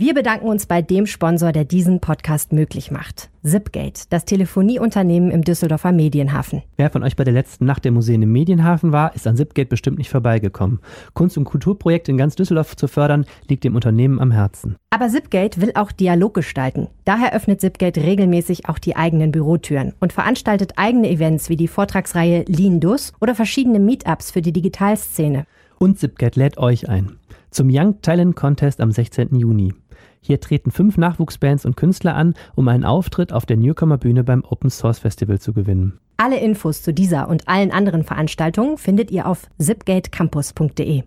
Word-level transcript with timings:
Wir 0.00 0.14
bedanken 0.14 0.46
uns 0.46 0.66
bei 0.66 0.80
dem 0.80 1.06
Sponsor, 1.06 1.50
der 1.50 1.64
diesen 1.64 1.98
Podcast 1.98 2.52
möglich 2.52 2.92
macht. 2.92 3.30
Zipgate, 3.42 4.04
das 4.10 4.24
Telefonieunternehmen 4.24 5.32
im 5.32 5.42
Düsseldorfer 5.42 5.90
Medienhafen. 5.90 6.62
Wer 6.76 6.90
von 6.90 7.02
euch 7.02 7.16
bei 7.16 7.24
der 7.24 7.34
letzten 7.34 7.64
Nacht 7.64 7.84
der 7.84 7.90
Museen 7.90 8.22
im 8.22 8.30
Medienhafen 8.30 8.92
war, 8.92 9.12
ist 9.16 9.26
an 9.26 9.36
Zipgate 9.36 9.68
bestimmt 9.68 9.98
nicht 9.98 10.10
vorbeigekommen. 10.10 10.78
Kunst- 11.14 11.36
und 11.36 11.46
Kulturprojekte 11.46 12.12
in 12.12 12.16
ganz 12.16 12.36
Düsseldorf 12.36 12.76
zu 12.76 12.86
fördern, 12.86 13.26
liegt 13.48 13.64
dem 13.64 13.74
Unternehmen 13.74 14.20
am 14.20 14.30
Herzen. 14.30 14.76
Aber 14.90 15.08
Zipgate 15.08 15.60
will 15.60 15.72
auch 15.74 15.90
Dialog 15.90 16.32
gestalten. 16.32 16.86
Daher 17.04 17.34
öffnet 17.34 17.60
Zipgate 17.60 18.04
regelmäßig 18.04 18.68
auch 18.68 18.78
die 18.78 18.94
eigenen 18.94 19.32
Bürotüren 19.32 19.94
und 19.98 20.12
veranstaltet 20.12 20.74
eigene 20.76 21.10
Events 21.10 21.48
wie 21.48 21.56
die 21.56 21.66
Vortragsreihe 21.66 22.44
Lean 22.46 22.78
Dus 22.78 23.14
oder 23.20 23.34
verschiedene 23.34 23.80
Meetups 23.80 24.30
für 24.30 24.42
die 24.42 24.52
Digitalszene. 24.52 25.44
Und 25.80 25.98
Zipgate 25.98 26.38
lädt 26.38 26.56
euch 26.56 26.88
ein. 26.88 27.18
Zum 27.50 27.68
Young 27.72 28.00
Talent 28.02 28.36
Contest 28.36 28.80
am 28.80 28.92
16. 28.92 29.34
Juni. 29.34 29.72
Hier 30.20 30.40
treten 30.40 30.70
fünf 30.70 30.96
Nachwuchsbands 30.96 31.64
und 31.64 31.76
Künstler 31.76 32.14
an, 32.14 32.34
um 32.54 32.68
einen 32.68 32.84
Auftritt 32.84 33.32
auf 33.32 33.46
der 33.46 33.56
Newcomer-Bühne 33.56 34.24
beim 34.24 34.44
Open 34.44 34.70
Source 34.70 34.98
Festival 34.98 35.38
zu 35.38 35.52
gewinnen. 35.52 35.98
Alle 36.16 36.38
Infos 36.38 36.82
zu 36.82 36.92
dieser 36.92 37.28
und 37.28 37.48
allen 37.48 37.70
anderen 37.70 38.02
Veranstaltungen 38.02 38.76
findet 38.76 39.10
ihr 39.10 39.26
auf 39.26 39.46
zipgatecampus.de. 39.58 41.04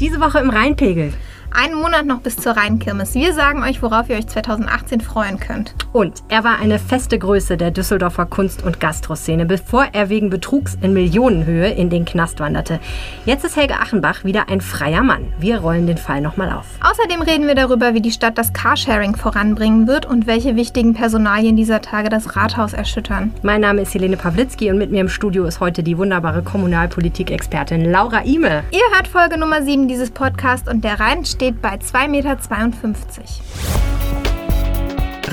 Diese 0.00 0.20
Woche 0.20 0.40
im 0.40 0.50
Rheinpegel. 0.50 1.12
Einen 1.54 1.74
Monat 1.74 2.06
noch 2.06 2.20
bis 2.20 2.36
zur 2.36 2.56
Rheinkirmes. 2.56 3.14
Wir 3.14 3.34
sagen 3.34 3.62
euch, 3.62 3.82
worauf 3.82 4.08
ihr 4.08 4.16
euch 4.16 4.26
2018 4.26 5.02
freuen 5.02 5.38
könnt. 5.38 5.74
Und 5.92 6.22
er 6.30 6.44
war 6.44 6.58
eine 6.58 6.78
feste 6.78 7.18
Größe 7.18 7.58
der 7.58 7.70
Düsseldorfer 7.70 8.24
Kunst- 8.24 8.62
und 8.64 8.80
Gastroszene, 8.80 9.44
bevor 9.44 9.86
er 9.92 10.08
wegen 10.08 10.30
Betrugs 10.30 10.78
in 10.80 10.94
Millionenhöhe 10.94 11.68
in 11.68 11.90
den 11.90 12.06
Knast 12.06 12.40
wanderte. 12.40 12.80
Jetzt 13.26 13.44
ist 13.44 13.56
Helge 13.56 13.74
Achenbach 13.74 14.24
wieder 14.24 14.48
ein 14.48 14.62
freier 14.62 15.02
Mann. 15.02 15.26
Wir 15.38 15.58
rollen 15.58 15.86
den 15.86 15.98
Fall 15.98 16.22
nochmal 16.22 16.50
auf. 16.50 16.64
Außerdem 16.80 17.20
reden 17.20 17.46
wir 17.46 17.54
darüber, 17.54 17.92
wie 17.92 18.00
die 18.00 18.12
Stadt 18.12 18.38
das 18.38 18.54
Carsharing 18.54 19.14
voranbringen 19.14 19.86
wird 19.86 20.06
und 20.06 20.26
welche 20.26 20.56
wichtigen 20.56 20.94
Personalien 20.94 21.56
dieser 21.56 21.82
Tage 21.82 22.08
das 22.08 22.34
Rathaus 22.34 22.72
erschüttern. 22.72 23.34
Mein 23.42 23.60
Name 23.60 23.82
ist 23.82 23.92
Helene 23.92 24.16
Pawlitzki 24.16 24.70
und 24.70 24.78
mit 24.78 24.90
mir 24.90 25.02
im 25.02 25.10
Studio 25.10 25.44
ist 25.44 25.60
heute 25.60 25.82
die 25.82 25.98
wunderbare 25.98 26.42
Kommunalpolitik-Expertin 26.42 27.90
Laura 27.90 28.24
Ime. 28.24 28.64
Ihr 28.70 28.96
hört 28.96 29.06
Folge 29.06 29.36
Nummer 29.36 29.62
7 29.62 29.86
dieses 29.86 30.10
Podcasts 30.10 30.70
und 30.70 30.82
der 30.82 30.98
Rhein 30.98 31.26
steht 31.26 31.41
bei 31.50 31.74
2,52 31.74 32.08
Meter. 32.08 32.36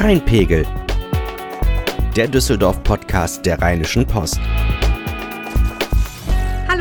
Rheinpegel. 0.01 0.65
Der 2.15 2.27
Düsseldorf-Podcast 2.27 3.45
der 3.45 3.61
Rheinischen 3.61 4.07
Post. 4.07 4.39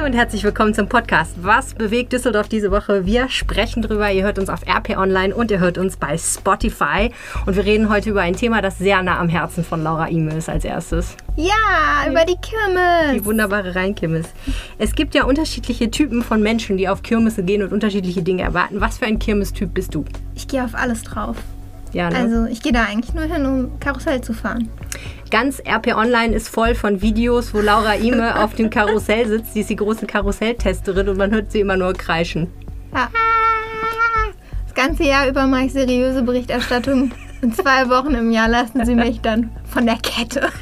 Und 0.09 0.15
herzlich 0.15 0.43
willkommen 0.43 0.73
zum 0.73 0.89
Podcast. 0.89 1.35
Was 1.43 1.75
bewegt 1.75 2.15
Düsseldorf 2.15 2.49
diese 2.49 2.71
Woche? 2.71 3.05
Wir 3.05 3.29
sprechen 3.29 3.83
drüber. 3.83 4.11
Ihr 4.11 4.23
hört 4.23 4.39
uns 4.39 4.49
auf 4.49 4.67
RP 4.67 4.97
Online 4.97 5.35
und 5.35 5.51
ihr 5.51 5.59
hört 5.59 5.77
uns 5.77 5.99
bei 5.99 6.17
Spotify. 6.17 7.11
Und 7.45 7.57
wir 7.57 7.67
reden 7.67 7.91
heute 7.91 8.09
über 8.09 8.23
ein 8.23 8.35
Thema, 8.35 8.63
das 8.63 8.79
sehr 8.79 9.03
nah 9.03 9.19
am 9.19 9.29
Herzen 9.29 9.63
von 9.63 9.83
Laura 9.83 10.09
Ime 10.09 10.33
ist 10.33 10.49
als 10.49 10.65
erstes. 10.65 11.15
Ja, 11.37 12.09
über 12.09 12.25
die 12.25 12.39
Kirmes. 12.41 13.17
Die 13.17 13.25
wunderbare 13.27 13.75
Rheinkirmes. 13.75 14.29
Es 14.79 14.95
gibt 14.95 15.15
ja 15.15 15.25
unterschiedliche 15.25 15.91
Typen 15.91 16.23
von 16.23 16.43
Menschen, 16.43 16.79
die 16.79 16.89
auf 16.89 17.03
Kirmesse 17.03 17.43
gehen 17.43 17.63
und 17.63 17.75
unterschiedliche 17.75 18.23
Dinge 18.23 18.45
erwarten. 18.45 18.81
Was 18.81 18.97
für 18.97 19.05
ein 19.05 19.19
Kirmestyp 19.19 19.75
bist 19.75 19.95
du? 19.95 20.07
Ich 20.35 20.49
gehe 20.49 20.65
auf 20.65 20.75
alles 20.75 21.03
drauf. 21.03 21.37
Ja, 21.99 22.11
ne? 22.11 22.17
Also 22.17 22.45
ich 22.45 22.63
gehe 22.63 22.71
da 22.71 22.85
eigentlich 22.85 23.13
nur 23.13 23.25
hin, 23.25 23.45
um 23.45 23.81
Karussell 23.81 24.21
zu 24.21 24.33
fahren. 24.33 24.69
Ganz 25.33 25.61
RP 25.67 25.97
Online 25.97 26.33
ist 26.33 26.49
voll 26.49 26.77
von 26.77 27.03
Videos, 27.03 27.53
wo 27.53 27.59
Laura 27.59 27.97
Ime 27.97 28.41
auf 28.45 28.55
dem 28.55 28.71
Karussell 28.71 29.27
sitzt. 29.27 29.55
Sie 29.55 29.63
ist 29.63 29.71
die 29.71 29.75
große 29.75 30.07
Karusselltesterin 30.07 31.09
und 31.09 31.19
man 31.19 31.33
hört 31.33 31.51
sie 31.51 31.59
immer 31.59 31.77
nur 31.77 31.93
kreischen. 31.95 32.47
Ja. 32.95 33.09
Das 34.65 34.75
ganze 34.75 35.03
Jahr 35.03 35.29
über 35.29 35.49
mache 35.49 35.65
ich 35.65 35.73
seriöse 35.73 36.23
Berichterstattung. 36.23 37.11
In 37.43 37.53
zwei 37.53 37.89
Wochen 37.89 38.15
im 38.15 38.31
Jahr 38.31 38.49
lassen 38.49 38.85
sie 38.85 38.95
mich 38.95 39.21
dann 39.21 39.51
von 39.65 39.85
der 39.85 39.97
Kette. 39.97 40.49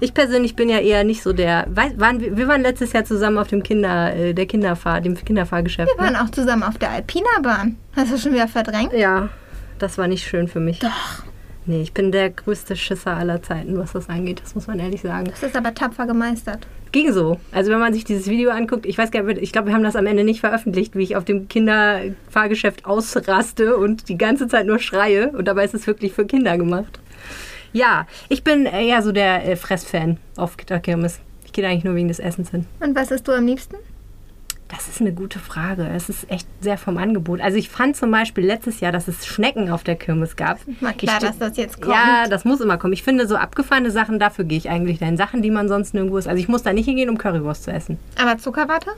Ich 0.00 0.14
persönlich 0.14 0.54
bin 0.54 0.68
ja 0.68 0.78
eher 0.78 1.02
nicht 1.02 1.24
so 1.24 1.32
der. 1.32 1.66
Waren, 1.70 2.20
wir, 2.20 2.46
waren 2.46 2.62
letztes 2.62 2.92
Jahr 2.92 3.04
zusammen 3.04 3.36
auf 3.36 3.48
dem 3.48 3.64
Kinder, 3.64 4.14
äh, 4.14 4.32
der 4.32 4.46
Kinderfahr, 4.46 5.00
dem 5.00 5.16
Kinderfahrgeschäft. 5.16 5.90
Wir 5.92 6.04
waren 6.04 6.14
auch 6.14 6.30
zusammen 6.30 6.62
auf 6.62 6.78
der 6.78 6.90
Alpina-Bahn. 6.90 7.76
Hast 7.96 8.12
du 8.12 8.16
schon 8.16 8.32
wieder 8.32 8.46
verdrängt? 8.46 8.92
Ja, 8.92 9.28
das 9.78 9.98
war 9.98 10.08
nicht 10.08 10.26
schön 10.26 10.48
für 10.48 10.60
mich. 10.60 10.78
Doch. 10.80 11.24
Nee, 11.66 11.82
ich 11.82 11.92
bin 11.92 12.12
der 12.12 12.30
größte 12.30 12.76
Schisser 12.76 13.14
aller 13.14 13.42
Zeiten, 13.42 13.76
was 13.76 13.92
das 13.92 14.08
angeht. 14.08 14.40
Das 14.42 14.54
muss 14.54 14.66
man 14.66 14.78
ehrlich 14.78 15.02
sagen. 15.02 15.26
Das 15.26 15.42
ist 15.42 15.54
aber 15.54 15.74
tapfer 15.74 16.06
gemeistert. 16.06 16.66
Ging 16.92 17.12
so. 17.12 17.38
Also 17.52 17.70
wenn 17.70 17.78
man 17.78 17.92
sich 17.92 18.04
dieses 18.04 18.26
Video 18.26 18.50
anguckt, 18.50 18.86
ich 18.86 18.96
weiß 18.96 19.10
gar 19.10 19.22
nicht, 19.24 19.42
ich 19.42 19.52
glaube, 19.52 19.68
wir 19.68 19.74
haben 19.74 19.82
das 19.82 19.94
am 19.94 20.06
Ende 20.06 20.24
nicht 20.24 20.40
veröffentlicht, 20.40 20.96
wie 20.96 21.02
ich 21.02 21.16
auf 21.16 21.26
dem 21.26 21.46
Kinderfahrgeschäft 21.48 22.86
ausraste 22.86 23.76
und 23.76 24.08
die 24.08 24.16
ganze 24.16 24.48
Zeit 24.48 24.66
nur 24.66 24.78
schreie. 24.78 25.30
Und 25.30 25.46
dabei 25.46 25.64
ist 25.64 25.74
es 25.74 25.86
wirklich 25.86 26.14
für 26.14 26.24
Kinder 26.24 26.56
gemacht. 26.56 27.00
Ja, 27.74 28.06
ich 28.30 28.42
bin 28.44 28.64
eher 28.64 29.02
so 29.02 29.12
der 29.12 29.46
äh, 29.46 29.56
Fressfan 29.56 30.16
auf 30.36 30.56
der 30.56 30.80
Kirmes. 30.80 31.20
Ich 31.44 31.52
gehe 31.52 31.62
da 31.62 31.70
eigentlich 31.70 31.84
nur 31.84 31.94
wegen 31.94 32.08
des 32.08 32.18
Essens 32.18 32.50
hin. 32.50 32.64
Und 32.80 32.96
was 32.96 33.10
isst 33.10 33.28
du 33.28 33.32
am 33.32 33.44
liebsten? 33.44 33.76
Das 34.68 34.86
ist 34.86 35.00
eine 35.00 35.12
gute 35.12 35.38
Frage. 35.38 35.88
Es 35.88 36.10
ist 36.10 36.30
echt 36.30 36.46
sehr 36.60 36.76
vom 36.76 36.98
Angebot. 36.98 37.40
Also 37.40 37.56
ich 37.56 37.70
fand 37.70 37.96
zum 37.96 38.10
Beispiel 38.10 38.44
letztes 38.44 38.80
Jahr, 38.80 38.92
dass 38.92 39.08
es 39.08 39.26
Schnecken 39.26 39.70
auf 39.70 39.82
der 39.82 39.96
Kirmes 39.96 40.36
gab. 40.36 40.58
Mal 40.80 40.92
klar, 40.92 41.20
dass 41.20 41.38
das 41.38 41.56
jetzt 41.56 41.80
kommt. 41.80 41.94
Ja, 41.94 42.26
das 42.28 42.44
muss 42.44 42.60
immer 42.60 42.76
kommen. 42.76 42.92
Ich 42.92 43.02
finde, 43.02 43.26
so 43.26 43.36
abgefahrene 43.36 43.90
Sachen, 43.90 44.18
dafür 44.18 44.44
gehe 44.44 44.58
ich 44.58 44.68
eigentlich 44.68 44.98
dahin. 44.98 45.16
Sachen, 45.16 45.40
die 45.40 45.50
man 45.50 45.68
sonst 45.68 45.94
nirgendwo 45.94 46.18
ist. 46.18 46.28
Also 46.28 46.38
ich 46.38 46.48
muss 46.48 46.62
da 46.64 46.74
nicht 46.74 46.84
hingehen, 46.84 47.08
um 47.08 47.16
Currywurst 47.16 47.64
zu 47.64 47.72
essen. 47.72 47.98
Aber 48.20 48.36
Zuckerwatte? 48.36 48.90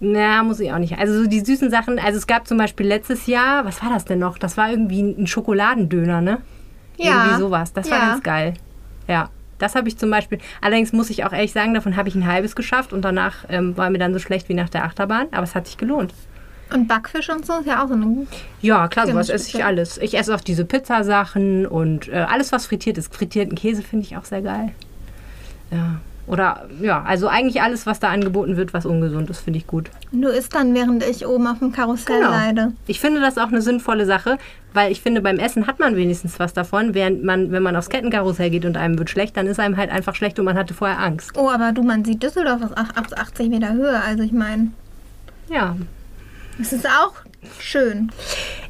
Na, 0.00 0.42
muss 0.42 0.58
ich 0.60 0.72
auch 0.72 0.78
nicht. 0.78 0.98
Also 0.98 1.22
so 1.22 1.28
die 1.28 1.40
süßen 1.40 1.70
Sachen. 1.70 1.98
Also 1.98 2.16
es 2.16 2.26
gab 2.26 2.46
zum 2.48 2.56
Beispiel 2.56 2.86
letztes 2.86 3.26
Jahr, 3.26 3.66
was 3.66 3.82
war 3.82 3.90
das 3.90 4.06
denn 4.06 4.18
noch? 4.20 4.38
Das 4.38 4.56
war 4.56 4.70
irgendwie 4.70 5.02
ein 5.02 5.26
Schokoladendöner, 5.26 6.22
ne? 6.22 6.38
Ja. 6.96 7.24
Irgendwie 7.26 7.40
sowas. 7.40 7.72
Das 7.74 7.90
war 7.90 7.98
Ja. 7.98 8.06
ganz 8.08 8.22
geil. 8.22 8.54
Ja. 9.06 9.28
Das 9.64 9.74
habe 9.74 9.88
ich 9.88 9.96
zum 9.96 10.10
Beispiel. 10.10 10.38
Allerdings 10.60 10.92
muss 10.92 11.08
ich 11.08 11.24
auch 11.24 11.32
ehrlich 11.32 11.52
sagen, 11.52 11.72
davon 11.72 11.96
habe 11.96 12.06
ich 12.10 12.14
ein 12.14 12.26
halbes 12.26 12.54
geschafft 12.54 12.92
und 12.92 13.00
danach 13.00 13.46
ähm, 13.48 13.74
war 13.78 13.88
mir 13.88 13.96
dann 13.96 14.12
so 14.12 14.18
schlecht 14.18 14.50
wie 14.50 14.54
nach 14.54 14.68
der 14.68 14.84
Achterbahn. 14.84 15.28
Aber 15.30 15.44
es 15.44 15.54
hat 15.54 15.66
sich 15.66 15.78
gelohnt. 15.78 16.12
Und 16.70 16.86
Backfisch 16.86 17.30
und 17.30 17.46
so 17.46 17.54
ist 17.60 17.66
ja 17.66 17.82
auch 17.82 17.88
so 17.88 17.94
eine. 17.94 18.26
Ja, 18.60 18.88
klar, 18.88 19.06
sowas 19.06 19.30
esse 19.30 19.56
ich 19.56 19.64
alles. 19.64 19.96
Ich 19.96 20.18
esse 20.18 20.34
auch 20.34 20.42
diese 20.42 20.66
Pizzasachen 20.66 21.66
und 21.66 22.08
äh, 22.08 22.26
alles, 22.28 22.52
was 22.52 22.66
frittiert 22.66 22.98
ist. 22.98 23.14
Frittierten 23.14 23.54
Käse 23.54 23.82
finde 23.82 24.04
ich 24.04 24.18
auch 24.18 24.26
sehr 24.26 24.42
geil. 24.42 24.72
Ja. 25.70 26.00
Oder 26.26 26.66
ja, 26.80 27.02
also 27.02 27.28
eigentlich 27.28 27.60
alles, 27.60 27.84
was 27.86 28.00
da 28.00 28.08
angeboten 28.08 28.56
wird, 28.56 28.72
was 28.72 28.86
ungesund 28.86 29.28
ist, 29.28 29.40
finde 29.40 29.58
ich 29.58 29.66
gut. 29.66 29.90
Du 30.10 30.28
isst 30.28 30.54
dann, 30.54 30.74
während 30.74 31.04
ich 31.04 31.26
oben 31.26 31.46
auf 31.46 31.58
dem 31.58 31.70
Karussell 31.72 32.18
Genau. 32.18 32.30
leide. 32.30 32.72
Ich 32.86 32.98
finde 33.00 33.20
das 33.20 33.36
auch 33.36 33.48
eine 33.48 33.60
sinnvolle 33.60 34.06
Sache, 34.06 34.38
weil 34.72 34.90
ich 34.90 35.02
finde, 35.02 35.20
beim 35.20 35.38
Essen 35.38 35.66
hat 35.66 35.80
man 35.80 35.96
wenigstens 35.96 36.38
was 36.40 36.54
davon, 36.54 36.94
während 36.94 37.24
man, 37.24 37.52
wenn 37.52 37.62
man 37.62 37.76
aufs 37.76 37.90
Kettenkarussell 37.90 38.48
geht 38.48 38.64
und 38.64 38.76
einem 38.78 38.98
wird 38.98 39.10
schlecht, 39.10 39.36
dann 39.36 39.46
ist 39.46 39.60
einem 39.60 39.76
halt 39.76 39.90
einfach 39.90 40.14
schlecht 40.14 40.38
und 40.38 40.46
man 40.46 40.56
hatte 40.56 40.72
vorher 40.72 40.98
Angst. 40.98 41.32
Oh, 41.36 41.50
aber 41.50 41.72
du, 41.72 41.82
man 41.82 42.04
sieht 42.04 42.22
Düsseldorf 42.22 42.62
aus 42.62 43.12
80 43.12 43.50
Meter 43.50 43.74
Höhe. 43.74 44.00
Also 44.02 44.22
ich 44.22 44.32
meine, 44.32 44.68
Ja. 45.50 45.76
Es 46.60 46.72
ist 46.72 46.86
auch 46.86 47.14
schön. 47.60 48.10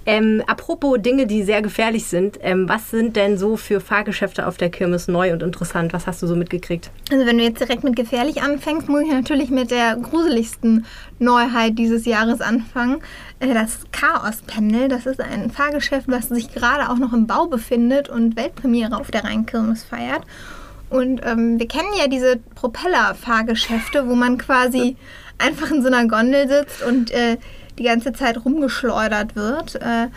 Ähm, 0.07 0.43
apropos 0.47 0.99
Dinge, 1.01 1.27
die 1.27 1.43
sehr 1.43 1.63
gefährlich 1.63 2.05
sind, 2.07 2.39
ähm, 2.43 2.69
was 2.69 2.91
sind 2.91 3.17
denn 3.17 3.39
so 3.39 3.57
für 3.57 3.81
Fahrgeschäfte 3.81 4.47
auf 4.47 4.59
der 4.59 4.69
Kirmes 4.69 5.09
neu 5.09 5.33
und 5.33 5.43
interessant? 5.43 5.93
Was 5.95 6.07
hast 6.07 6.23
du 6.23 6.27
so 6.27 6.37
mitgekriegt? 6.37 6.91
Also 7.11 7.25
wenn 7.25 7.39
du 7.39 7.45
jetzt 7.45 7.61
direkt 7.61 7.85
mit 7.85 7.97
gefährlich 7.97 8.43
anfängst, 8.43 8.89
muss 8.89 9.03
ich 9.03 9.13
natürlich 9.13 9.51
mit 9.51 9.71
der 9.71 9.97
gruseligsten 9.97 10.85
Neuheit 11.19 11.79
dieses 11.79 12.05
Jahres 12.05 12.41
anfangen. 12.41 12.99
Äh, 13.41 13.55
Das 13.55 13.79
Chaos-Pendel, 13.93 14.89
das 14.89 15.07
ist 15.07 15.21
ein 15.21 15.51
Fahrgeschäft, 15.51 16.09
was 16.09 16.29
sich 16.29 16.53
gerade 16.53 16.91
auch 16.91 16.99
noch 16.99 17.13
im 17.15 17.27
Bau 17.27 17.47
befindet 17.47 18.09
und 18.11 18.37
Weltpremiere 18.37 18.97
auf 18.97 19.11
der 19.11 19.25
Rheinkirmes 19.25 19.85
feiert. 19.85 20.23
Und 20.91 21.23
ähm, 21.25 21.59
wir 21.59 21.67
kennen 21.67 21.89
ja 21.99 22.09
diese 22.09 22.37
Propeller-Fahrgeschäfte, 22.55 24.07
wo 24.07 24.15
man 24.15 24.37
quasi 24.37 24.97
einfach 25.39 25.71
in 25.71 25.83
so 25.83 25.89
einer 25.89 26.07
Gondel 26.07 26.47
sitzt 26.49 26.83
und 26.83 27.11
äh, 27.11 27.39
die 27.79 27.85
ganze 27.85 28.13
Zeit 28.13 28.45
rumgeschleudert 28.45 29.37
wird. 29.37 29.77
Äh, 29.77 30.09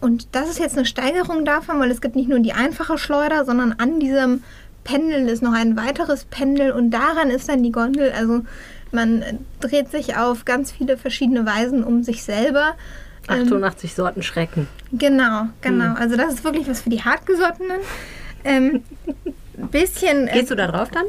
und 0.00 0.28
das 0.32 0.48
ist 0.50 0.58
jetzt 0.58 0.76
eine 0.76 0.86
Steigerung 0.86 1.44
davon, 1.44 1.78
weil 1.80 1.90
es 1.90 2.00
gibt 2.00 2.16
nicht 2.16 2.28
nur 2.28 2.40
die 2.40 2.52
einfache 2.52 2.98
Schleuder, 2.98 3.44
sondern 3.44 3.72
an 3.78 4.00
diesem 4.00 4.42
Pendel 4.84 5.28
ist 5.28 5.42
noch 5.42 5.52
ein 5.52 5.76
weiteres 5.76 6.24
Pendel 6.24 6.72
und 6.72 6.90
daran 6.90 7.30
ist 7.30 7.48
dann 7.48 7.62
die 7.62 7.70
Gondel. 7.70 8.12
Also 8.12 8.42
man 8.90 9.22
dreht 9.60 9.90
sich 9.90 10.16
auf 10.16 10.44
ganz 10.44 10.72
viele 10.72 10.96
verschiedene 10.96 11.46
Weisen 11.46 11.84
um 11.84 12.02
sich 12.02 12.24
selber. 12.24 12.74
Ähm, 13.28 13.42
88 13.44 13.94
Sorten 13.94 14.22
Schrecken. 14.24 14.66
Genau, 14.90 15.42
Hm. 15.42 15.50
genau. 15.60 15.94
Also 15.94 16.16
das 16.16 16.34
ist 16.34 16.44
wirklich 16.44 16.68
was 16.68 16.82
für 16.82 16.90
die 16.90 17.02
Hartgesottenen. 17.04 17.78
Ähm, 18.44 18.82
bisschen. 19.70 20.26
äh, 20.26 20.32
Gehst 20.32 20.50
du 20.50 20.56
da 20.56 20.66
drauf 20.66 20.90
dann? 20.90 21.04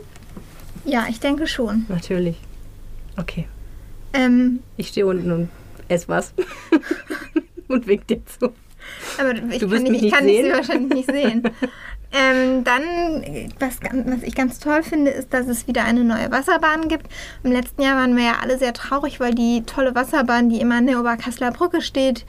Ja, 0.86 1.06
ich 1.10 1.20
denke 1.20 1.48
schon. 1.48 1.86
Natürlich. 1.90 2.38
Okay. 3.18 3.48
Ähm, 4.14 4.60
Ich 4.78 4.90
stehe 4.90 5.08
unten 5.08 5.32
und 5.32 5.50
esse 5.94 6.08
was. 6.08 6.34
und 7.68 7.88
wink 7.88 8.08
dir 8.08 8.22
zu. 8.26 8.54
aber 9.18 9.36
ich 9.52 9.60
Du 9.60 9.70
kann, 9.70 9.84
nicht, 9.84 10.04
ich 10.04 10.12
kann 10.12 10.26
sehen? 10.26 10.46
sie 10.46 10.52
wahrscheinlich 10.52 10.94
nicht 10.94 11.12
sehen. 11.12 11.44
Ähm, 12.16 12.64
dann, 12.64 12.84
was, 13.60 13.80
was 13.82 14.22
ich 14.22 14.36
ganz 14.36 14.60
toll 14.60 14.84
finde, 14.84 15.10
ist, 15.10 15.34
dass 15.34 15.48
es 15.48 15.68
wieder 15.68 15.84
eine 15.84 16.04
neue 16.04 16.30
Wasserbahn 16.30 16.88
gibt. 16.88 17.08
Im 17.44 17.52
letzten 17.52 17.82
Jahr 17.82 17.96
waren 17.96 18.16
wir 18.16 18.24
ja 18.24 18.36
alle 18.40 18.60
sehr 18.60 18.74
traurig, 18.74 19.20
weil 19.20 19.34
die 19.34 19.64
tolle 19.64 19.96
Wasserbahn, 19.96 20.48
die 20.48 20.62
immer 20.62 20.76
an 20.76 20.86
der 20.86 21.00
Oberkasseler 21.00 21.50
Brücke 21.50 21.82
steht, 21.82 22.24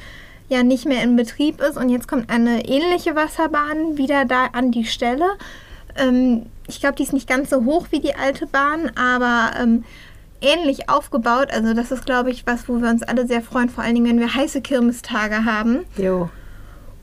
ja 0.49 0.63
nicht 0.63 0.87
mehr 0.87 1.03
in 1.03 1.17
Betrieb 1.17 1.61
ist 1.61 1.77
und 1.77 1.91
jetzt 1.91 2.09
kommt 2.09 2.31
eine 2.31 2.67
ähnliche 2.67 3.15
Wasserbahn 3.15 3.99
wieder 3.99 4.25
da 4.25 4.47
an 4.53 4.71
die 4.71 4.87
Stelle. 4.87 5.27
Ähm, 5.97 6.47
ich 6.67 6.81
glaube, 6.81 6.97
die 6.97 7.03
ist 7.03 7.13
nicht 7.13 7.29
ganz 7.29 7.51
so 7.51 7.65
hoch 7.65 7.89
wie 7.91 8.01
die 8.01 8.15
alte 8.15 8.47
Bahn, 8.47 8.91
aber 8.97 9.53
ähm, 9.61 9.85
ähnlich 10.45 10.89
aufgebaut. 10.89 11.49
Also 11.51 11.75
das 11.75 11.91
ist, 11.91 12.07
glaube 12.07 12.31
ich, 12.31 12.47
was, 12.47 12.69
wo 12.69 12.81
wir 12.81 12.91
uns 12.91 13.03
alle 13.03 13.27
sehr 13.27 13.43
freuen, 13.43 13.69
vor 13.69 13.83
allen 13.83 13.95
Dingen, 13.95 14.07
wenn 14.07 14.21
wir 14.21 14.35
heiße 14.35 14.61
Kirmestage 14.61 15.45
haben. 15.45 15.85
Jo. 15.97 16.29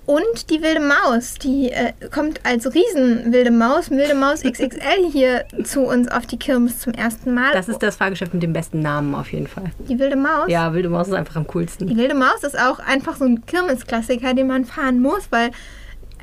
Und 0.07 0.49
die 0.49 0.61
wilde 0.61 0.81
Maus, 0.81 1.35
die 1.35 1.71
äh, 1.71 1.93
kommt 2.13 2.41
als 2.45 2.65
riesen 2.73 3.31
wilde 3.31 3.51
Maus, 3.51 3.91
wilde 3.91 4.15
Maus 4.15 4.41
XXL 4.43 5.09
hier 5.11 5.45
zu 5.63 5.81
uns 5.81 6.09
auf 6.09 6.25
die 6.25 6.37
Kirmes 6.37 6.79
zum 6.79 6.93
ersten 6.93 7.33
Mal. 7.33 7.53
Das 7.53 7.69
ist 7.69 7.81
das 7.83 7.95
Fahrgeschäft 7.97 8.33
mit 8.33 8.43
dem 8.43 8.51
besten 8.51 8.79
Namen 8.79 9.13
auf 9.15 9.31
jeden 9.31 9.47
Fall. 9.47 9.71
die 9.87 9.99
wilde 9.99 10.15
Maus. 10.15 10.45
Ja, 10.47 10.73
Wilde 10.73 10.89
Maus 10.89 11.07
ist 11.07 11.13
einfach 11.13 11.35
am 11.35 11.47
coolsten. 11.47 11.87
Die 11.87 11.95
wilde 11.95 12.15
Maus 12.15 12.43
ist 12.43 12.59
auch 12.59 12.79
einfach 12.79 13.15
so 13.15 13.25
ein 13.25 13.45
Kirmesklassiker, 13.45 14.33
den 14.33 14.47
man 14.47 14.65
fahren 14.65 15.01
muss, 15.01 15.27
weil 15.29 15.51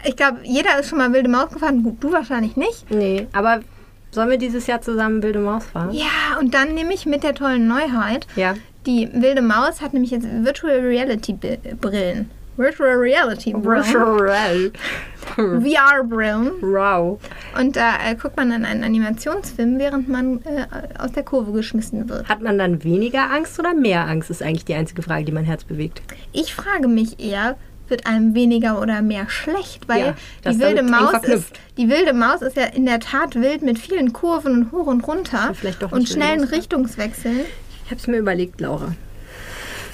ich 0.05 0.17
glaube, 0.17 0.39
jeder 0.43 0.79
ist 0.79 0.89
schon 0.89 0.99
mal 0.99 1.13
wilde 1.13 1.29
Maus 1.29 1.51
gefahren. 1.51 1.83
Gut, 1.83 2.03
du 2.03 2.13
wahrscheinlich 2.13 2.57
nicht. 2.57 2.91
Nee, 2.91 3.27
aber 3.33 3.61
sollen 4.11 4.31
wir 4.31 4.39
dieses 4.39 4.67
Jahr 4.67 4.81
zusammen 4.81 5.23
Wilde 5.23 5.39
Maus 5.39 5.67
fahren? 5.67 5.93
Ja, 5.93 6.39
und 6.41 6.55
dann 6.55 6.75
nämlich 6.75 7.07
mit 7.07 7.23
der 7.23 7.35
tollen 7.35 7.69
Neuheit. 7.69 8.27
Ja. 8.37 8.55
Die 8.87 9.09
wilde 9.13 9.43
Maus 9.43 9.83
hat 9.83 9.93
nämlich 9.93 10.13
jetzt 10.13 10.27
Virtual 10.27 10.81
Reality 10.81 11.35
Brillen. 11.81 12.31
Virtual 12.57 12.97
Reality 12.97 13.53
Brillen. 13.53 14.73
VR-Brillen. 15.37 16.53
Wow. 16.63 17.21
Und 17.59 17.77
da 17.77 17.97
äh, 18.05 18.15
guckt 18.15 18.37
man 18.37 18.51
dann 18.51 18.65
einen 18.65 18.83
Animationsfilm, 18.83 19.79
während 19.79 20.09
man 20.09 20.41
äh, 20.43 20.67
aus 20.99 21.13
der 21.13 21.23
Kurve 21.23 21.53
geschmissen 21.53 22.09
wird. 22.09 22.29
Hat 22.29 22.41
man 22.41 22.59
dann 22.59 22.83
weniger 22.83 23.31
Angst 23.31 23.59
oder 23.59 23.75
mehr 23.75 24.07
Angst, 24.07 24.31
ist 24.31 24.43
eigentlich 24.43 24.65
die 24.65 24.75
einzige 24.75 25.03
Frage, 25.03 25.25
die 25.25 25.33
mein 25.33 25.45
Herz 25.45 25.65
bewegt. 25.65 26.03
Ich 26.33 26.55
frage 26.55 26.89
mich 26.89 27.21
eher, 27.21 27.57
wird 27.91 28.07
einem 28.07 28.35
weniger 28.35 28.81
oder 28.81 29.03
mehr 29.03 29.29
schlecht, 29.29 29.89
weil 29.89 30.01
Ja, 30.01 30.51
die 30.51 30.59
wilde 30.59 30.83
Maus 30.83 31.23
ist, 31.25 31.53
die 31.77 31.89
wilde 31.89 32.13
Maus 32.13 32.43
ist 32.43 32.57
ja 32.57 32.65
in 32.65 32.87
der 32.87 33.01
Tat 33.01 33.35
wild 33.35 33.63
mit 33.63 33.79
vielen 33.79 34.13
Kurven 34.13 34.53
und 34.53 34.73
hoch 34.73 34.87
und 34.87 35.07
runter 35.07 35.53
und 35.91 36.09
schnellen 36.09 36.41
ne? 36.41 36.53
Richtungswechseln. 36.53 37.41
Ich 37.85 37.91
habe 37.91 38.01
es 38.01 38.07
mir 38.07 38.19
überlegt, 38.19 38.61
Laura. 38.61 38.95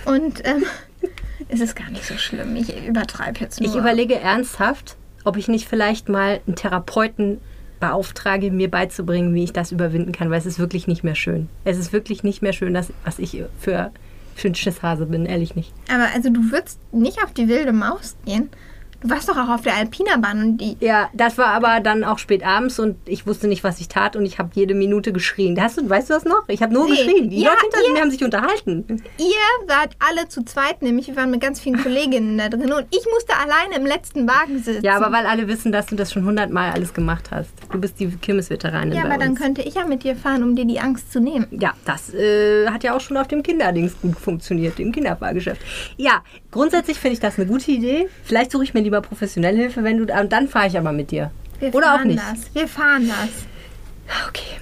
Und 0.04 0.46
ähm, 0.46 0.64
es 1.48 1.60
ist 1.60 1.76
gar 1.76 1.90
nicht 1.90 2.04
so 2.04 2.14
schlimm. 2.16 2.56
Ich 2.56 2.74
übertreibe 2.86 3.40
jetzt 3.40 3.60
nur. 3.60 3.70
Ich 3.70 3.76
überlege 3.76 4.16
ernsthaft, 4.16 4.96
ob 5.24 5.36
ich 5.36 5.48
nicht 5.48 5.68
vielleicht 5.68 6.08
mal 6.08 6.40
einen 6.46 6.56
Therapeuten 6.56 7.40
beauftrage, 7.80 8.50
mir 8.50 8.70
beizubringen, 8.70 9.34
wie 9.34 9.44
ich 9.44 9.52
das 9.52 9.72
überwinden 9.72 10.12
kann, 10.12 10.30
weil 10.30 10.38
es 10.38 10.46
ist 10.46 10.58
wirklich 10.58 10.86
nicht 10.86 11.04
mehr 11.04 11.14
schön. 11.14 11.48
Es 11.64 11.76
ist 11.76 11.92
wirklich 11.92 12.22
nicht 12.22 12.40
mehr 12.40 12.52
schön, 12.52 12.72
das, 12.72 12.92
was 13.04 13.18
ich 13.18 13.42
für, 13.58 13.90
für 14.34 14.48
ein 14.48 14.54
Schisshase 14.54 15.06
bin, 15.06 15.26
ehrlich 15.26 15.54
nicht. 15.54 15.72
Aber 15.88 16.08
also 16.14 16.30
du 16.30 16.50
würdest 16.50 16.78
nicht 16.92 17.22
auf 17.22 17.32
die 17.32 17.48
wilde 17.48 17.72
Maus 17.72 18.16
gehen. 18.24 18.50
Du 19.04 19.10
warst 19.10 19.28
doch 19.28 19.36
auch 19.36 19.50
auf 19.50 19.60
der 19.60 19.74
Alpina-Bahn 19.76 20.40
und 20.42 20.56
die. 20.56 20.78
Ja, 20.80 21.10
das 21.12 21.36
war 21.36 21.48
aber 21.48 21.80
dann 21.80 22.04
auch 22.04 22.18
spät 22.18 22.42
abends 22.42 22.78
und 22.78 22.96
ich 23.04 23.26
wusste 23.26 23.48
nicht, 23.48 23.62
was 23.62 23.78
ich 23.78 23.88
tat 23.88 24.16
und 24.16 24.24
ich 24.24 24.38
habe 24.38 24.48
jede 24.54 24.72
Minute 24.74 25.12
geschrien. 25.12 25.60
Hast 25.60 25.76
du, 25.76 25.86
weißt 25.88 26.08
du 26.08 26.14
das 26.14 26.24
noch? 26.24 26.44
Ich 26.48 26.62
habe 26.62 26.72
nur 26.72 26.84
Nee. 26.88 26.90
geschrien. 26.96 27.28
Die 27.28 27.42
Ja, 27.42 27.50
Leute 27.50 27.60
hinter 27.64 27.86
ihr- 27.86 27.92
mir 27.92 28.00
haben 28.00 28.10
sich 28.10 28.24
unterhalten. 28.24 29.02
Ihr 29.18 29.68
wart 29.68 29.94
alle 29.98 30.26
zu 30.28 30.42
zweit, 30.46 30.80
nämlich 30.80 31.06
wir 31.08 31.16
waren 31.16 31.30
mit 31.30 31.42
ganz 31.42 31.60
vielen 31.60 31.82
Kolleginnen 31.82 32.38
da 32.38 32.48
drin 32.48 32.72
und 32.72 32.86
ich 32.90 33.04
musste 33.12 33.34
alleine 33.36 33.76
im 33.76 33.84
letzten 33.84 34.26
Wagen 34.26 34.62
sitzen. 34.62 34.82
Ja, 34.82 34.96
aber 34.96 35.12
weil 35.12 35.26
alle 35.26 35.48
wissen, 35.48 35.70
dass 35.70 35.84
du 35.84 35.96
das 35.96 36.10
schon 36.10 36.24
hundertmal 36.24 36.72
alles 36.72 36.94
gemacht 36.94 37.30
hast. 37.30 37.50
Du 37.70 37.78
bist 37.78 38.00
die 38.00 38.08
Kirmesveteranin 38.08 38.94
Ja, 38.96 39.04
aber 39.04 39.18
dann 39.18 39.32
uns. 39.32 39.40
könnte 39.40 39.60
ich 39.60 39.74
ja 39.74 39.84
mit 39.86 40.02
dir 40.02 40.16
fahren, 40.16 40.42
um 40.42 40.56
dir 40.56 40.64
die 40.64 40.80
Angst 40.80 41.12
zu 41.12 41.20
nehmen. 41.20 41.46
Ja, 41.50 41.74
das 41.84 42.14
äh, 42.14 42.68
hat 42.68 42.82
ja 42.84 42.96
auch 42.96 43.00
schon 43.00 43.18
auf 43.18 43.28
dem 43.28 43.42
Kinderdings 43.42 43.94
gut 44.00 44.18
funktioniert, 44.18 44.80
im 44.80 44.92
Kinderfahrgeschäft. 44.92 45.60
Ja, 45.98 46.22
grundsätzlich 46.50 46.98
finde 46.98 47.14
ich 47.14 47.20
das 47.20 47.38
eine 47.38 47.46
gute 47.46 47.70
Idee. 47.70 48.08
Vielleicht 48.22 48.50
suche 48.50 48.64
ich 48.64 48.72
mir 48.72 48.80
lieber 48.80 48.93
professionelle 49.00 49.56
Hilfe, 49.56 49.84
wenn 49.84 49.98
du 49.98 50.12
und 50.12 50.32
dann 50.32 50.48
fahre 50.48 50.68
ich 50.68 50.78
aber 50.78 50.92
mit 50.92 51.10
dir. 51.10 51.30
Wir 51.58 51.74
Oder 51.74 51.94
auch 51.94 52.04
nicht. 52.04 52.18
das. 52.18 52.54
Wir 52.54 52.68
fahren 52.68 53.08
das. 53.08 54.26
Okay. 54.28 54.60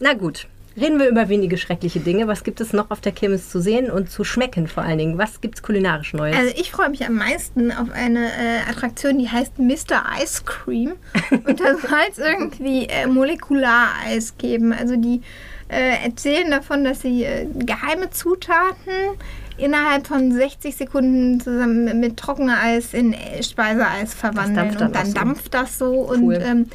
Na 0.00 0.14
gut. 0.14 0.46
Reden 0.76 1.00
wir 1.00 1.08
über 1.08 1.28
wenige 1.28 1.58
schreckliche 1.58 1.98
Dinge. 1.98 2.28
Was 2.28 2.44
gibt 2.44 2.60
es 2.60 2.72
noch 2.72 2.90
auf 2.90 3.00
der 3.00 3.12
Kirmes 3.12 3.50
zu 3.50 3.60
sehen 3.60 3.90
und 3.90 4.10
zu 4.10 4.22
schmecken 4.22 4.68
vor 4.68 4.84
allen 4.84 4.98
Dingen? 4.98 5.18
Was 5.18 5.40
gibt 5.40 5.56
es 5.56 5.62
kulinarisch 5.62 6.14
Neues? 6.14 6.36
Also 6.36 6.54
ich 6.56 6.70
freue 6.70 6.88
mich 6.90 7.04
am 7.04 7.14
meisten 7.14 7.72
auf 7.72 7.90
eine 7.92 8.28
äh, 8.28 8.70
Attraktion, 8.70 9.18
die 9.18 9.28
heißt 9.28 9.58
Mr. 9.58 10.04
Ice 10.22 10.42
Cream. 10.44 10.92
Und 11.30 11.60
da 11.60 11.76
soll 11.76 11.98
es 12.10 12.18
irgendwie 12.18 12.86
äh, 12.86 13.06
Molekulareis 13.06 14.38
geben. 14.38 14.72
Also 14.72 14.96
die 14.96 15.22
äh, 15.68 16.04
erzählen 16.04 16.50
davon, 16.50 16.84
dass 16.84 17.02
sie 17.02 17.24
äh, 17.24 17.46
geheime 17.52 18.10
Zutaten 18.10 19.18
innerhalb 19.60 20.06
von 20.06 20.32
60 20.32 20.76
Sekunden 20.76 21.40
zusammen 21.40 21.84
mit, 21.84 21.96
mit 21.96 22.16
Trockeneis 22.16 22.94
in 22.94 23.14
Speiseeis 23.42 24.14
verwandeln. 24.14 24.74
dann 24.74 24.86
und 24.88 24.94
dann 24.96 25.06
so. 25.06 25.12
dampft 25.14 25.54
das 25.54 25.78
so 25.78 25.92
und 26.00 26.22
Cool. 26.22 26.38
ähm, 26.42 26.66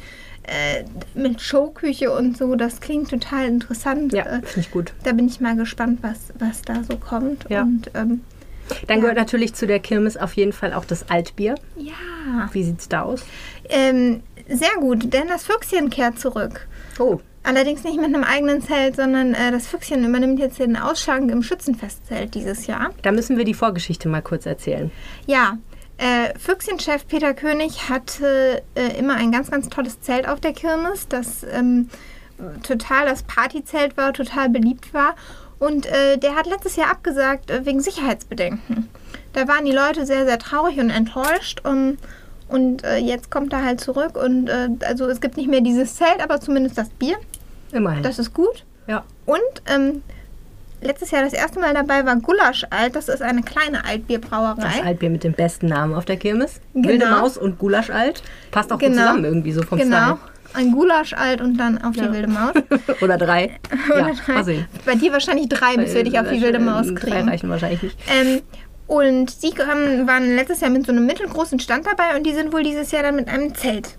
äh, 0.44 0.84
mit 1.18 1.40
Showküche 1.40 2.12
und 2.12 2.36
so. 2.38 2.54
Das 2.54 2.80
klingt 2.80 3.10
total 3.10 3.46
interessant. 3.48 4.12
ja, 4.12 4.24
Äh, 4.24 4.42
finde 4.42 4.60
ich 4.60 4.70
gut. 4.70 4.92
da 5.04 5.12
bin 5.12 5.26
ich 5.26 5.40
mal 5.40 5.56
gespannt, 5.56 5.98
was, 6.02 6.18
was 6.38 6.62
da 6.62 6.82
so 6.84 6.96
kommt. 6.96 7.46
Ja. 7.48 7.62
Und 7.62 7.90
ähm, 7.94 8.20
Dann 8.86 8.96
Ja. 8.98 9.02
gehört 9.02 9.16
natürlich 9.16 9.54
zu 9.54 9.66
der 9.66 9.78
Kirmes 9.80 10.16
auf 10.16 10.32
jeden 10.34 10.52
Fall 10.52 10.72
auch 10.72 10.84
das 10.84 11.08
Altbier. 11.10 11.54
ja. 11.76 11.92
Wie 12.52 12.62
sieht's 12.64 12.88
da 12.88 13.02
aus? 13.02 13.24
Ähm, 13.68 14.22
sehr 14.48 14.74
gut, 14.80 15.12
denn 15.12 15.26
das 15.28 15.44
Füchschen 15.44 15.90
kehrt 15.90 16.18
zurück. 16.18 16.66
Oh, 16.98 17.18
Allerdings 17.46 17.84
nicht 17.84 17.96
mit 17.96 18.06
einem 18.06 18.24
eigenen 18.24 18.60
Zelt, 18.60 18.96
sondern 18.96 19.32
äh, 19.32 19.52
das 19.52 19.68
Füchschen 19.68 20.04
übernimmt 20.04 20.40
jetzt 20.40 20.58
den 20.58 20.76
Ausschank 20.76 21.30
im 21.30 21.44
Schützenfestzelt 21.44 22.34
dieses 22.34 22.66
Jahr. 22.66 22.90
da 23.02 23.12
müssen 23.12 23.36
wir 23.36 23.44
die 23.44 23.54
Vorgeschichte 23.54 24.08
mal 24.08 24.20
kurz 24.20 24.46
erzählen. 24.46 24.90
Ja, 25.26 25.56
äh, 25.96 26.36
Füchschenchef 26.36 27.06
Peter 27.06 27.34
König 27.34 27.88
hatte 27.88 28.64
äh, 28.74 28.98
immer 28.98 29.14
ein 29.14 29.30
ganz, 29.30 29.48
ganz 29.48 29.68
tolles 29.68 30.00
Zelt 30.00 30.28
auf 30.28 30.40
der 30.40 30.54
Kirmes, 30.54 31.06
das 31.06 31.46
ähm, 31.52 31.88
total 32.64 33.06
das 33.06 33.22
Partyzelt 33.22 33.96
war, 33.96 34.12
total 34.12 34.48
beliebt 34.48 34.92
war. 34.92 35.14
Und 35.60 35.86
äh, 35.86 36.18
der 36.18 36.34
hat 36.34 36.46
letztes 36.46 36.74
Jahr 36.74 36.90
abgesagt 36.90 37.52
äh, 37.52 37.64
wegen 37.64 37.80
Sicherheitsbedenken. 37.80 38.88
Da 39.34 39.46
waren 39.46 39.64
die 39.64 39.72
Leute 39.72 40.04
sehr, 40.04 40.26
sehr 40.26 40.40
traurig 40.40 40.80
und 40.80 40.90
enttäuscht. 40.90 41.62
Um, 41.64 41.96
und 42.48 42.84
äh, 42.84 42.96
jetzt 42.96 43.30
kommt 43.30 43.52
er 43.52 43.64
halt 43.64 43.80
zurück. 43.80 44.16
Und 44.16 44.48
äh, 44.48 44.68
also 44.84 45.06
es 45.06 45.20
gibt 45.20 45.36
nicht 45.36 45.48
mehr 45.48 45.60
dieses 45.60 45.94
Zelt, 45.94 46.20
aber 46.20 46.40
zumindest 46.40 46.76
das 46.76 46.88
Bier. 46.88 47.16
Immerhin. 47.72 48.02
Das 48.02 48.18
ist 48.18 48.32
gut. 48.32 48.64
ja. 48.86 49.04
Und 49.26 49.40
ähm, 49.66 50.02
letztes 50.80 51.10
Jahr 51.10 51.22
das 51.22 51.32
erste 51.32 51.58
Mal 51.58 51.74
dabei 51.74 52.04
war 52.06 52.16
Gulasch 52.16 52.64
Alt. 52.70 52.94
Das 52.94 53.08
ist 53.08 53.22
eine 53.22 53.42
kleine 53.42 53.84
Altbierbrauerei. 53.84 54.62
Das 54.76 54.86
Altbier 54.86 55.10
mit 55.10 55.24
dem 55.24 55.32
besten 55.32 55.66
Namen 55.66 55.94
auf 55.94 56.04
der 56.04 56.16
Kirmes. 56.16 56.60
Genau. 56.74 56.88
Wilde 56.88 57.06
Maus 57.10 57.36
und 57.36 57.58
Gulasch 57.58 57.90
alt. 57.90 58.22
Passt 58.52 58.70
auch 58.72 58.78
gut 58.78 58.88
Genau. 58.88 59.00
zusammen 59.02 59.24
irgendwie 59.24 59.52
so 59.52 59.62
vom 59.62 59.78
Genau. 59.78 60.18
Ein 60.54 60.70
Gulasch 60.72 61.12
alt 61.12 61.40
und 61.40 61.56
dann 61.58 61.82
auf 61.82 61.96
Ja. 61.96 62.06
die 62.06 62.12
wilde 62.14 62.28
Maus. 62.28 62.50
Style. 62.50 62.96
Oder 63.02 63.18
drei. 63.18 63.58
ja, 63.88 63.94
Oder 63.94 64.14
drei. 64.14 64.32
mal 64.32 64.44
sehen. 64.44 64.66
Bei 64.86 64.94
dir 64.94 65.12
wahrscheinlich 65.12 65.48
drei, 65.48 65.76
bis 65.76 65.92
wir 65.92 66.04
dich 66.04 66.18
auf 66.20 66.28
die 66.30 66.40
wilde 66.40 66.60
Maus 66.60 66.86
Äh, 66.88 66.94
Drei 66.94 67.10
kriegen. 67.10 67.28
reichen 67.28 67.50
wahrscheinlich 67.50 67.82
nicht. 67.82 67.98
Ähm, 68.08 68.40
und 68.86 69.30
sie 69.30 69.50
haben, 69.58 70.06
waren 70.06 70.36
letztes 70.36 70.60
Jahr 70.60 70.70
mit 70.70 70.86
so 70.86 70.92
einem 70.92 71.04
mittelgroßen 71.04 71.58
Stand 71.58 71.86
dabei 71.86 72.16
und 72.16 72.24
die 72.24 72.32
sind 72.32 72.52
wohl 72.52 72.62
dieses 72.62 72.92
Jahr 72.92 73.02
dann 73.02 73.16
mit 73.16 73.28
einem 73.28 73.54
Zelt. 73.56 73.96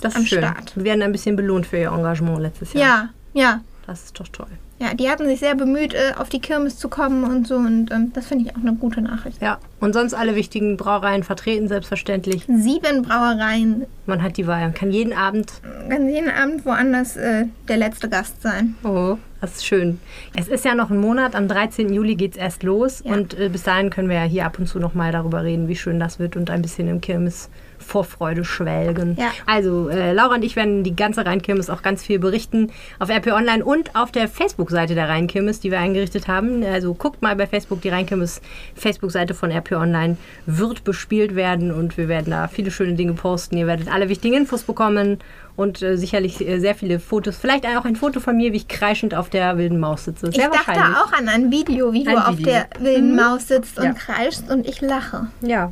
Das 0.00 0.14
am 0.16 0.22
ist 0.22 0.28
schön. 0.28 0.40
Start. 0.40 0.76
Wir 0.76 0.84
werden 0.84 1.02
ein 1.02 1.12
bisschen 1.12 1.36
belohnt 1.36 1.66
für 1.66 1.78
ihr 1.78 1.90
Engagement 1.90 2.40
letztes 2.40 2.72
Jahr. 2.72 3.10
Ja, 3.34 3.40
ja. 3.40 3.60
Das 3.86 4.04
ist 4.04 4.20
doch 4.20 4.28
toll. 4.28 4.48
Ja, 4.80 4.94
die 4.94 5.10
hatten 5.10 5.26
sich 5.26 5.40
sehr 5.40 5.56
bemüht, 5.56 5.92
äh, 5.92 6.12
auf 6.16 6.28
die 6.28 6.38
Kirmes 6.38 6.76
zu 6.78 6.88
kommen 6.88 7.24
und 7.24 7.48
so. 7.48 7.56
Und 7.56 7.90
ähm, 7.90 8.12
das 8.12 8.26
finde 8.26 8.44
ich 8.44 8.54
auch 8.54 8.60
eine 8.60 8.74
gute 8.74 9.02
Nachricht. 9.02 9.42
Ja, 9.42 9.58
und 9.80 9.92
sonst 9.92 10.14
alle 10.14 10.36
wichtigen 10.36 10.76
Brauereien 10.76 11.24
vertreten, 11.24 11.66
selbstverständlich. 11.66 12.44
Sieben 12.46 13.02
Brauereien. 13.02 13.86
Man 14.06 14.22
hat 14.22 14.36
die 14.36 14.46
Wahl. 14.46 14.60
Man 14.60 14.74
kann 14.74 14.92
jeden 14.92 15.12
Abend. 15.12 15.50
Kann 15.88 16.08
jeden 16.08 16.30
Abend 16.30 16.64
woanders 16.64 17.16
äh, 17.16 17.46
der 17.66 17.76
letzte 17.76 18.08
Gast 18.08 18.40
sein. 18.42 18.76
Oh, 18.84 19.16
das 19.40 19.56
ist 19.56 19.66
schön. 19.66 20.00
Es 20.36 20.46
ist 20.46 20.64
ja 20.64 20.76
noch 20.76 20.90
ein 20.90 20.98
Monat. 20.98 21.34
Am 21.34 21.48
13. 21.48 21.92
Juli 21.92 22.14
geht 22.14 22.32
es 22.32 22.36
erst 22.36 22.62
los. 22.62 23.02
Ja. 23.04 23.14
Und 23.14 23.36
äh, 23.36 23.48
bis 23.48 23.64
dahin 23.64 23.90
können 23.90 24.08
wir 24.08 24.16
ja 24.16 24.24
hier 24.24 24.46
ab 24.46 24.60
und 24.60 24.68
zu 24.68 24.78
nochmal 24.78 25.10
darüber 25.10 25.42
reden, 25.42 25.66
wie 25.66 25.76
schön 25.76 25.98
das 25.98 26.20
wird 26.20 26.36
und 26.36 26.50
ein 26.50 26.62
bisschen 26.62 26.86
im 26.86 27.00
Kirmes 27.00 27.50
Vorfreude 27.88 28.44
schwelgen. 28.44 29.16
Ja. 29.18 29.30
Also, 29.46 29.88
äh, 29.88 30.12
Laura 30.12 30.34
und 30.34 30.44
ich 30.44 30.56
werden 30.56 30.84
die 30.84 30.94
ganze 30.94 31.24
Rheinkirmes 31.24 31.70
auch 31.70 31.80
ganz 31.82 32.04
viel 32.04 32.18
berichten 32.18 32.70
auf 32.98 33.08
RP 33.08 33.28
Online 33.28 33.64
und 33.64 33.96
auf 33.96 34.12
der 34.12 34.28
Facebook-Seite 34.28 34.94
der 34.94 35.08
Rheinkirmes, 35.08 35.60
die 35.60 35.70
wir 35.70 35.78
eingerichtet 35.80 36.28
haben. 36.28 36.62
Also 36.64 36.92
guckt 36.92 37.22
mal 37.22 37.34
bei 37.34 37.46
Facebook, 37.46 37.80
die 37.80 37.88
Rheinkirmes 37.88 38.42
Facebook-Seite 38.74 39.32
von 39.34 39.50
RP 39.50 39.72
Online 39.72 40.16
wird 40.44 40.84
bespielt 40.84 41.34
werden 41.34 41.72
und 41.72 41.96
wir 41.96 42.08
werden 42.08 42.30
da 42.30 42.46
viele 42.48 42.70
schöne 42.70 42.92
Dinge 42.94 43.14
posten. 43.14 43.56
Ihr 43.56 43.66
werdet 43.66 43.90
alle 43.90 44.08
wichtigen 44.10 44.34
Infos 44.36 44.62
bekommen 44.64 45.18
und 45.56 45.80
äh, 45.82 45.96
sicherlich 45.96 46.46
äh, 46.46 46.58
sehr 46.60 46.74
viele 46.74 47.00
Fotos. 47.00 47.36
Vielleicht 47.38 47.66
auch 47.66 47.84
ein 47.86 47.96
Foto 47.96 48.20
von 48.20 48.36
mir, 48.36 48.52
wie 48.52 48.58
ich 48.58 48.68
kreischend 48.68 49.14
auf 49.14 49.30
der 49.30 49.56
wilden 49.56 49.80
Maus 49.80 50.04
sitze. 50.04 50.30
Sehr 50.30 50.50
ich 50.52 50.58
dachte 50.66 50.78
auch 51.02 51.12
an 51.12 51.28
ein 51.28 51.50
Video, 51.50 51.92
wie 51.92 52.04
du 52.04 52.10
Ein 52.10 52.18
auf 52.18 52.36
Video. 52.38 52.52
der 52.52 52.66
wilden 52.80 53.16
Maus 53.16 53.48
sitzt 53.48 53.78
und 53.78 53.84
Ja. 53.86 53.92
kreischst 53.92 54.50
und 54.50 54.66
ich 54.68 54.80
lache. 54.82 55.28
Ja. 55.40 55.70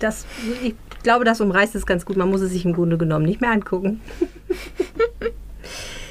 Das, 0.00 0.26
ich 0.62 0.74
glaube, 1.02 1.24
das 1.24 1.40
umreißt 1.40 1.74
es 1.74 1.86
ganz 1.86 2.04
gut. 2.04 2.16
Man 2.16 2.30
muss 2.30 2.40
es 2.40 2.50
sich 2.50 2.64
im 2.64 2.72
Grunde 2.72 2.98
genommen 2.98 3.24
nicht 3.24 3.40
mehr 3.40 3.50
angucken. 3.50 4.00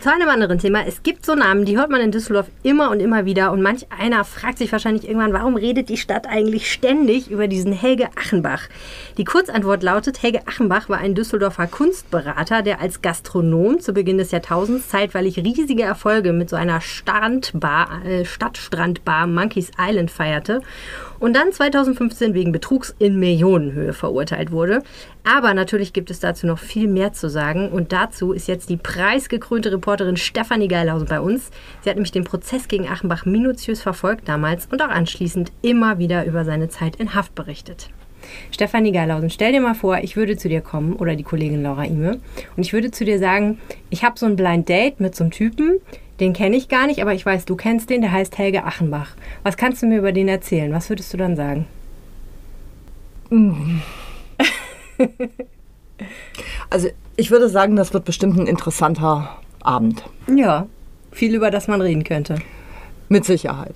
Zu 0.02 0.14
einem 0.14 0.30
anderen 0.30 0.60
Thema. 0.60 0.86
Es 0.88 1.04
gibt 1.04 1.26
so 1.26 1.36
Namen, 1.36 1.66
die 1.66 1.78
hört 1.78 1.90
man 1.90 2.00
in 2.00 2.12
Düsseldorf 2.12 2.48
immer 2.64 2.90
und 2.90 3.02
immer 3.02 3.26
wieder. 3.26 3.52
Und 3.52 3.62
manch 3.62 3.86
einer 3.92 4.24
fragt 4.24 4.58
sich 4.58 4.72
wahrscheinlich 4.72 5.06
irgendwann, 5.06 5.34
warum 5.34 5.58
redet 5.58 5.90
die 5.90 5.98
Stadt 5.98 6.26
eigentlich 6.26 6.72
ständig 6.72 7.30
über 7.30 7.50
diesen 7.50 7.74
Helge 7.74 8.08
Achenbach? 8.16 8.70
Die 9.18 9.26
Kurzantwort 9.26 9.84
lautet, 9.84 10.24
Helge 10.24 10.48
Achenbach 10.48 10.88
war 10.88 11.00
ein 11.00 11.16
Düsseldorfer 11.16 11.68
Kunstberater, 11.68 12.62
der 12.62 12.80
als 12.80 13.02
Gastronom 13.02 13.82
zu 13.82 13.92
Beginn 13.92 14.18
des 14.18 14.32
Jahrtausends 14.32 14.88
zeitweilig 14.88 15.38
riesige 15.40 15.84
Erfolge 15.84 16.32
mit 16.32 16.50
so 16.50 16.56
einer 16.56 16.80
Strandbar, 16.80 18.06
äh, 18.06 18.24
Stadtstrandbar 18.24 19.28
Monkeys 19.28 19.70
Island 19.78 20.12
feierte 20.12 20.62
und 21.20 21.36
dann 21.36 21.52
2015 21.52 22.34
wegen 22.34 22.52
Betrugs 22.52 22.96
in 23.00 23.20
Millionenhöhe 23.20 23.94
verurteilt 23.94 24.52
wurde. 24.52 24.82
Aber 25.24 25.54
natürlich 25.54 25.94
gibt 25.94 26.10
es 26.10 26.20
dazu 26.20 26.48
noch 26.48 26.60
viel 26.60 26.88
mehr 26.88 27.14
zu 27.14 27.30
sagen 27.30 27.70
und 27.70 27.92
dazu 27.92 28.32
ist 28.32 28.48
jetzt 28.48 28.70
die 28.70 28.78
preisgekrönte 28.78 29.72
Reporterin 29.72 30.18
Stefanie 30.18 30.68
Geilhausen 30.68 31.08
bei 31.08 31.20
uns. 31.20 31.52
Sie 31.82 31.90
hat 31.90 31.98
nämlich 31.98 32.12
den 32.12 32.24
Prozess 32.24 32.68
gegen 32.68 32.88
Achenbach 32.88 33.26
minutiös 33.26 33.82
verfolgt 33.82 34.28
damals 34.28 34.68
und 34.72 34.82
auch 34.82 34.90
anschließend 34.90 35.52
immer 35.62 36.00
wieder 36.00 36.26
über 36.26 36.46
seine 36.46 36.70
Zeit 36.70 36.96
in 36.96 37.14
Haft 37.14 37.36
berichtet. 37.36 37.90
Stefanie 38.52 38.92
Geilhausen, 38.92 39.30
stell 39.30 39.52
dir 39.52 39.62
mal 39.62 39.76
vor, 39.76 40.00
ich 40.00 40.16
würde 40.16 40.38
zu 40.38 40.50
dir 40.50 40.62
kommen 40.62 40.94
oder 40.94 41.16
die 41.16 41.24
Kollegin 41.24 41.64
Laura 41.64 41.86
Ime 41.86 42.20
und 42.56 42.64
ich 42.64 42.74
würde 42.74 42.92
zu 42.92 43.06
dir 43.06 43.20
sagen, 43.20 43.60
ich 43.90 44.04
habe 44.04 44.20
so 44.20 44.26
ein 44.26 44.36
Blind 44.36 44.68
Date 44.68 45.00
mit 45.00 45.16
so 45.16 45.24
einem 45.24 45.32
Typen, 45.32 45.80
den 46.20 46.34
kenne 46.34 46.58
ich 46.58 46.68
gar 46.68 46.88
nicht, 46.88 47.02
aber 47.02 47.14
ich 47.14 47.26
weiß, 47.26 47.46
du 47.46 47.56
kennst 47.56 47.90
den, 47.90 48.02
der 48.02 48.12
heißt 48.12 48.38
Helge 48.38 48.66
Achenbach. 48.66 49.16
Was 49.44 49.56
kannst 49.58 49.82
du 49.82 49.88
mir 49.88 50.00
über 50.00 50.12
den 50.12 50.28
erzählen? 50.28 50.74
Was 50.74 50.90
würdest 50.90 51.14
du 51.14 51.18
dann 51.18 51.36
sagen? 51.36 51.66
Also 56.70 56.88
ich 57.16 57.32
würde 57.32 57.50
sagen, 57.50 57.76
das 57.76 57.94
wird 57.94 58.06
bestimmt 58.06 58.38
ein 58.38 58.48
interessanter 58.48 59.38
Abend. 59.62 60.04
Ja, 60.34 60.68
viel 61.12 61.36
über 61.36 61.52
das 61.52 61.68
man 61.68 61.82
reden 61.82 62.04
könnte. 62.04 62.40
Mit 63.10 63.26
Sicherheit. 63.26 63.76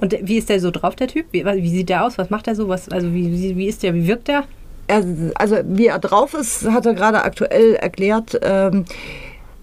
Und 0.00 0.16
wie 0.22 0.38
ist 0.38 0.48
der 0.48 0.60
so 0.60 0.70
drauf, 0.70 0.96
der 0.96 1.08
Typ? 1.08 1.26
Wie, 1.32 1.44
wie 1.44 1.68
sieht 1.68 1.88
der 1.88 2.04
aus? 2.04 2.16
Was 2.16 2.30
macht 2.30 2.48
er 2.48 2.54
so? 2.54 2.68
Was, 2.68 2.88
also 2.88 3.12
wie, 3.12 3.30
wie, 3.30 3.56
wie 3.56 3.66
ist 3.66 3.82
der? 3.82 3.94
Wie 3.94 4.06
wirkt 4.06 4.28
der? 4.28 4.44
Er, 4.86 5.04
also 5.34 5.56
wie 5.64 5.86
er 5.86 5.98
drauf 5.98 6.34
ist, 6.34 6.68
hat 6.70 6.86
er 6.86 6.94
gerade 6.94 7.22
aktuell 7.22 7.74
erklärt. 7.74 8.38
Ähm, 8.42 8.86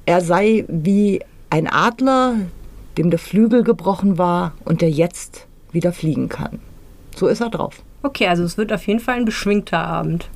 er 0.06 0.22
sei 0.22 0.64
wie 0.68 1.22
ein 1.50 1.68
Adler, 1.68 2.36
dem 2.98 3.10
der 3.10 3.20
Flügel 3.20 3.64
gebrochen 3.64 4.18
war 4.18 4.54
und 4.64 4.82
der 4.82 4.90
jetzt 4.90 5.48
wieder 5.72 5.92
fliegen 5.92 6.30
kann. 6.30 6.60
So 7.16 7.28
ist 7.28 7.42
er 7.42 7.50
drauf. 7.50 7.82
Okay, 8.04 8.28
also 8.28 8.44
es 8.44 8.58
wird 8.58 8.72
auf 8.72 8.86
jeden 8.88 9.00
Fall 9.00 9.16
ein 9.16 9.26
beschwingter 9.26 9.80
Abend. 9.80 10.30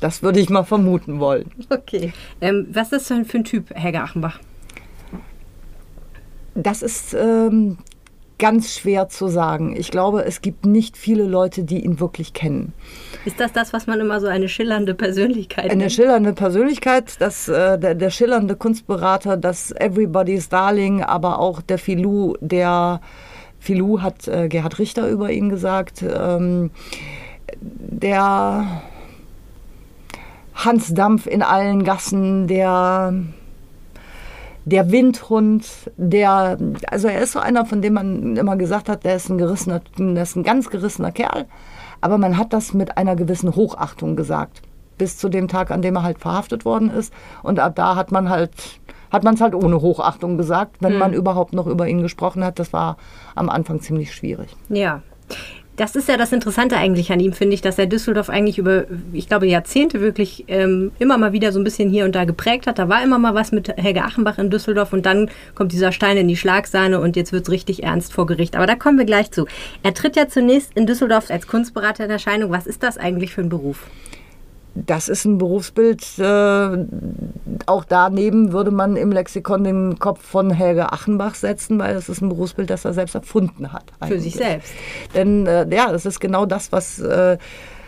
Das 0.00 0.22
würde 0.22 0.40
ich 0.40 0.50
mal 0.50 0.64
vermuten 0.64 1.20
wollen. 1.20 1.50
Okay. 1.70 2.12
Ähm, 2.40 2.66
was 2.70 2.92
ist 2.92 3.08
denn 3.08 3.24
für 3.24 3.38
ein 3.38 3.44
Typ, 3.44 3.74
Helge 3.74 4.02
Achenbach? 4.02 4.40
Das 6.54 6.82
ist 6.82 7.14
ähm, 7.14 7.78
ganz 8.38 8.74
schwer 8.74 9.08
zu 9.08 9.28
sagen. 9.28 9.74
Ich 9.76 9.90
glaube, 9.90 10.24
es 10.24 10.42
gibt 10.42 10.66
nicht 10.66 10.96
viele 10.96 11.24
Leute, 11.24 11.64
die 11.64 11.84
ihn 11.84 12.00
wirklich 12.00 12.32
kennen. 12.34 12.72
Ist 13.24 13.40
das 13.40 13.52
das, 13.52 13.72
was 13.72 13.86
man 13.86 13.98
immer 14.00 14.20
so 14.20 14.26
eine 14.26 14.48
schillernde 14.48 14.94
Persönlichkeit 14.94 15.70
Eine 15.70 15.76
nennt? 15.84 15.92
schillernde 15.92 16.32
Persönlichkeit, 16.32 17.14
das, 17.20 17.48
äh, 17.48 17.78
der, 17.78 17.94
der 17.94 18.10
schillernde 18.10 18.56
Kunstberater, 18.56 19.36
das 19.36 19.72
Everybody's 19.72 20.48
Darling, 20.48 21.02
aber 21.02 21.38
auch 21.38 21.62
der 21.62 21.78
Filou, 21.78 22.34
der 22.40 23.00
Filou 23.58 24.00
hat 24.02 24.28
äh, 24.28 24.48
Gerhard 24.48 24.78
Richter 24.78 25.08
über 25.08 25.30
ihn 25.30 25.48
gesagt, 25.48 26.02
ähm, 26.02 26.70
der 27.60 28.82
Hans 30.54 30.94
Dampf 30.94 31.26
in 31.26 31.42
allen 31.42 31.84
Gassen, 31.84 32.46
der 32.48 33.14
der 34.66 34.90
Windhund, 34.90 35.64
der, 35.96 36.58
also 36.90 37.06
er 37.06 37.20
ist 37.20 37.32
so 37.32 37.38
einer, 37.38 37.64
von 37.64 37.82
dem 37.82 37.94
man 37.94 38.36
immer 38.36 38.56
gesagt 38.56 38.88
hat, 38.88 39.04
der 39.04 39.14
ist 39.14 39.30
ein 39.30 39.38
gerissener, 39.38 39.80
der 39.96 40.22
ist 40.24 40.34
ein 40.34 40.42
ganz 40.42 40.68
gerissener 40.68 41.12
Kerl, 41.12 41.46
aber 42.00 42.18
man 42.18 42.36
hat 42.36 42.52
das 42.52 42.74
mit 42.74 42.98
einer 42.98 43.14
gewissen 43.14 43.54
Hochachtung 43.54 44.16
gesagt, 44.16 44.62
bis 44.98 45.18
zu 45.18 45.28
dem 45.28 45.46
Tag, 45.46 45.70
an 45.70 45.82
dem 45.82 45.94
er 45.94 46.02
halt 46.02 46.18
verhaftet 46.18 46.64
worden 46.64 46.90
ist 46.90 47.14
und 47.44 47.60
ab 47.60 47.76
da 47.76 47.94
hat 47.94 48.10
man 48.10 48.28
halt 48.28 48.50
hat 49.12 49.22
man 49.22 49.34
es 49.34 49.40
halt 49.40 49.54
ohne 49.54 49.80
Hochachtung 49.80 50.36
gesagt, 50.36 50.78
wenn 50.80 50.98
man 50.98 51.12
überhaupt 51.12 51.52
noch 51.52 51.68
über 51.68 51.86
ihn 51.86 52.02
gesprochen 52.02 52.44
hat. 52.44 52.58
Das 52.58 52.72
war 52.72 52.96
am 53.36 53.48
Anfang 53.48 53.80
ziemlich 53.80 54.12
schwierig. 54.12 54.48
Ja. 54.68 55.00
Das 55.76 55.94
ist 55.94 56.08
ja 56.08 56.16
das 56.16 56.32
Interessante 56.32 56.78
eigentlich 56.78 57.12
an 57.12 57.20
ihm, 57.20 57.34
finde 57.34 57.52
ich, 57.52 57.60
dass 57.60 57.78
er 57.78 57.86
Düsseldorf 57.86 58.30
eigentlich 58.30 58.56
über, 58.56 58.84
ich 59.12 59.28
glaube, 59.28 59.46
Jahrzehnte 59.46 60.00
wirklich 60.00 60.44
ähm, 60.48 60.90
immer 60.98 61.18
mal 61.18 61.32
wieder 61.32 61.52
so 61.52 61.60
ein 61.60 61.64
bisschen 61.64 61.90
hier 61.90 62.06
und 62.06 62.14
da 62.14 62.24
geprägt 62.24 62.66
hat. 62.66 62.78
Da 62.78 62.88
war 62.88 63.02
immer 63.02 63.18
mal 63.18 63.34
was 63.34 63.52
mit 63.52 63.68
Helge 63.76 64.02
Achenbach 64.02 64.38
in 64.38 64.48
Düsseldorf 64.48 64.94
und 64.94 65.04
dann 65.04 65.30
kommt 65.54 65.72
dieser 65.72 65.92
Stein 65.92 66.16
in 66.16 66.28
die 66.28 66.36
Schlagsahne 66.36 66.98
und 66.98 67.14
jetzt 67.14 67.32
wird 67.32 67.44
es 67.44 67.50
richtig 67.50 67.82
ernst 67.82 68.14
vor 68.14 68.24
Gericht. 68.24 68.56
Aber 68.56 68.66
da 68.66 68.74
kommen 68.74 68.96
wir 68.96 69.04
gleich 69.04 69.30
zu. 69.30 69.46
Er 69.82 69.92
tritt 69.92 70.16
ja 70.16 70.28
zunächst 70.28 70.72
in 70.74 70.86
Düsseldorf 70.86 71.30
als 71.30 71.46
Kunstberater 71.46 72.06
in 72.06 72.10
Erscheinung. 72.10 72.50
Was 72.50 72.66
ist 72.66 72.82
das 72.82 72.96
eigentlich 72.96 73.34
für 73.34 73.42
ein 73.42 73.50
Beruf? 73.50 73.86
Das 74.84 75.08
ist 75.08 75.24
ein 75.24 75.38
Berufsbild. 75.38 76.18
Äh, 76.18 76.84
auch 77.64 77.84
daneben 77.84 78.52
würde 78.52 78.70
man 78.70 78.96
im 78.96 79.10
Lexikon 79.10 79.64
den 79.64 79.98
Kopf 79.98 80.20
von 80.22 80.50
Helge 80.50 80.92
Achenbach 80.92 81.34
setzen, 81.34 81.78
weil 81.78 81.94
das 81.94 82.08
ist 82.08 82.20
ein 82.20 82.28
Berufsbild, 82.28 82.68
das 82.68 82.84
er 82.84 82.92
selbst 82.92 83.14
erfunden 83.14 83.72
hat. 83.72 83.84
Für 84.06 84.20
sich 84.20 84.34
selbst. 84.34 84.72
Denn 85.14 85.46
äh, 85.46 85.66
ja, 85.74 85.90
das 85.90 86.04
ist 86.04 86.20
genau 86.20 86.44
das, 86.44 86.72
was 86.72 86.98
äh, 86.98 87.38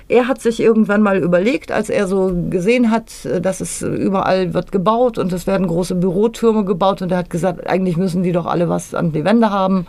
er 0.09 0.27
hat 0.27 0.41
sich 0.41 0.61
irgendwann 0.61 1.03
mal 1.03 1.19
überlegt, 1.19 1.71
als 1.71 1.91
er 1.91 2.07
so 2.07 2.33
gesehen 2.49 2.91
hat, 2.91 3.27
äh, 3.27 3.41
dass 3.41 3.61
es 3.61 3.83
überall 3.83 4.55
wird 4.55 4.73
gebaut 4.73 5.19
und 5.19 5.33
es 5.33 5.47
werden 5.47 5.67
große 5.67 5.95
Bürotürme 5.95 6.65
gebaut 6.65 7.03
und 7.03 7.13
er 7.13 7.19
hat 7.19 7.31
gesagt, 7.31 7.69
eigentlich 7.69 7.99
müssen 7.99 8.23
die 8.23 8.33
doch 8.33 8.47
alle 8.47 8.69
was 8.71 8.95
an 8.95 9.13
die 9.13 9.25
Wände 9.25 9.51
haben. 9.51 9.87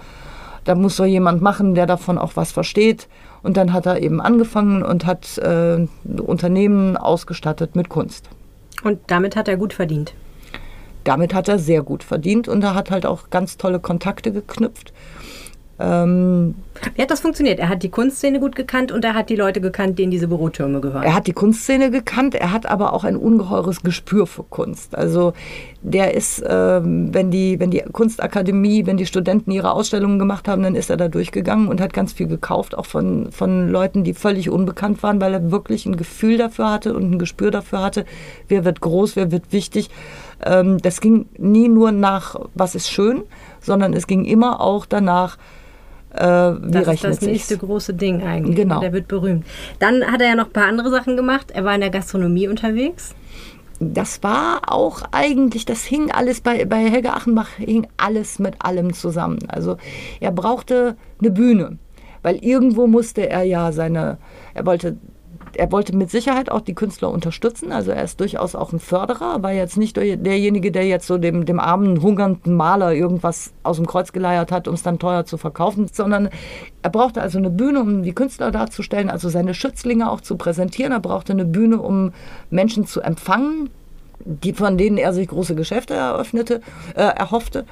Da 0.66 0.76
muss 0.76 0.98
doch 0.98 1.06
jemand 1.06 1.42
machen, 1.42 1.74
der 1.74 1.86
davon 1.86 2.18
auch 2.18 2.36
was 2.36 2.52
versteht. 2.52 3.08
Und 3.42 3.58
dann 3.58 3.74
hat 3.74 3.86
er 3.86 4.02
eben 4.02 4.22
angefangen 4.22 4.84
und 4.84 5.06
hat 5.06 5.38
äh, 5.38 5.88
Unternehmen 6.22 6.98
ausgestattet 6.98 7.76
mit 7.76 7.90
Kunst. 7.90 8.30
Und 8.84 9.00
damit 9.08 9.36
hat 9.36 9.48
er 9.48 9.58
gut 9.58 9.74
verdient. 9.74 10.14
Damit 11.04 11.34
hat 11.34 11.48
er 11.48 11.60
sehr 11.60 11.82
gut 11.82 12.04
verdient 12.04 12.48
und 12.48 12.64
er 12.64 12.76
hat 12.76 12.92
halt 12.92 13.06
auch 13.06 13.30
ganz 13.30 13.58
tolle 13.58 13.80
Kontakte 13.80 14.32
geknüpft. 14.32 14.94
Ähm, 15.82 16.56
Wie 16.96 17.02
hat 17.02 17.10
das 17.10 17.22
funktioniert? 17.22 17.58
Er 17.58 17.70
hat 17.70 17.84
die 17.84 17.90
Kunstszene 17.90 18.42
gut 18.42 18.56
gekannt 18.56 18.92
und 18.92 19.06
er 19.06 19.14
hat 19.14 19.30
die 19.30 19.38
Leute 19.38 19.62
gekannt, 19.62 19.98
in 20.00 20.12
diese 20.12 20.28
Bürotürme 20.28 20.82
gehören. 20.82 21.04
Er 21.04 21.16
hat 21.16 21.28
die 21.28 21.34
Kunstszene 21.34 21.90
gekannt, 21.90 22.36
er 22.36 22.52
hat 22.52 22.66
aber 22.66 22.92
auch 22.92 23.06
ein 23.06 23.16
ungeheures 23.16 23.82
Gespür 23.82 24.28
für 24.28 24.44
Kunst. 24.44 24.96
Also 24.96 25.32
der 25.82 26.14
ist, 26.16 26.44
ähm, 26.46 27.14
wenn, 27.14 27.32
die, 27.32 27.62
wenn 27.62 27.72
die 27.72 27.80
Kunstakademie, 27.80 28.86
wenn 28.86 28.98
die 28.98 29.06
Studenten 29.06 29.52
ihre 29.52 29.72
Ausstellungen 29.72 30.20
gemacht 30.20 30.50
haben, 30.50 30.64
dann 30.64 30.76
ist 30.76 30.90
er 30.90 30.98
da 30.98 31.08
durchgegangen 31.08 31.70
und 31.70 31.80
hat 31.80 31.94
ganz 31.94 32.12
viel 32.12 32.28
gekauft, 32.28 32.78
auch 32.78 32.86
von, 32.86 33.32
von 33.32 33.70
Leuten, 33.70 34.04
die 34.04 34.14
völlig 34.14 34.50
unbekannt 34.50 35.02
waren, 35.02 35.22
weil 35.22 35.34
er 35.34 35.52
wirklich 35.52 35.86
ein 35.86 35.96
Gefühl 35.96 36.38
dafür 36.38 36.72
hatte 36.72 36.94
und 36.94 37.10
ein 37.10 37.20
Gespür 37.20 37.52
dafür 37.52 37.82
hatte, 37.82 38.06
wer 38.50 38.66
wird 38.66 38.82
groß, 38.82 39.16
wer 39.16 39.32
wird 39.32 39.54
wichtig. 39.54 39.90
Ähm, 40.46 40.80
das 40.80 41.00
ging 41.00 41.28
nie 41.38 41.70
nur 41.70 41.94
nach, 41.94 42.36
was 42.54 42.76
ist 42.76 42.90
schön, 42.90 43.24
sondern 43.62 43.94
es 43.94 44.08
ging 44.08 44.26
immer 44.26 44.60
auch 44.60 44.86
danach, 44.86 45.38
äh, 46.14 46.26
wie 46.26 46.72
das 46.72 46.82
ist 46.82 46.88
rechnet 46.88 47.12
das 47.14 47.22
nächste 47.22 47.54
sich's? 47.56 47.66
große 47.66 47.94
Ding 47.94 48.24
eigentlich. 48.24 48.56
Genau. 48.56 48.80
Der 48.80 48.94
wird 48.94 49.08
berühmt. 49.08 49.46
Dann 49.80 50.04
hat 50.04 50.22
er 50.22 50.30
ja 50.30 50.36
noch 50.36 50.48
ein 50.48 50.54
paar 50.54 50.68
andere 50.68 50.90
Sachen 50.90 51.16
gemacht. 51.16 51.52
Er 51.52 51.64
war 51.66 51.76
in 51.76 51.82
der 51.82 51.90
Gastronomie 51.90 52.48
unterwegs. 52.48 53.16
das 53.80 54.22
war 54.24 54.74
auch 54.74 55.04
eigentlich, 55.12 55.66
das 55.66 55.84
hing 55.86 56.12
alles 56.12 56.42
bei, 56.42 56.66
bei 56.66 56.90
Helge 56.90 57.14
Achenbach, 57.14 57.50
hing 57.58 57.88
alles 57.98 58.40
mit 58.40 58.56
allem 58.60 58.94
zusammen. 58.94 59.40
Also 59.48 59.78
er 60.20 60.32
brauchte 60.32 60.98
eine 61.20 61.32
Bühne, 61.32 61.78
weil 62.22 62.36
irgendwo 62.38 62.88
musste 62.88 63.30
er 63.30 63.44
ja 63.44 63.72
seine, 63.72 64.18
er 64.54 64.66
wollte, 64.66 64.98
er 65.56 65.72
wollte 65.72 65.96
mit 65.96 66.10
Sicherheit 66.10 66.52
auch 66.52 66.62
die 66.62 66.74
Künstler 66.74 67.10
unterstützen. 67.10 67.72
Also 67.72 67.92
er 67.92 68.04
ist 68.04 68.20
durchaus 68.20 68.56
auch 68.56 68.74
ein 68.74 68.80
Förderer, 68.80 69.42
war 69.44 69.52
jetzt 69.52 69.78
nicht 69.78 69.98
derjenige, 69.98 70.72
der 70.72 70.86
jetzt 70.86 71.08
so 71.08 71.18
dem, 71.18 71.46
dem 71.46 71.60
armen, 71.60 72.02
hungernden 72.02 72.56
Maler 72.56 72.94
irgendwas 72.94 73.54
aus 73.64 73.78
dem 73.78 73.86
Kreuz 73.86 74.12
geleiert 74.12 74.52
hat, 74.52 74.68
um 74.68 74.74
es 74.74 74.84
dann 74.84 75.00
teuer 75.00 75.26
zu 75.26 75.38
verkaufen, 75.38 75.88
sondern 75.92 76.30
er 76.82 76.90
brauchte 76.90 77.22
also 77.22 77.38
eine 77.38 77.50
Bühne, 77.50 77.82
um 77.82 78.04
die 78.04 78.14
Künstler 78.14 78.52
darzustellen, 78.52 79.10
also 79.10 79.30
seine 79.30 79.54
Schützlinge 79.54 80.10
auch 80.10 80.22
zu 80.22 80.38
präsentieren. 80.38 80.92
Er 80.92 81.00
brauchte 81.00 81.34
eine 81.34 81.46
Bühne, 81.46 81.80
um 81.82 82.14
Menschen 82.50 82.86
zu 82.86 83.02
empfangen, 83.02 83.70
die, 84.26 84.54
von 84.54 84.78
denen 84.78 84.98
er 84.98 85.14
sich 85.14 85.28
große 85.28 85.56
Geschäfte 85.56 85.94
eröffnete, 85.94 86.62
äh, 86.96 87.02
erhoffte. 87.02 87.66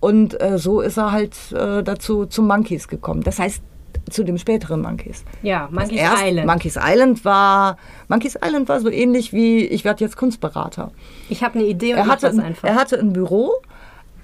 Und 0.00 0.40
äh, 0.40 0.58
so 0.58 0.80
ist 0.80 0.98
er 0.98 1.12
halt 1.12 1.34
äh, 1.52 1.82
dazu 1.82 2.26
zum 2.26 2.46
Monkeys 2.46 2.88
gekommen. 2.88 3.22
Das 3.22 3.38
heißt, 3.38 3.62
zu 4.10 4.24
dem 4.24 4.38
späteren 4.38 4.82
Monkeys. 4.82 5.24
Ja, 5.42 5.68
Monkeys 5.70 6.00
Island. 6.00 6.46
Monkeys 6.46 6.78
Island 6.80 7.24
war 7.24 7.76
Monkeys 8.08 8.36
Island 8.42 8.68
war 8.68 8.80
so 8.80 8.88
ähnlich 8.90 9.32
wie 9.32 9.64
ich 9.64 9.84
werde 9.84 10.04
jetzt 10.04 10.16
Kunstberater. 10.16 10.90
ich 11.28 11.42
habe 11.42 11.58
eine 11.58 11.68
Idee 11.68 11.92
und 11.94 11.98
Er 12.00 12.06
hatte, 12.06 12.26
das 12.26 12.38
ein, 12.38 12.44
einfach. 12.44 12.68
er 12.68 12.74
hatte 12.74 12.98
ein 12.98 13.12
Büro 13.12 13.52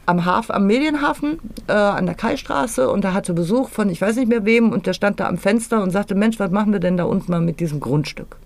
am 0.07 0.25
Hafen, 0.25 0.53
am 0.55 0.67
Medienhafen 0.67 1.39
äh, 1.69 1.73
an 1.73 2.07
der 2.07 2.15
Kaistraße 2.15 2.91
und 2.91 3.05
er 3.05 3.15
hatte 3.15 3.33
Besuch 3.33 3.69
von 3.69 3.89
ich 3.91 4.01
weiß 4.01 4.17
nicht 4.17 4.29
mehr 4.29 4.45
wem 4.45 4.73
und 4.73 4.87
der 4.87 4.93
stand 4.93 5.21
da 5.21 5.29
am 5.29 5.39
Fenster 5.39 5.83
und 5.83 5.91
sagte 5.91 6.15
Mensch 6.15 6.39
was 6.39 6.51
machen 6.51 6.73
wir 6.73 6.81
denn 6.81 6.97
da 6.97 7.05
unten 7.05 7.31
mal 7.31 7.41
mit 7.41 7.61
diesem 7.61 7.81
Grundstück? 7.81 8.37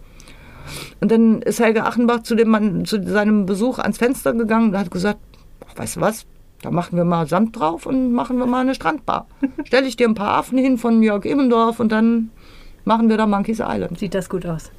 Und 1.01 1.11
dann 1.11 1.43
ist 1.43 1.61
Helge 1.61 1.85
Achenbach 1.85 2.23
zu, 2.23 2.35
dem 2.35 2.49
Mann, 2.49 2.85
zu 2.87 3.03
seinem 3.03 3.45
Besuch 3.47 3.79
ans 3.79 3.99
Fenster 3.99 4.33
gegangen 4.33 4.71
und 4.71 4.79
hat 4.79 4.91
gesagt, 4.91 5.19
weißt 5.77 5.97
du 5.97 6.01
was? 6.01 6.27
Da 6.65 6.71
machen 6.71 6.97
wir 6.97 7.05
mal 7.05 7.27
Sand 7.27 7.59
drauf 7.59 7.85
und 7.85 8.13
machen 8.13 8.39
wir 8.39 8.47
mal 8.47 8.63
eine 8.63 8.75
Strandbar. 8.75 9.27
Stelle 9.65 9.87
ich 9.87 9.97
dir 9.97 10.09
ein 10.09 10.15
paar 10.15 10.39
Affen 10.39 10.57
hin 10.57 10.79
von 10.79 11.03
Jörg 11.03 11.27
Immendorf 11.27 11.79
und 11.79 11.93
dann 11.93 12.31
machen 12.87 13.11
wir 13.11 13.19
da 13.19 13.27
Monkeys 13.27 13.61
Island. 13.61 13.99
Sieht 13.99 14.15
das 14.15 14.31
gut 14.31 14.47
aus. 14.47 14.71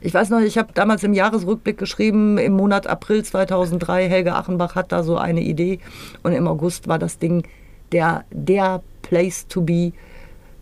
Ich 0.00 0.14
weiß 0.14 0.30
noch, 0.30 0.40
ich 0.40 0.56
habe 0.56 0.72
damals 0.72 1.04
im 1.04 1.12
Jahresrückblick 1.12 1.76
geschrieben, 1.76 2.38
im 2.38 2.54
Monat 2.54 2.86
April 2.86 3.22
2003, 3.22 4.08
Helge 4.08 4.34
Achenbach 4.34 4.74
hat 4.74 4.90
da 4.90 5.02
so 5.02 5.18
eine 5.18 5.42
Idee 5.42 5.80
und 6.22 6.32
im 6.32 6.48
August 6.48 6.88
war 6.88 6.98
das 6.98 7.18
Ding 7.18 7.46
der, 7.92 8.24
der 8.30 8.82
Place 9.02 9.46
to 9.48 9.60
be. 9.60 9.92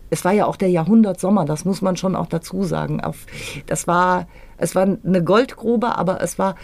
Es 0.09 0.25
war 0.25 0.33
ja 0.33 0.47
auch 0.47 0.57
der 0.57 0.69
Jahrhundertsommer, 0.69 1.45
das 1.45 1.63
muss 1.63 1.81
man 1.81 1.95
schon 1.95 2.13
auch 2.13 2.27
dazu 2.27 2.63
sagen. 2.63 3.01
Das 3.67 3.87
war, 3.87 4.27
es 4.57 4.75
war 4.75 4.83
eine 4.83 5.23
Goldgrube, 5.23 5.97
aber 5.97 6.21
es 6.21 6.37
war 6.37 6.55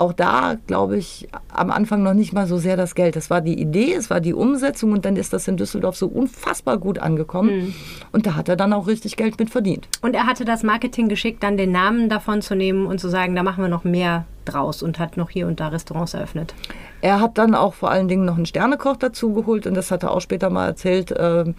auch 0.00 0.14
da, 0.14 0.56
glaube 0.66 0.96
ich, 0.96 1.28
am 1.52 1.70
Anfang 1.70 2.02
noch 2.02 2.14
nicht 2.14 2.32
mal 2.32 2.46
so 2.46 2.56
sehr 2.56 2.76
das 2.78 2.94
Geld. 2.94 3.16
Es 3.16 3.28
war 3.28 3.42
die 3.42 3.60
Idee, 3.60 3.92
es 3.92 4.08
war 4.08 4.20
die 4.20 4.32
Umsetzung 4.32 4.92
und 4.92 5.04
dann 5.04 5.14
ist 5.16 5.34
das 5.34 5.46
in 5.46 5.58
Düsseldorf 5.58 5.94
so 5.94 6.06
unfassbar 6.06 6.78
gut 6.78 6.98
angekommen. 6.98 7.56
Mhm. 7.56 7.74
Und 8.10 8.24
da 8.24 8.34
hat 8.34 8.48
er 8.48 8.56
dann 8.56 8.72
auch 8.72 8.86
richtig 8.86 9.16
Geld 9.16 9.38
mit 9.38 9.50
verdient. 9.50 9.88
Und 10.00 10.14
er 10.14 10.26
hatte 10.26 10.46
das 10.46 10.62
Marketing 10.62 11.10
geschickt, 11.10 11.42
dann 11.42 11.58
den 11.58 11.70
Namen 11.70 12.08
davon 12.08 12.40
zu 12.40 12.54
nehmen 12.54 12.86
und 12.86 12.98
zu 12.98 13.10
sagen, 13.10 13.34
da 13.34 13.42
machen 13.42 13.62
wir 13.62 13.68
noch 13.68 13.84
mehr 13.84 14.24
draus 14.46 14.82
und 14.82 14.98
hat 14.98 15.18
noch 15.18 15.28
hier 15.28 15.46
und 15.46 15.60
da 15.60 15.68
Restaurants 15.68 16.14
eröffnet. 16.14 16.54
Er 17.02 17.20
hat 17.20 17.36
dann 17.36 17.54
auch 17.54 17.74
vor 17.74 17.90
allen 17.90 18.08
Dingen 18.08 18.24
noch 18.24 18.36
einen 18.36 18.46
Sternekoch 18.46 18.96
dazu 18.96 19.34
geholt 19.34 19.66
und 19.66 19.74
das 19.74 19.90
hat 19.90 20.02
er 20.02 20.12
auch 20.12 20.22
später 20.22 20.48
mal 20.48 20.66
erzählt. 20.66 21.14
ähm, 21.14 21.54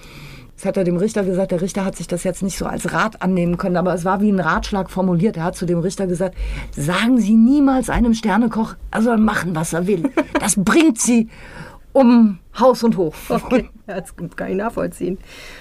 Das 0.62 0.68
hat 0.68 0.78
er 0.78 0.84
dem 0.84 0.98
Richter 0.98 1.24
gesagt. 1.24 1.50
Der 1.52 1.60
Richter 1.60 1.84
hat 1.86 1.96
sich 1.96 2.08
das 2.08 2.24
jetzt 2.24 2.44
nicht 2.44 2.56
so 2.56 2.68
als 2.68 2.94
Rat 2.94 3.24
annehmen 3.24 3.58
können, 3.58 3.78
aber 3.78 3.96
es 3.96 4.06
war 4.06 4.22
wie 4.22 4.32
ein 4.32 4.40
Ratschlag 4.40 4.92
formuliert. 4.92 5.36
Er 5.38 5.44
hat 5.46 5.56
zu 5.56 5.66
dem 5.66 5.80
Richter 5.80 6.06
gesagt: 6.06 6.36
Sagen 6.70 7.18
Sie 7.20 7.34
niemals 7.36 7.90
einem 7.90 8.14
Sternekoch, 8.14 8.76
er 8.92 9.02
soll 9.02 9.18
machen, 9.18 9.56
was 9.56 9.74
er 9.74 9.88
will. 9.88 10.04
Das 10.40 10.54
bringt 10.56 11.00
Sie 11.02 11.30
um 11.94 12.38
Haus 12.60 12.84
und 12.84 12.96
Hof. 12.96 13.28
Okay, 13.32 13.70
das 13.88 14.14
kann 14.36 14.52
ich 14.52 14.56
nachvollziehen. 14.58 15.18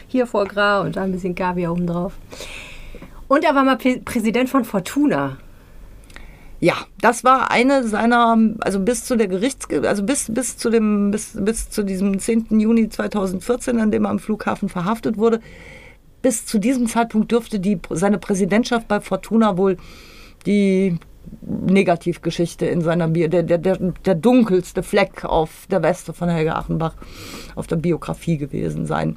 Hier 0.06 0.26
vor 0.26 0.44
Gras 0.44 0.84
und 0.84 0.96
da 0.96 1.02
ein 1.04 1.12
bisschen 1.12 1.34
Kaviar 1.34 1.72
oben 1.72 1.86
drauf. 1.86 2.18
Und 3.26 3.42
er 3.42 3.54
war 3.54 3.64
mal 3.64 3.76
Prä- 3.76 4.04
Präsident 4.04 4.50
von 4.50 4.64
Fortuna. 4.66 5.38
Ja, 6.62 6.74
das 7.00 7.24
war 7.24 7.50
eine 7.50 7.88
seiner, 7.88 8.36
also 8.60 8.80
bis 8.80 9.04
zu 9.04 9.16
der 9.16 9.28
Gerichts, 9.28 9.66
also 9.82 10.02
bis, 10.02 10.30
bis 10.32 10.58
zu 10.58 10.68
dem, 10.68 11.10
bis, 11.10 11.32
bis 11.34 11.70
zu 11.70 11.82
diesem 11.82 12.18
10. 12.18 12.60
Juni 12.60 12.90
2014, 12.90 13.80
an 13.80 13.90
dem 13.90 14.04
er 14.04 14.10
am 14.10 14.18
Flughafen 14.18 14.68
verhaftet 14.68 15.16
wurde. 15.16 15.40
Bis 16.20 16.44
zu 16.44 16.58
diesem 16.58 16.86
Zeitpunkt 16.86 17.32
dürfte 17.32 17.60
die, 17.60 17.80
seine 17.88 18.18
Präsidentschaft 18.18 18.88
bei 18.88 19.00
Fortuna 19.00 19.56
wohl 19.56 19.78
die 20.44 20.98
Negativgeschichte 21.70 22.66
in 22.66 22.80
seiner 22.82 23.08
Bio, 23.08 23.28
der, 23.28 23.42
der, 23.42 23.58
der, 23.58 23.76
der 23.76 24.14
dunkelste 24.14 24.82
Fleck 24.82 25.24
auf 25.24 25.66
der 25.70 25.82
Weste 25.82 26.12
von 26.12 26.28
Helge 26.28 26.54
Achenbach 26.54 26.94
auf 27.54 27.66
der 27.66 27.76
Biografie 27.76 28.36
gewesen 28.36 28.86
sein. 28.86 29.16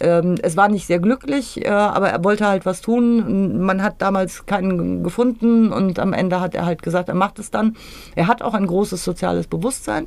Ähm, 0.00 0.36
es 0.42 0.56
war 0.56 0.68
nicht 0.68 0.86
sehr 0.86 0.98
glücklich, 0.98 1.64
äh, 1.64 1.68
aber 1.68 2.10
er 2.10 2.22
wollte 2.24 2.46
halt 2.46 2.66
was 2.66 2.80
tun. 2.80 3.62
Man 3.62 3.82
hat 3.82 4.02
damals 4.02 4.46
keinen 4.46 5.02
gefunden 5.02 5.72
und 5.72 5.98
am 5.98 6.12
Ende 6.12 6.40
hat 6.40 6.54
er 6.54 6.66
halt 6.66 6.82
gesagt, 6.82 7.08
er 7.08 7.14
macht 7.14 7.38
es 7.38 7.50
dann. 7.50 7.76
Er 8.14 8.26
hat 8.26 8.42
auch 8.42 8.54
ein 8.54 8.66
großes 8.66 9.02
soziales 9.04 9.46
Bewusstsein 9.46 10.06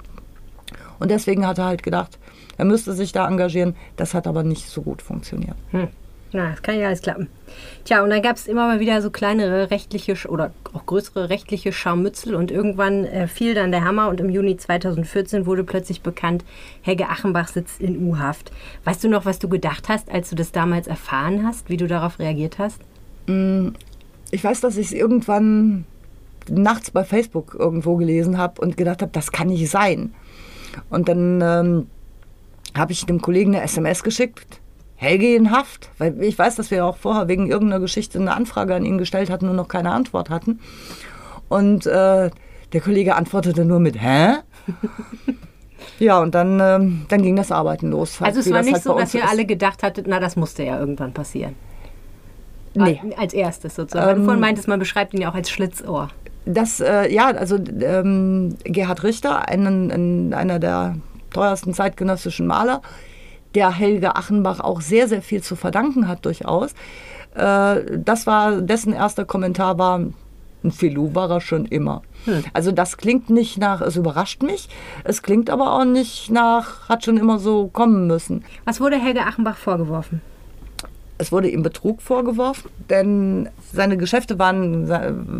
und 1.00 1.12
deswegen 1.12 1.46
hat 1.48 1.58
er 1.58 1.66
halt 1.66 1.84
gedacht, 1.84 2.20
er 2.58 2.66
müsste 2.66 2.94
sich 2.94 3.12
da 3.12 3.28
engagieren. 3.28 3.76
Das 3.96 4.14
hat 4.14 4.28
aber 4.28 4.44
nicht 4.44 4.70
so 4.70 4.82
gut 4.82 5.02
funktioniert. 5.02 5.56
Hm. 5.72 5.88
Na, 6.36 6.50
das 6.50 6.62
kann 6.62 6.78
ja 6.78 6.88
alles 6.88 7.02
klappen. 7.02 7.30
Tja, 7.86 8.04
und 8.04 8.10
dann 8.10 8.22
gab 8.22 8.36
es 8.36 8.46
immer 8.46 8.68
mal 8.68 8.82
wieder 8.82 9.02
so 9.02 9.10
kleinere 9.10 9.72
rechtliche 9.72 10.16
oder 10.28 10.52
auch 10.74 10.86
größere 10.86 11.30
rechtliche 11.30 11.72
Scharmützel 11.72 12.36
und 12.36 12.52
irgendwann 12.52 13.06
äh, 13.06 13.28
fiel 13.30 13.54
dann 13.54 13.72
der 13.72 13.86
Hammer 13.86 14.10
und 14.10 14.20
im 14.20 14.30
Juni 14.30 14.58
2014 14.58 15.46
wurde 15.46 15.64
plötzlich 15.64 16.02
bekannt, 16.02 16.44
Helge 16.82 17.08
Achenbach 17.08 17.48
sitzt 17.48 17.80
in 17.80 18.06
U-Haft. 18.06 18.52
Weißt 18.84 19.02
du 19.02 19.08
noch, 19.08 19.24
was 19.24 19.40
du 19.40 19.48
gedacht 19.48 19.88
hast, 19.88 20.12
als 20.12 20.30
du 20.30 20.36
das 20.36 20.52
damals 20.52 20.88
erfahren 20.88 21.48
hast, 21.48 21.70
wie 21.70 21.78
du 21.78 21.88
darauf 21.88 22.20
reagiert 22.20 22.60
hast? 22.60 22.82
Ich 24.32 24.44
weiß, 24.44 24.60
dass 24.60 24.76
ich 24.76 24.88
es 24.88 24.92
irgendwann 24.92 25.86
nachts 26.50 26.92
bei 26.92 27.06
Facebook 27.06 27.56
irgendwo 27.58 27.96
gelesen 27.96 28.38
habe 28.38 28.60
und 28.60 28.76
gedacht 28.76 29.02
habe, 29.02 29.12
das 29.14 29.32
kann 29.32 29.48
nicht 29.48 29.72
sein. 29.72 30.14
Und 30.90 31.08
dann 31.08 31.40
ähm, 31.42 31.88
habe 32.78 32.92
ich 32.92 33.06
dem 33.06 33.22
Kollegen 33.22 33.56
eine 33.56 33.64
SMS 33.64 34.04
geschickt. 34.04 34.60
Helge 34.96 35.36
in 35.36 35.52
Haft, 35.52 35.90
weil 35.98 36.22
ich 36.24 36.38
weiß, 36.38 36.56
dass 36.56 36.72
wir 36.72 36.86
auch 36.86 36.98
vorher 36.98 37.28
wegen 37.28 37.48
irgendeiner 37.48 37.82
Geschichte 37.82 38.20
eine 38.20 38.34
Anfrage 38.34 38.76
an 38.76 38.86
ihn 38.86 38.98
gestellt 38.98 39.30
hatten 39.30 39.50
und 39.50 39.56
noch 39.56 39.68
keine 39.68 39.92
Antwort 39.92 40.30
hatten. 40.30 40.60
Und 41.50 41.86
äh, 41.86 42.30
der 42.74 42.82
Kollege 42.82 43.16
antwortete 43.16 43.66
nur 43.66 43.80
mit 43.80 44.02
Hä? 44.02 44.36
ja, 46.00 46.20
und 46.20 46.34
dann, 46.34 46.60
ähm, 46.62 47.06
dann 47.10 47.22
ging 47.22 47.36
das 47.36 47.52
Arbeiten 47.52 47.92
los. 47.92 48.22
Also 48.22 48.40
es 48.40 48.52
war 48.52 48.62
nicht 48.62 48.74
halt 48.74 48.84
so, 48.84 48.98
dass 48.98 49.14
ihr 49.14 49.24
ist. 49.24 49.30
alle 49.30 49.46
gedacht 49.46 49.84
hattet, 49.84 50.08
na, 50.08 50.20
das 50.20 50.36
musste 50.36 50.64
ja 50.64 50.80
irgendwann 50.80 51.14
passieren. 51.14 51.56
Nee. 52.74 53.02
Als 53.18 53.34
erstes 53.34 53.76
sozusagen. 53.76 54.20
Ähm, 54.20 54.26
vorhin 54.26 54.42
meintest, 54.42 54.68
man 54.68 54.80
beschreibt 54.80 55.14
ihn 55.14 55.22
ja 55.22 55.30
auch 55.30 55.36
als 55.36 55.50
Schlitzohr. 55.50 56.10
Das, 56.46 56.80
äh, 56.80 57.12
ja, 57.12 57.28
also 57.28 57.58
ähm, 57.82 58.56
Gerhard 58.64 59.04
Richter, 59.04 59.48
einen, 59.48 59.92
ein, 59.92 60.34
einer 60.34 60.60
der 60.60 60.96
teuersten 61.32 61.74
zeitgenössischen 61.74 62.48
Maler, 62.48 62.82
der 63.56 63.72
Helge 63.72 64.16
Achenbach 64.16 64.60
auch 64.60 64.82
sehr, 64.82 65.08
sehr 65.08 65.22
viel 65.22 65.42
zu 65.42 65.56
verdanken 65.56 66.08
hat 66.08 66.26
durchaus. 66.26 66.74
Äh, 67.36 67.98
das 67.98 68.28
war, 68.28 68.62
dessen 68.62 68.94
erster 68.94 69.26
Kommentar 69.26 69.78
war, 69.78 70.02
ein 70.64 70.72
Filou 70.72 71.14
war 71.14 71.30
er 71.30 71.42
schon 71.42 71.66
immer. 71.66 72.02
Also 72.54 72.72
das 72.72 72.98
klingt 72.98 73.30
nicht 73.30 73.60
nach, 73.60 73.82
es 73.82 73.96
überrascht 73.96 74.42
mich, 74.42 74.68
es 75.04 75.22
klingt 75.22 75.50
aber 75.50 75.74
auch 75.74 75.86
nicht 75.86 76.32
nach, 76.32 76.90
hat 76.90 77.06
schon 77.06 77.18
immer 77.18 77.38
so 77.38 77.68
kommen 77.68 78.08
müssen. 78.08 78.44
Was 78.66 78.82
wurde 78.82 78.98
Helge 78.98 79.22
Achenbach 79.22 79.58
vorgeworfen? 79.58 80.22
Es 81.18 81.32
wurde 81.32 81.50
ihm 81.50 81.64
Betrug 81.64 82.02
vorgeworfen, 82.02 82.70
denn 82.90 83.48
seine 83.72 83.96
Geschäfte 83.96 84.38
waren, 84.38 84.90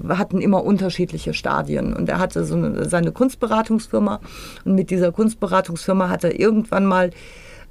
hatten 0.08 0.40
immer 0.40 0.64
unterschiedliche 0.64 1.34
Stadien. 1.34 1.94
Und 1.94 2.08
er 2.08 2.20
hatte 2.20 2.46
so 2.46 2.56
eine, 2.56 2.88
seine 2.88 3.12
Kunstberatungsfirma. 3.12 4.22
Und 4.64 4.76
mit 4.76 4.90
dieser 4.90 5.12
Kunstberatungsfirma 5.12 6.08
hat 6.08 6.24
er 6.24 6.40
irgendwann 6.40 6.86
mal 6.86 7.10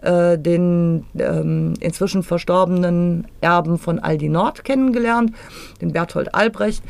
äh, 0.04 0.38
den 0.38 1.06
ähm, 1.18 1.74
inzwischen 1.80 2.22
verstorbenen 2.22 3.26
Erben 3.40 3.78
von 3.78 3.98
Aldi 3.98 4.28
Nord 4.28 4.64
kennengelernt, 4.64 5.32
den 5.80 5.92
Berthold 5.92 6.34
Albrecht, 6.34 6.82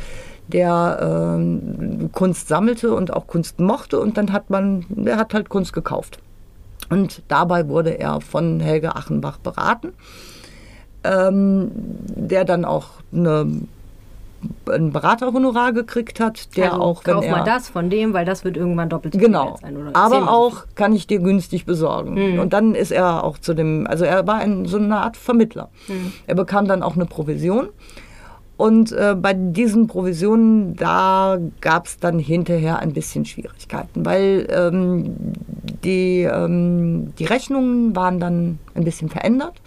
der 0.49 1.35
ähm, 1.37 2.11
Kunst 2.13 2.49
sammelte 2.49 2.95
und 2.95 3.13
auch 3.13 3.27
Kunst 3.27 3.61
mochte. 3.61 3.99
Und 4.01 4.17
dann 4.19 4.33
hat 4.33 4.51
man, 4.51 4.85
der 4.89 5.17
hat 5.17 5.33
halt 5.35 5.49
Kunst 5.49 5.73
gekauft. 5.73 6.19
Und 6.91 7.23
dabei 7.29 7.69
wurde 7.69 7.99
er 7.99 8.21
von 8.21 8.61
Helge 8.61 8.95
Achenbach 8.95 9.39
beraten 9.39 9.93
ähm, 11.05 11.71
der 11.75 12.45
dann 12.45 12.65
auch 12.65 12.89
eine, 13.13 13.47
ein 14.71 14.93
Beraterhonorar 14.93 15.73
gekriegt 15.73 16.21
hat, 16.21 16.57
der 16.57 16.73
also, 16.73 16.83
auch, 16.85 17.03
wenn 17.05 17.15
kauf 17.15 17.25
er 17.25 17.31
mal 17.39 17.45
das 17.45 17.69
von 17.69 17.91
dem, 17.91 18.13
weil 18.13 18.25
das 18.25 18.45
wird 18.45 18.57
irgendwann 18.57 18.89
doppelt 18.89 19.15
so 19.15 19.21
viel 19.21 19.29
Genau. 19.29 19.57
sein. 19.61 19.77
Oder 19.77 19.91
Aber 19.95 20.31
auch 20.31 20.65
kann 20.75 20.95
ich 20.95 21.07
dir 21.07 21.19
günstig 21.19 21.65
besorgen. 21.67 22.39
Und 22.39 22.53
dann 22.53 22.75
ist 22.75 22.91
er 22.93 23.25
auch 23.25 23.39
zu 23.39 23.55
dem, 23.55 23.87
also 23.87 24.05
er 24.05 24.27
war 24.27 24.37
ein, 24.37 24.67
so 24.67 24.77
eine 24.77 24.99
Art 24.99 25.17
Vermittler. 25.17 25.69
Er 26.27 26.35
bekam 26.35 26.67
dann 26.67 26.83
auch 26.83 26.95
eine 26.97 27.07
Provision. 27.07 27.69
Und 28.57 28.93
äh, 28.93 29.17
bei 29.21 29.35
diesen 29.35 29.89
Provisionen, 29.89 30.77
da 30.77 31.39
gab 31.61 31.87
es 31.87 31.99
dann 31.99 32.21
hinterher 32.21 32.79
ein 32.79 32.93
bisschen 32.93 33.25
Schwierigkeiten, 33.25 34.07
weil 34.07 34.47
ähm, 34.49 35.17
die, 35.83 36.23
ähm, 36.23 37.13
die 37.19 37.25
Rechnungen 37.25 37.97
waren 37.97 38.21
dann 38.21 38.61
ein 38.75 38.85
bisschen 38.85 39.09
verändert. 39.09 39.61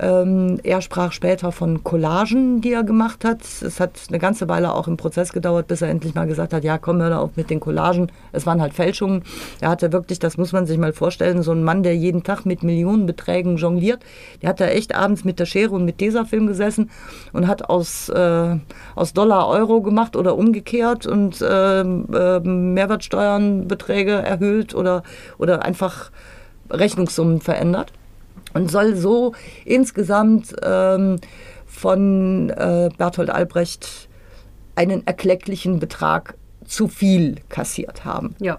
Ähm, 0.00 0.60
er 0.62 0.80
sprach 0.80 1.10
später 1.10 1.50
von 1.50 1.82
Collagen, 1.82 2.60
die 2.60 2.72
er 2.72 2.84
gemacht 2.84 3.24
hat. 3.24 3.40
Es 3.42 3.80
hat 3.80 3.98
eine 4.08 4.20
ganze 4.20 4.48
Weile 4.48 4.72
auch 4.72 4.86
im 4.86 4.96
Prozess 4.96 5.32
gedauert, 5.32 5.66
bis 5.66 5.82
er 5.82 5.88
endlich 5.88 6.14
mal 6.14 6.26
gesagt 6.26 6.52
hat, 6.52 6.62
ja, 6.62 6.78
komm, 6.78 7.00
hör 7.00 7.10
da 7.10 7.18
auf 7.18 7.36
mit 7.36 7.50
den 7.50 7.58
Collagen. 7.58 8.12
Es 8.30 8.46
waren 8.46 8.62
halt 8.62 8.74
Fälschungen. 8.74 9.24
Er 9.60 9.70
hatte 9.70 9.92
wirklich, 9.92 10.20
das 10.20 10.36
muss 10.36 10.52
man 10.52 10.66
sich 10.66 10.78
mal 10.78 10.92
vorstellen, 10.92 11.42
so 11.42 11.50
ein 11.50 11.64
Mann, 11.64 11.82
der 11.82 11.96
jeden 11.96 12.22
Tag 12.22 12.46
mit 12.46 12.62
Millionenbeträgen 12.62 13.56
jongliert. 13.56 14.04
Der 14.40 14.50
hat 14.50 14.60
da 14.60 14.66
echt 14.66 14.94
abends 14.94 15.24
mit 15.24 15.40
der 15.40 15.46
Schere 15.46 15.74
und 15.74 15.84
mit 15.84 15.98
Tesafilm 15.98 16.46
gesessen 16.46 16.90
und 17.32 17.48
hat 17.48 17.68
aus, 17.68 18.08
äh, 18.08 18.56
aus 18.94 19.12
Dollar 19.14 19.48
Euro 19.48 19.82
gemacht 19.82 20.14
oder 20.14 20.36
umgekehrt 20.36 21.06
und 21.06 21.40
äh, 21.40 21.80
äh, 21.80 22.40
Mehrwertsteuernbeträge 22.40 24.12
erhöht 24.12 24.76
oder, 24.76 25.02
oder 25.38 25.64
einfach 25.64 26.12
Rechnungssummen 26.70 27.40
verändert 27.40 27.92
und 28.54 28.70
soll 28.70 28.96
so 28.96 29.34
insgesamt 29.64 30.54
ähm, 30.62 31.20
von 31.66 32.50
äh, 32.50 32.88
Berthold 32.96 33.30
Albrecht 33.30 34.08
einen 34.74 35.06
erklecklichen 35.06 35.80
Betrag 35.80 36.34
zu 36.64 36.88
viel 36.88 37.36
kassiert 37.48 38.04
haben. 38.04 38.34
Ja. 38.38 38.58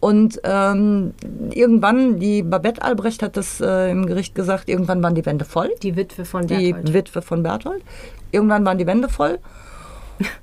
Und 0.00 0.40
ähm, 0.44 1.14
irgendwann, 1.52 2.20
die 2.20 2.42
Babette 2.42 2.82
Albrecht 2.82 3.22
hat 3.22 3.36
das 3.36 3.60
äh, 3.60 3.90
im 3.90 4.06
Gericht 4.06 4.34
gesagt, 4.34 4.68
irgendwann 4.68 5.02
waren 5.02 5.14
die 5.14 5.24
Wände 5.24 5.44
voll 5.44 5.70
Die 5.82 5.96
Witwe 5.96 6.24
von 6.24 6.46
die 6.46 6.72
Berthold. 6.72 6.94
Witwe 6.94 7.22
von 7.22 7.42
Berthold. 7.42 7.82
Irgendwann 8.30 8.64
waren 8.64 8.78
die 8.78 8.86
Wände 8.86 9.08
voll. 9.08 9.38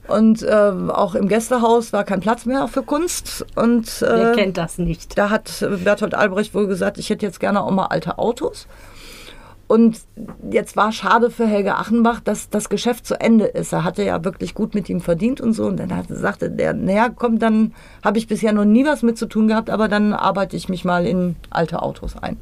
Und 0.07 0.43
äh, 0.43 0.71
auch 0.89 1.15
im 1.15 1.27
Gästehaus 1.27 1.93
war 1.93 2.03
kein 2.03 2.19
Platz 2.19 2.45
mehr 2.45 2.67
für 2.67 2.83
Kunst. 2.83 3.45
Und 3.55 4.01
äh, 4.01 4.07
Wer 4.07 4.31
kennt 4.33 4.57
das 4.57 4.77
nicht? 4.77 5.17
da 5.17 5.29
hat 5.29 5.65
Bertolt 5.83 6.13
Albrecht 6.13 6.53
wohl 6.53 6.67
gesagt, 6.67 6.97
ich 6.97 7.09
hätte 7.09 7.25
jetzt 7.25 7.39
gerne 7.39 7.62
auch 7.62 7.71
mal 7.71 7.88
alte 7.88 8.17
Autos. 8.19 8.67
Und 9.67 10.01
jetzt 10.51 10.75
war 10.75 10.91
schade 10.91 11.31
für 11.31 11.47
Helge 11.47 11.75
Achenbach, 11.75 12.19
dass 12.19 12.49
das 12.49 12.69
Geschäft 12.69 13.07
zu 13.07 13.19
Ende 13.19 13.45
ist. 13.45 13.73
Er 13.73 13.83
hatte 13.83 14.03
ja 14.03 14.23
wirklich 14.23 14.53
gut 14.53 14.75
mit 14.75 14.89
ihm 14.89 15.01
verdient 15.01 15.41
und 15.41 15.53
so. 15.53 15.65
Und 15.65 15.77
dann 15.77 15.95
hat, 15.95 16.05
sagte 16.09 16.51
der, 16.51 16.73
naja, 16.73 17.09
komm, 17.09 17.39
dann 17.39 17.73
habe 18.03 18.17
ich 18.17 18.27
bisher 18.27 18.51
noch 18.51 18.65
nie 18.65 18.86
was 18.86 19.01
mit 19.01 19.17
zu 19.17 19.25
tun 19.25 19.47
gehabt, 19.47 19.69
aber 19.69 19.88
dann 19.88 20.13
arbeite 20.13 20.57
ich 20.57 20.69
mich 20.69 20.86
mal 20.86 21.07
in 21.07 21.38
alte 21.49 21.81
Autos 21.81 22.15
ein. 22.21 22.38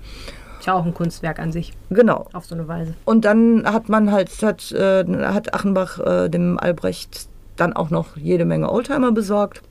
Ist 0.61 0.67
ja 0.67 0.75
auch 0.75 0.85
ein 0.85 0.93
Kunstwerk 0.93 1.39
an 1.39 1.51
sich, 1.51 1.73
Genau. 1.89 2.27
auf 2.33 2.45
so 2.45 2.53
eine 2.53 2.67
Weise. 2.67 2.93
Und 3.03 3.25
dann 3.25 3.63
hat 3.65 3.89
man 3.89 4.11
halt, 4.11 4.29
hat, 4.43 4.71
äh, 4.71 5.03
hat 5.23 5.55
Achenbach 5.55 5.97
äh, 5.97 6.29
dem 6.29 6.59
Albrecht 6.59 7.29
dann 7.55 7.73
auch 7.73 7.89
noch 7.89 8.15
jede 8.15 8.45
Menge 8.45 8.71
Oldtimer 8.71 9.11
besorgt. 9.11 9.63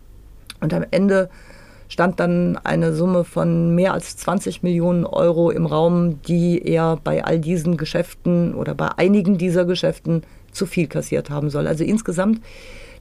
Und 0.60 0.74
am 0.74 0.84
Ende 0.90 1.30
stand 1.86 2.18
dann 2.18 2.58
eine 2.64 2.92
Summe 2.92 3.22
von 3.22 3.72
mehr 3.76 3.94
als 3.94 4.16
20 4.16 4.64
Millionen 4.64 5.06
Euro 5.06 5.52
im 5.52 5.66
Raum, 5.66 6.20
die 6.22 6.60
er 6.60 6.98
bei 7.04 7.22
all 7.24 7.38
diesen 7.38 7.76
Geschäften 7.76 8.52
oder 8.54 8.74
bei 8.74 8.88
einigen 8.96 9.38
dieser 9.38 9.66
Geschäften 9.66 10.24
zu 10.50 10.66
viel 10.66 10.88
kassiert 10.88 11.30
haben 11.30 11.50
soll. 11.50 11.68
Also 11.68 11.84
insgesamt, 11.84 12.40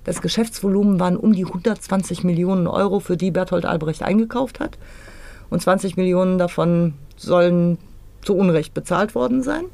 das 0.04 0.21
Geschäftsvolumen 0.21 0.99
waren 0.99 1.17
um 1.17 1.34
die 1.34 1.45
120 1.45 2.23
Millionen 2.23 2.67
Euro, 2.67 2.99
für 2.99 3.17
die 3.17 3.32
Berthold 3.32 3.65
Albrecht 3.65 4.04
eingekauft 4.04 4.60
hat. 4.60 4.78
Und 5.49 5.63
20 5.63 5.97
Millionen 5.97 6.38
davon 6.38 6.93
sollen 7.19 7.77
zu 8.21 8.36
Unrecht 8.36 8.73
bezahlt 8.73 9.15
worden 9.15 9.43
sein. 9.43 9.65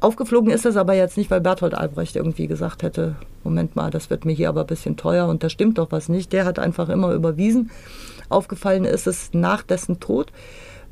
Aufgeflogen 0.00 0.50
ist 0.50 0.64
das 0.64 0.76
aber 0.76 0.94
jetzt 0.94 1.16
nicht, 1.16 1.30
weil 1.30 1.40
Berthold 1.40 1.74
Albrecht 1.74 2.16
irgendwie 2.16 2.46
gesagt 2.46 2.82
hätte, 2.82 3.16
Moment 3.44 3.76
mal, 3.76 3.90
das 3.90 4.08
wird 4.08 4.24
mir 4.24 4.32
hier 4.32 4.48
aber 4.48 4.62
ein 4.62 4.66
bisschen 4.66 4.96
teuer 4.96 5.26
und 5.26 5.42
da 5.42 5.48
stimmt 5.48 5.78
doch 5.78 5.92
was 5.92 6.08
nicht. 6.08 6.32
Der 6.32 6.44
hat 6.44 6.58
einfach 6.58 6.88
immer 6.88 7.12
überwiesen. 7.12 7.70
Aufgefallen 8.28 8.84
ist 8.84 9.06
es 9.06 9.30
nach 9.34 9.62
dessen 9.62 10.00
Tod, 10.00 10.32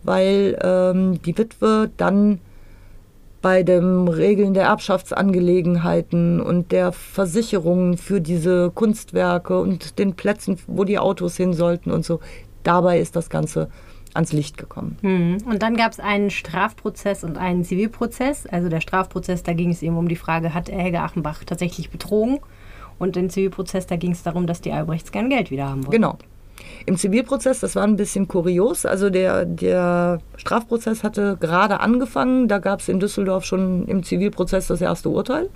weil 0.02 0.58
ähm, 0.62 1.22
die 1.22 1.36
Witwe 1.38 1.90
dann 1.96 2.40
bei 3.40 3.62
dem 3.62 4.08
Regeln 4.08 4.52
der 4.52 4.64
Erbschaftsangelegenheiten 4.64 6.40
und 6.40 6.72
der 6.72 6.92
Versicherungen 6.92 7.96
für 7.96 8.20
diese 8.20 8.70
Kunstwerke 8.74 9.58
und 9.60 9.98
den 9.98 10.14
Plätzen, 10.14 10.58
wo 10.66 10.84
die 10.84 10.98
Autos 10.98 11.36
hin 11.36 11.52
sollten 11.52 11.92
und 11.92 12.04
so, 12.04 12.20
dabei 12.64 12.98
ist 12.98 13.14
das 13.14 13.30
Ganze 13.30 13.68
ans 14.14 14.32
Licht 14.32 14.56
gekommen. 14.56 14.96
Mhm. 15.02 15.38
Und 15.46 15.62
dann 15.62 15.76
gab 15.76 15.92
es 15.92 16.00
einen 16.00 16.30
Strafprozess 16.30 17.24
und 17.24 17.38
einen 17.38 17.64
Zivilprozess. 17.64 18.46
Also 18.46 18.68
der 18.68 18.80
Strafprozess, 18.80 19.42
da 19.42 19.52
ging 19.52 19.70
es 19.70 19.82
eben 19.82 19.96
um 19.96 20.08
die 20.08 20.16
Frage, 20.16 20.54
hat 20.54 20.70
Helge 20.70 21.00
Achenbach 21.00 21.44
tatsächlich 21.44 21.90
betrogen? 21.90 22.40
Und 22.98 23.16
den 23.16 23.30
Zivilprozess, 23.30 23.86
da 23.86 23.96
ging 23.96 24.12
es 24.12 24.22
darum, 24.22 24.46
dass 24.46 24.60
die 24.60 24.72
Albrechts 24.72 25.12
gern 25.12 25.30
Geld 25.30 25.50
wieder 25.50 25.68
haben 25.68 25.84
wollten. 25.84 25.92
Genau. 25.92 26.18
Im 26.86 26.96
Zivilprozess, 26.96 27.60
das 27.60 27.76
war 27.76 27.84
ein 27.84 27.96
bisschen 27.96 28.26
kurios, 28.28 28.84
also 28.84 29.10
der, 29.10 29.44
der 29.44 30.20
Strafprozess 30.36 31.04
hatte 31.04 31.36
gerade 31.38 31.80
angefangen, 31.80 32.48
da 32.48 32.58
gab 32.58 32.80
es 32.80 32.88
in 32.88 32.98
Düsseldorf 32.98 33.44
schon 33.44 33.86
im 33.86 34.02
Zivilprozess 34.02 34.66
das 34.66 34.80
erste 34.80 35.08
Urteil. 35.08 35.50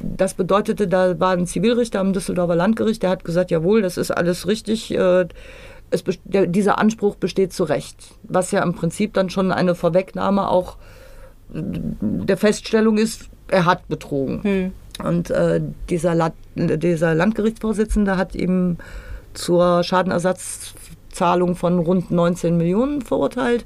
Das 0.00 0.34
bedeutete, 0.34 0.88
da 0.88 1.18
war 1.18 1.32
ein 1.32 1.46
Zivilrichter 1.46 2.00
am 2.00 2.12
Düsseldorfer 2.12 2.56
Landgericht, 2.56 3.02
der 3.02 3.10
hat 3.10 3.24
gesagt, 3.24 3.50
jawohl, 3.50 3.80
das 3.80 3.96
ist 3.96 4.10
alles 4.10 4.46
richtig, 4.46 4.92
äh, 4.94 5.26
es, 5.90 6.04
der, 6.24 6.46
dieser 6.46 6.78
Anspruch 6.78 7.16
besteht 7.16 7.52
zu 7.52 7.64
Recht. 7.64 7.96
Was 8.22 8.50
ja 8.50 8.62
im 8.62 8.74
Prinzip 8.74 9.14
dann 9.14 9.30
schon 9.30 9.52
eine 9.52 9.74
Vorwegnahme 9.74 10.48
auch 10.48 10.76
äh, 11.54 11.62
der 11.62 12.36
Feststellung 12.36 12.98
ist, 12.98 13.28
er 13.48 13.64
hat 13.64 13.88
betrogen. 13.88 14.72
Und 15.04 15.30
äh, 15.30 15.60
dieser, 15.88 16.14
La 16.14 16.32
dieser 16.56 17.14
Landgerichtsvorsitzende 17.14 18.16
hat 18.16 18.34
ihm 18.34 18.78
zur 19.32 19.84
Schadenersatzzahlung 19.84 21.54
von 21.54 21.78
rund 21.78 22.10
19 22.10 22.56
Millionen 22.56 23.02
verurteilt. 23.02 23.64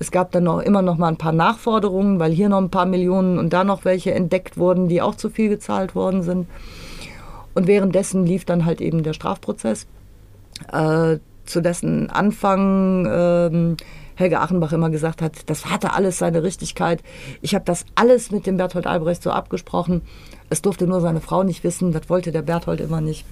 Es 0.00 0.10
gab 0.10 0.32
dann 0.32 0.44
noch 0.44 0.60
immer 0.60 0.82
noch 0.82 0.98
mal 0.98 1.08
ein 1.08 1.16
paar 1.16 1.32
Nachforderungen, 1.32 2.18
weil 2.18 2.32
hier 2.32 2.48
noch 2.48 2.58
ein 2.58 2.70
paar 2.70 2.84
Millionen 2.84 3.38
und 3.38 3.52
da 3.52 3.62
noch 3.62 3.84
welche 3.84 4.12
entdeckt 4.12 4.58
wurden, 4.58 4.88
die 4.88 5.00
auch 5.00 5.14
zu 5.14 5.30
viel 5.30 5.48
gezahlt 5.48 5.94
worden 5.94 6.22
sind. 6.22 6.48
Und 7.54 7.68
währenddessen 7.68 8.26
lief 8.26 8.44
dann 8.44 8.64
halt 8.64 8.80
eben 8.80 9.04
der 9.04 9.12
Strafprozess, 9.12 9.86
äh, 10.72 11.18
zu 11.44 11.60
dessen 11.60 12.10
Anfang 12.10 13.06
ähm, 13.10 13.76
Helge 14.16 14.40
Achenbach 14.40 14.72
immer 14.72 14.90
gesagt 14.90 15.22
hat, 15.22 15.50
das 15.50 15.66
hatte 15.66 15.92
alles 15.92 16.18
seine 16.18 16.42
Richtigkeit. 16.42 17.02
Ich 17.42 17.54
habe 17.54 17.64
das 17.64 17.84
alles 17.94 18.30
mit 18.30 18.46
dem 18.46 18.56
Berthold 18.56 18.86
Albrecht 18.86 19.22
so 19.22 19.30
abgesprochen. 19.30 20.02
Es 20.50 20.62
durfte 20.62 20.86
nur 20.86 21.00
seine 21.00 21.20
Frau 21.20 21.42
nicht 21.42 21.64
wissen, 21.64 21.92
das 21.92 22.08
wollte 22.08 22.30
der 22.30 22.42
Berthold 22.42 22.80
immer 22.80 23.00
nicht. 23.00 23.26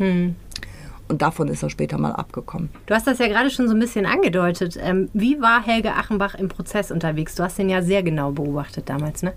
Und 1.08 1.22
davon 1.22 1.48
ist 1.48 1.62
er 1.62 1.70
später 1.70 1.98
mal 1.98 2.12
abgekommen. 2.12 2.70
Du 2.87 2.94
hast 2.94 3.06
das 3.06 3.18
ja 3.18 3.28
gerade 3.28 3.50
schon 3.50 3.68
so 3.68 3.74
ein 3.74 3.80
bisschen 3.80 4.06
angedeutet. 4.06 4.78
Ähm, 4.80 5.08
wie 5.12 5.40
war 5.40 5.62
Helge 5.62 5.92
Achenbach 5.94 6.35
im 6.35 6.48
Prozess 6.48 6.90
unterwegs? 6.90 7.35
Du 7.35 7.42
hast 7.42 7.58
den 7.58 7.68
ja 7.68 7.82
sehr 7.82 8.02
genau 8.02 8.32
beobachtet 8.32 8.88
damals, 8.88 9.22
ne? 9.22 9.35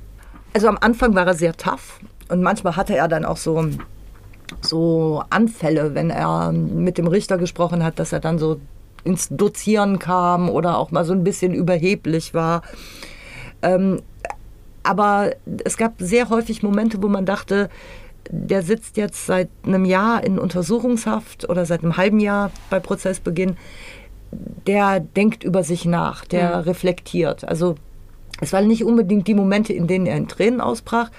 Also 0.54 0.68
am 0.68 0.78
Anfang 0.80 1.14
war 1.16 1.28
er 1.28 1.34
sehr 1.34 1.54
tough 1.56 2.00
und 2.30 2.42
manchmal 2.42 2.78
hatte 2.78 2.96
er 2.96 3.10
dann 3.10 3.26
auch 3.26 3.38
so, 3.38 3.68
so 4.62 5.24
Anfälle, 5.30 5.96
wenn 5.96 6.10
er 6.10 6.52
mit 6.52 6.98
dem 6.98 7.08
Richter 7.08 7.38
gesprochen 7.38 7.84
hat, 7.84 8.00
dass 8.00 8.14
er 8.14 8.20
dann 8.20 8.40
so 8.40 8.60
ins 9.04 9.30
Dozieren 9.30 10.00
kam 10.00 10.50
oder 10.50 10.78
auch 10.78 10.92
mal 10.92 11.06
so 11.06 11.14
ein 11.14 11.24
bisschen 11.24 11.54
überheblich 11.54 12.34
war. 12.34 12.64
Ähm, 13.62 14.02
aber 14.84 15.32
es 15.64 15.78
gab 15.78 15.94
sehr 16.00 16.30
häufig 16.30 16.64
Momente, 16.64 17.02
wo 17.02 17.08
man 17.08 17.26
dachte, 17.26 17.70
der 18.30 18.62
sitzt 18.62 18.98
jetzt 18.98 19.26
seit 19.26 19.50
einem 19.66 19.86
Jahr 19.86 20.24
in 20.24 20.40
Untersuchungshaft 20.40 21.48
oder 21.50 21.66
seit 21.66 21.84
einem 21.84 21.98
halben 21.98 22.20
Jahr 22.20 22.52
bei 22.70 22.80
Prozessbeginn. 22.80 23.58
Der 24.68 25.00
denkt 25.00 25.44
über 25.44 25.64
sich 25.64 25.86
nach, 25.86 26.26
der 26.26 26.66
reflektiert. 26.66 27.48
Also 27.48 27.76
es 28.42 28.52
waren 28.52 28.68
nicht 28.68 28.84
unbedingt 28.84 29.28
die 29.28 29.34
Momente, 29.34 29.74
in 29.74 29.88
denen 29.88 30.08
er 30.08 30.18
in 30.18 30.28
Tränen 30.28 30.62
ausbrach, 30.62 31.10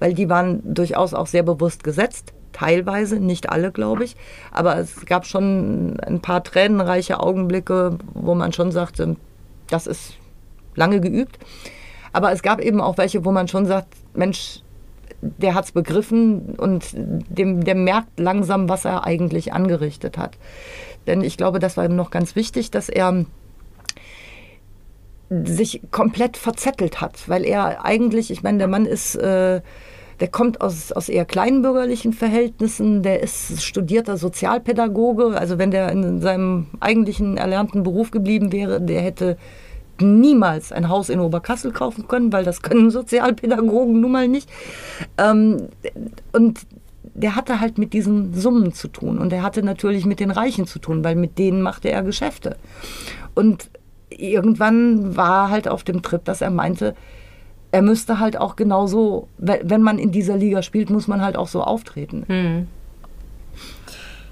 weil 0.00 0.14
die 0.14 0.28
waren 0.28 0.74
durchaus 0.74 1.14
auch 1.14 1.26
sehr 1.26 1.42
bewusst 1.42 1.84
gesetzt. 1.84 2.32
Teilweise, 2.52 3.20
nicht 3.20 3.50
alle, 3.50 3.70
glaube 3.72 4.04
ich. 4.04 4.16
Aber 4.52 4.76
es 4.78 5.06
gab 5.06 5.26
schon 5.26 5.98
ein 6.00 6.20
paar 6.20 6.42
tränenreiche 6.42 7.20
Augenblicke, 7.20 7.98
wo 8.14 8.34
man 8.34 8.52
schon 8.52 8.72
sagte, 8.72 9.16
das 9.68 9.86
ist 9.86 10.14
lange 10.74 11.00
geübt. 11.00 11.38
Aber 12.12 12.32
es 12.32 12.42
gab 12.42 12.60
eben 12.60 12.80
auch 12.80 12.98
welche, 12.98 13.24
wo 13.24 13.32
man 13.32 13.48
schon 13.48 13.66
sagt, 13.66 13.88
Mensch, 14.14 14.62
der 15.20 15.54
hat 15.54 15.66
es 15.66 15.72
begriffen 15.72 16.54
und 16.56 16.84
dem, 16.94 17.64
der 17.64 17.74
merkt 17.74 18.18
langsam, 18.18 18.68
was 18.68 18.84
er 18.84 19.04
eigentlich 19.04 19.52
angerichtet 19.52 20.16
hat. 20.16 20.38
Denn 21.06 21.22
ich 21.22 21.36
glaube, 21.36 21.58
das 21.58 21.76
war 21.76 21.84
ihm 21.84 21.96
noch 21.96 22.10
ganz 22.10 22.36
wichtig, 22.36 22.70
dass 22.70 22.88
er 22.88 23.24
sich 25.30 25.82
komplett 25.90 26.36
verzettelt 26.36 27.00
hat, 27.00 27.28
weil 27.28 27.44
er 27.44 27.84
eigentlich, 27.84 28.30
ich 28.30 28.42
meine, 28.42 28.58
der 28.58 28.68
Mann 28.68 28.86
ist, 28.86 29.14
äh, 29.16 29.60
der 30.20 30.28
kommt 30.28 30.60
aus, 30.60 30.92
aus 30.92 31.08
eher 31.08 31.24
kleinbürgerlichen 31.24 32.12
Verhältnissen, 32.12 33.02
der 33.02 33.22
ist 33.22 33.62
studierter 33.62 34.16
Sozialpädagoge, 34.16 35.38
also 35.38 35.58
wenn 35.58 35.70
der 35.70 35.90
in 35.90 36.20
seinem 36.20 36.66
eigentlichen 36.80 37.36
erlernten 37.36 37.82
Beruf 37.82 38.10
geblieben 38.10 38.50
wäre, 38.52 38.80
der 38.80 39.00
hätte 39.00 39.36
niemals 40.00 40.72
ein 40.72 40.88
Haus 40.88 41.08
in 41.08 41.20
Oberkassel 41.20 41.72
kaufen 41.72 42.08
können, 42.08 42.32
weil 42.32 42.44
das 42.44 42.62
können 42.62 42.90
Sozialpädagogen 42.92 44.00
nun 44.00 44.12
mal 44.12 44.28
nicht. 44.28 44.50
Ähm, 45.16 45.68
und 46.32 46.60
der 47.14 47.34
hatte 47.34 47.60
halt 47.60 47.78
mit 47.78 47.92
diesen 47.92 48.34
Summen 48.34 48.72
zu 48.72 48.88
tun 48.88 49.18
und 49.18 49.32
er 49.32 49.42
hatte 49.42 49.62
natürlich 49.62 50.06
mit 50.06 50.20
den 50.20 50.30
Reichen 50.30 50.66
zu 50.66 50.78
tun, 50.78 51.02
weil 51.02 51.16
mit 51.16 51.38
denen 51.38 51.62
machte 51.62 51.90
er 51.90 52.02
Geschäfte. 52.02 52.56
Und 53.34 53.70
irgendwann 54.10 55.16
war 55.16 55.50
halt 55.50 55.68
auf 55.68 55.84
dem 55.84 56.02
Trip, 56.02 56.24
dass 56.24 56.40
er 56.40 56.50
meinte, 56.50 56.94
er 57.70 57.82
müsste 57.82 58.18
halt 58.18 58.38
auch 58.40 58.56
genauso, 58.56 59.28
we- 59.38 59.60
wenn 59.64 59.82
man 59.82 59.98
in 59.98 60.10
dieser 60.10 60.36
Liga 60.36 60.62
spielt, 60.62 60.90
muss 60.90 61.06
man 61.08 61.20
halt 61.20 61.36
auch 61.36 61.48
so 61.48 61.62
auftreten. 61.62 62.68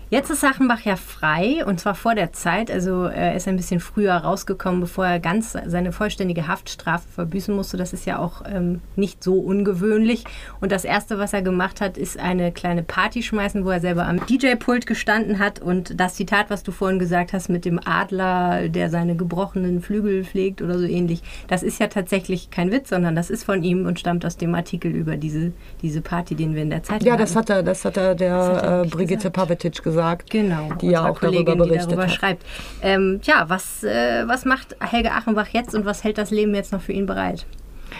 Jetzt 0.08 0.30
ist 0.30 0.40
Sachenbach 0.40 0.82
ja 0.82 0.94
frei 0.94 1.64
und 1.66 1.80
zwar 1.80 1.96
vor 1.96 2.14
der 2.14 2.32
Zeit. 2.32 2.70
Also 2.70 3.06
er 3.06 3.34
ist 3.34 3.48
ein 3.48 3.56
bisschen 3.56 3.80
früher 3.80 4.14
rausgekommen, 4.14 4.80
bevor 4.80 5.04
er 5.04 5.18
ganz 5.18 5.56
seine 5.66 5.90
vollständige 5.90 6.46
Haftstrafe 6.46 7.08
verbüßen 7.08 7.52
musste. 7.52 7.76
Das 7.76 7.92
ist 7.92 8.06
ja 8.06 8.20
auch 8.20 8.42
ähm, 8.48 8.80
nicht 8.94 9.24
so 9.24 9.40
ungewöhnlich. 9.40 10.22
Und 10.60 10.70
das 10.70 10.84
Erste, 10.84 11.18
was 11.18 11.32
er 11.32 11.42
gemacht 11.42 11.80
hat, 11.80 11.98
ist 11.98 12.20
eine 12.20 12.52
kleine 12.52 12.84
Party 12.84 13.24
schmeißen, 13.24 13.64
wo 13.64 13.70
er 13.70 13.80
selber 13.80 14.06
am 14.06 14.24
DJ-Pult 14.24 14.86
gestanden 14.86 15.40
hat. 15.40 15.58
Und 15.58 15.98
das 15.98 16.14
Zitat, 16.14 16.50
was 16.50 16.62
du 16.62 16.70
vorhin 16.70 17.00
gesagt 17.00 17.32
hast 17.32 17.48
mit 17.48 17.64
dem 17.64 17.80
Adler, 17.84 18.68
der 18.68 18.90
seine 18.90 19.16
gebrochenen 19.16 19.82
Flügel 19.82 20.22
pflegt 20.22 20.62
oder 20.62 20.78
so 20.78 20.84
ähnlich, 20.84 21.22
das 21.48 21.64
ist 21.64 21.80
ja 21.80 21.88
tatsächlich 21.88 22.52
kein 22.52 22.70
Witz, 22.70 22.90
sondern 22.90 23.16
das 23.16 23.28
ist 23.28 23.42
von 23.42 23.64
ihm 23.64 23.86
und 23.86 23.98
stammt 23.98 24.24
aus 24.24 24.36
dem 24.36 24.54
Artikel 24.54 24.92
über 24.92 25.16
diese, 25.16 25.50
diese 25.82 26.00
Party, 26.00 26.36
den 26.36 26.54
wir 26.54 26.62
in 26.62 26.70
der 26.70 26.84
Zeitung 26.84 27.08
Ja, 27.08 27.16
das 27.16 27.34
hatten. 27.34 27.50
hat 27.52 27.56
er, 27.56 27.62
das 27.64 27.84
hat 27.84 27.96
er 27.96 28.14
der 28.14 28.38
Das 28.38 28.48
hat 28.48 28.62
er 28.62 28.68
äh, 28.68 28.70
wirklich 28.76 28.92
Brigitte 28.92 29.16
gesagt. 29.16 29.34
Pavetic 29.34 29.82
gesagt, 29.82 29.95
Genau, 30.30 30.68
die 30.80 30.88
ja 30.88 31.00
auch 31.08 31.18
darüber 31.18 31.44
Kollegin, 31.44 31.58
berichtet 31.58 31.90
die 31.90 31.94
darüber 31.94 32.02
hat. 32.04 32.12
schreibt. 32.12 32.46
Ähm, 32.82 33.20
ja, 33.24 33.48
was, 33.48 33.82
äh, 33.84 34.24
was 34.26 34.44
macht 34.44 34.76
Helge 34.80 35.12
Achenbach 35.12 35.48
jetzt 35.48 35.74
und 35.74 35.84
was 35.84 36.04
hält 36.04 36.18
das 36.18 36.30
Leben 36.30 36.54
jetzt 36.54 36.72
noch 36.72 36.80
für 36.80 36.92
ihn 36.92 37.06
bereit? 37.06 37.46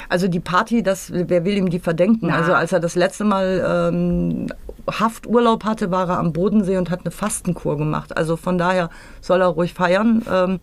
Also 0.09 0.29
die 0.29 0.41
Party, 0.41 0.83
das, 0.83 1.11
wer 1.13 1.45
will 1.45 1.57
ihm 1.57 1.71
die 1.71 1.79
verdenken? 1.79 2.29
Na. 2.29 2.37
Also 2.37 2.55
als 2.55 2.73
er 2.73 2.81
das 2.81 2.95
letzte 2.95 3.25
Mal 3.25 3.91
ähm, 3.93 4.49
Hafturlaub 4.91 5.65
hatte, 5.65 5.91
war 5.91 6.09
er 6.09 6.19
am 6.19 6.33
Bodensee 6.33 6.77
und 6.77 6.91
hat 6.91 7.01
eine 7.05 7.11
Fastenkur 7.11 7.77
gemacht. 7.77 8.17
Also 8.17 8.37
von 8.37 8.59
daher 8.59 8.91
soll 9.21 9.41
er 9.41 9.49
ruhig 9.49 9.75
feiern. 9.75 10.23
Ähm, 10.31 10.61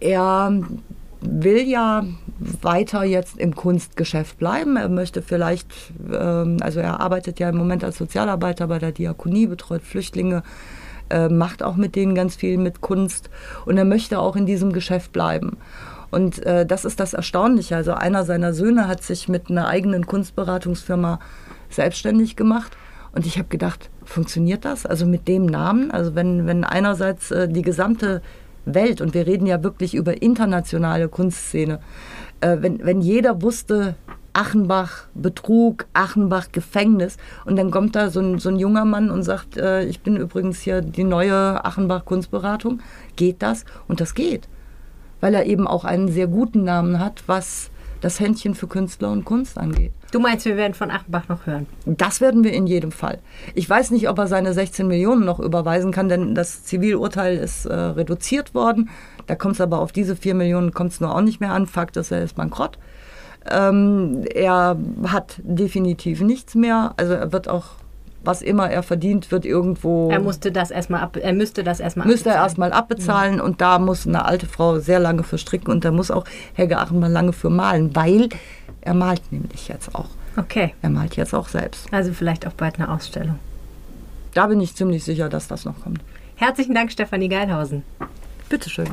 er 0.00 0.52
will 1.26 1.66
ja 1.68 2.04
weiter 2.62 3.04
jetzt 3.04 3.38
im 3.38 3.54
Kunstgeschäft 3.54 4.38
bleiben. 4.38 4.76
Er 4.76 4.88
möchte 4.88 5.22
vielleicht, 5.22 5.68
ähm, 6.12 6.58
also 6.60 6.80
er 6.80 7.00
arbeitet 7.00 7.40
ja 7.40 7.48
im 7.48 7.56
Moment 7.56 7.84
als 7.84 7.98
Sozialarbeiter 7.98 8.66
bei 8.66 8.78
der 8.78 8.92
Diakonie, 8.92 9.46
betreut 9.46 9.82
Flüchtlinge, 9.82 10.42
äh, 11.10 11.28
macht 11.28 11.62
auch 11.62 11.76
mit 11.76 11.96
denen 11.96 12.14
ganz 12.14 12.36
viel 12.36 12.58
mit 12.58 12.80
Kunst 12.80 13.30
und 13.66 13.76
er 13.76 13.84
möchte 13.84 14.18
auch 14.18 14.36
in 14.36 14.46
diesem 14.46 14.72
Geschäft 14.72 15.12
bleiben. 15.12 15.56
Und 16.10 16.44
äh, 16.46 16.64
das 16.64 16.84
ist 16.84 17.00
das 17.00 17.12
Erstaunliche. 17.12 17.74
Also 17.74 17.92
einer 17.94 18.24
seiner 18.24 18.54
Söhne 18.54 18.86
hat 18.86 19.02
sich 19.02 19.28
mit 19.28 19.50
einer 19.50 19.66
eigenen 19.66 20.06
Kunstberatungsfirma 20.06 21.18
selbstständig 21.70 22.36
gemacht. 22.36 22.76
Und 23.12 23.26
ich 23.26 23.38
habe 23.38 23.48
gedacht, 23.48 23.90
funktioniert 24.04 24.64
das? 24.64 24.86
Also 24.86 25.06
mit 25.06 25.26
dem 25.26 25.46
Namen? 25.46 25.90
Also 25.90 26.14
wenn, 26.14 26.46
wenn 26.46 26.64
einerseits 26.64 27.30
äh, 27.30 27.48
die 27.48 27.62
gesamte 27.62 28.22
Welt, 28.64 29.00
und 29.00 29.14
wir 29.14 29.26
reden 29.26 29.46
ja 29.46 29.62
wirklich 29.62 29.94
über 29.94 30.22
internationale 30.22 31.08
Kunstszene, 31.08 31.80
äh, 32.40 32.56
wenn, 32.60 32.84
wenn 32.84 33.00
jeder 33.00 33.42
wusste, 33.42 33.94
Achenbach 34.34 35.06
Betrug, 35.14 35.86
Achenbach 35.92 36.50
Gefängnis 36.50 37.16
und 37.44 37.56
dann 37.56 37.70
kommt 37.70 37.94
da 37.94 38.10
so 38.10 38.20
ein, 38.20 38.38
so 38.40 38.48
ein 38.48 38.58
junger 38.58 38.84
Mann 38.84 39.10
und 39.10 39.22
sagt, 39.22 39.56
äh, 39.56 39.84
ich 39.84 40.00
bin 40.00 40.16
übrigens 40.16 40.60
hier 40.60 40.80
die 40.82 41.04
neue 41.04 41.64
Achenbach 41.64 42.04
Kunstberatung, 42.04 42.80
geht 43.14 43.42
das? 43.42 43.64
Und 43.86 44.00
das 44.00 44.14
geht, 44.14 44.48
weil 45.20 45.34
er 45.34 45.46
eben 45.46 45.68
auch 45.68 45.84
einen 45.84 46.08
sehr 46.08 46.26
guten 46.26 46.64
Namen 46.64 46.98
hat, 46.98 47.22
was 47.26 47.70
das 48.04 48.20
Händchen 48.20 48.54
für 48.54 48.66
Künstler 48.66 49.10
und 49.10 49.24
Kunst 49.24 49.56
angeht. 49.58 49.92
Du 50.12 50.20
meinst, 50.20 50.44
wir 50.44 50.56
werden 50.56 50.74
von 50.74 50.90
Achenbach 50.90 51.28
noch 51.28 51.46
hören? 51.46 51.66
Das 51.86 52.20
werden 52.20 52.44
wir 52.44 52.52
in 52.52 52.66
jedem 52.66 52.92
Fall. 52.92 53.18
Ich 53.54 53.68
weiß 53.68 53.90
nicht, 53.90 54.08
ob 54.08 54.18
er 54.18 54.26
seine 54.26 54.52
16 54.52 54.86
Millionen 54.86 55.24
noch 55.24 55.40
überweisen 55.40 55.90
kann, 55.90 56.08
denn 56.08 56.34
das 56.34 56.64
Zivilurteil 56.64 57.36
ist 57.36 57.64
äh, 57.64 57.74
reduziert 57.74 58.54
worden. 58.54 58.90
Da 59.26 59.34
kommt 59.34 59.54
es 59.54 59.60
aber 59.60 59.78
auf 59.78 59.90
diese 59.90 60.16
4 60.16 60.34
Millionen 60.34 60.72
kommt 60.72 60.92
es 60.92 61.00
nur 61.00 61.14
auch 61.14 61.22
nicht 61.22 61.40
mehr 61.40 61.52
an. 61.52 61.66
Fakt 61.66 61.96
ist, 61.96 62.10
er 62.10 62.22
ist 62.22 62.36
bankrott. 62.36 62.78
Ähm, 63.50 64.24
er 64.32 64.76
hat 65.06 65.40
definitiv 65.42 66.20
nichts 66.20 66.54
mehr. 66.54 66.92
Also 66.98 67.14
er 67.14 67.32
wird 67.32 67.48
auch, 67.48 67.66
was 68.24 68.42
immer 68.42 68.70
er 68.70 68.82
verdient, 68.82 69.30
wird 69.30 69.44
irgendwo. 69.44 70.10
Er 70.10 70.20
musste 70.20 70.50
das 70.52 70.70
erstmal 70.70 71.00
ab, 71.02 71.16
er 71.20 71.32
müsste 71.32 71.62
das 71.64 71.80
erstmal 71.80 72.06
müsste 72.06 72.30
er 72.30 72.42
abbezahlen. 72.42 72.48
erstmal 72.48 72.72
abbezahlen 72.72 73.40
und 73.40 73.60
da 73.60 73.78
muss 73.78 74.06
eine 74.06 74.24
alte 74.24 74.46
Frau 74.46 74.78
sehr 74.78 74.98
lange 75.00 75.22
für 75.22 75.38
stricken 75.38 75.70
und 75.70 75.84
da 75.84 75.90
muss 75.90 76.10
auch 76.10 76.24
Helge 76.54 76.78
Achenmann 76.78 77.12
lange 77.12 77.32
für 77.32 77.50
malen, 77.50 77.94
weil 77.94 78.28
er 78.80 78.94
malt 78.94 79.22
nämlich 79.30 79.68
jetzt 79.68 79.94
auch. 79.94 80.08
Okay, 80.36 80.74
Er 80.82 80.90
malt 80.90 81.16
jetzt 81.16 81.32
auch 81.34 81.48
selbst. 81.48 81.86
also 81.92 82.12
vielleicht 82.12 82.46
auch 82.46 82.52
bald 82.54 82.76
eine 82.80 82.90
Ausstellung. 82.92 83.38
Da 84.34 84.48
bin 84.48 84.60
ich 84.60 84.74
ziemlich 84.74 85.04
sicher, 85.04 85.28
dass 85.28 85.46
das 85.46 85.64
noch 85.64 85.80
kommt. 85.82 86.00
Herzlichen 86.34 86.74
Dank, 86.74 86.90
Stefanie 86.90 87.28
Geilhausen. 87.28 87.84
Bitteschön. 88.48 88.88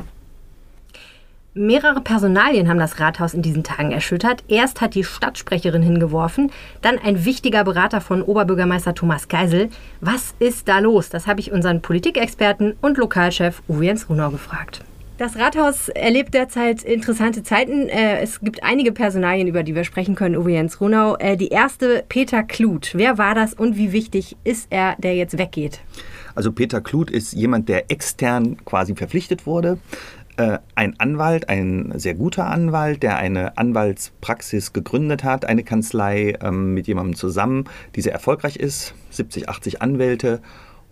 Mehrere 1.54 2.00
Personalien 2.00 2.66
haben 2.66 2.78
das 2.78 2.98
Rathaus 2.98 3.34
in 3.34 3.42
diesen 3.42 3.62
Tagen 3.62 3.90
erschüttert. 3.92 4.42
Erst 4.48 4.80
hat 4.80 4.94
die 4.94 5.04
Stadtsprecherin 5.04 5.82
hingeworfen, 5.82 6.50
dann 6.80 6.98
ein 6.98 7.26
wichtiger 7.26 7.62
Berater 7.62 8.00
von 8.00 8.22
Oberbürgermeister 8.22 8.94
Thomas 8.94 9.28
Geisel. 9.28 9.68
Was 10.00 10.34
ist 10.38 10.66
da 10.66 10.78
los? 10.78 11.10
Das 11.10 11.26
habe 11.26 11.40
ich 11.40 11.52
unseren 11.52 11.82
Politikexperten 11.82 12.72
und 12.80 12.96
Lokalchef 12.96 13.62
Uwe 13.68 13.84
Jens 13.84 14.08
Runau 14.08 14.30
gefragt. 14.30 14.80
Das 15.18 15.36
Rathaus 15.36 15.90
erlebt 15.90 16.32
derzeit 16.32 16.82
interessante 16.82 17.42
Zeiten. 17.42 17.86
Äh, 17.90 18.22
Es 18.22 18.40
gibt 18.40 18.64
einige 18.64 18.90
Personalien, 18.92 19.46
über 19.46 19.62
die 19.62 19.74
wir 19.74 19.84
sprechen 19.84 20.14
können, 20.14 20.36
Uwe 20.38 20.52
Jens 20.52 20.80
Runau. 20.80 21.16
Äh, 21.18 21.36
Die 21.36 21.48
erste, 21.48 22.02
Peter 22.08 22.42
Kluth. 22.42 22.92
Wer 22.94 23.18
war 23.18 23.34
das 23.34 23.52
und 23.52 23.76
wie 23.76 23.92
wichtig 23.92 24.36
ist 24.42 24.68
er, 24.70 24.96
der 24.98 25.14
jetzt 25.14 25.36
weggeht? 25.36 25.80
Also 26.34 26.50
Peter 26.50 26.80
Kluth 26.80 27.10
ist 27.10 27.34
jemand, 27.34 27.68
der 27.68 27.90
extern 27.90 28.56
quasi 28.64 28.94
verpflichtet 28.96 29.46
wurde. 29.46 29.78
Äh, 30.42 30.58
Ein 30.74 30.98
Anwalt, 30.98 31.48
ein 31.48 31.92
sehr 31.94 32.14
guter 32.14 32.46
Anwalt, 32.46 33.04
der 33.04 33.16
eine 33.16 33.56
Anwaltspraxis 33.58 34.72
gegründet 34.72 35.22
hat, 35.22 35.44
eine 35.44 35.62
Kanzlei 35.62 36.34
ähm, 36.42 36.74
mit 36.74 36.88
jemandem 36.88 37.14
zusammen, 37.14 37.64
die 37.94 38.00
sehr 38.00 38.12
erfolgreich 38.12 38.56
ist, 38.56 38.94
70, 39.10 39.48
80 39.48 39.82
Anwälte 39.82 40.40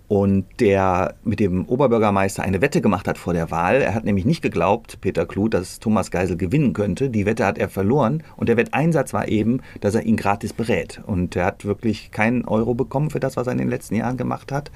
und 0.06 0.44
der 0.60 1.14
mit 1.24 1.40
dem 1.40 1.64
Oberbürgermeister 1.64 2.44
eine 2.44 2.60
Wette 2.60 2.80
gemacht 2.80 3.08
hat 3.08 3.18
vor 3.18 3.32
der 3.32 3.50
Wahl. 3.50 3.82
Er 3.82 3.94
hat 3.94 4.04
nämlich 4.04 4.24
nicht 4.24 4.42
geglaubt, 4.42 5.00
Peter 5.00 5.26
Kluth, 5.26 5.54
dass 5.54 5.80
Thomas 5.80 6.12
Geisel 6.12 6.36
gewinnen 6.36 6.72
könnte. 6.72 7.10
Die 7.10 7.26
Wette 7.26 7.46
hat 7.46 7.58
er 7.58 7.68
verloren 7.68 8.22
und 8.36 8.48
der 8.48 8.56
Wetteinsatz 8.56 9.12
war 9.12 9.26
eben, 9.26 9.62
dass 9.80 9.96
er 9.96 10.02
ihn 10.02 10.16
gratis 10.16 10.52
berät. 10.52 11.00
Und 11.06 11.34
er 11.34 11.46
hat 11.46 11.64
wirklich 11.64 12.12
keinen 12.12 12.44
Euro 12.44 12.74
bekommen 12.74 13.10
für 13.10 13.20
das, 13.20 13.36
was 13.36 13.48
er 13.48 13.52
in 13.52 13.58
den 13.58 13.70
letzten 13.70 13.96
Jahren 13.96 14.16
gemacht 14.16 14.52
hat 14.52 14.70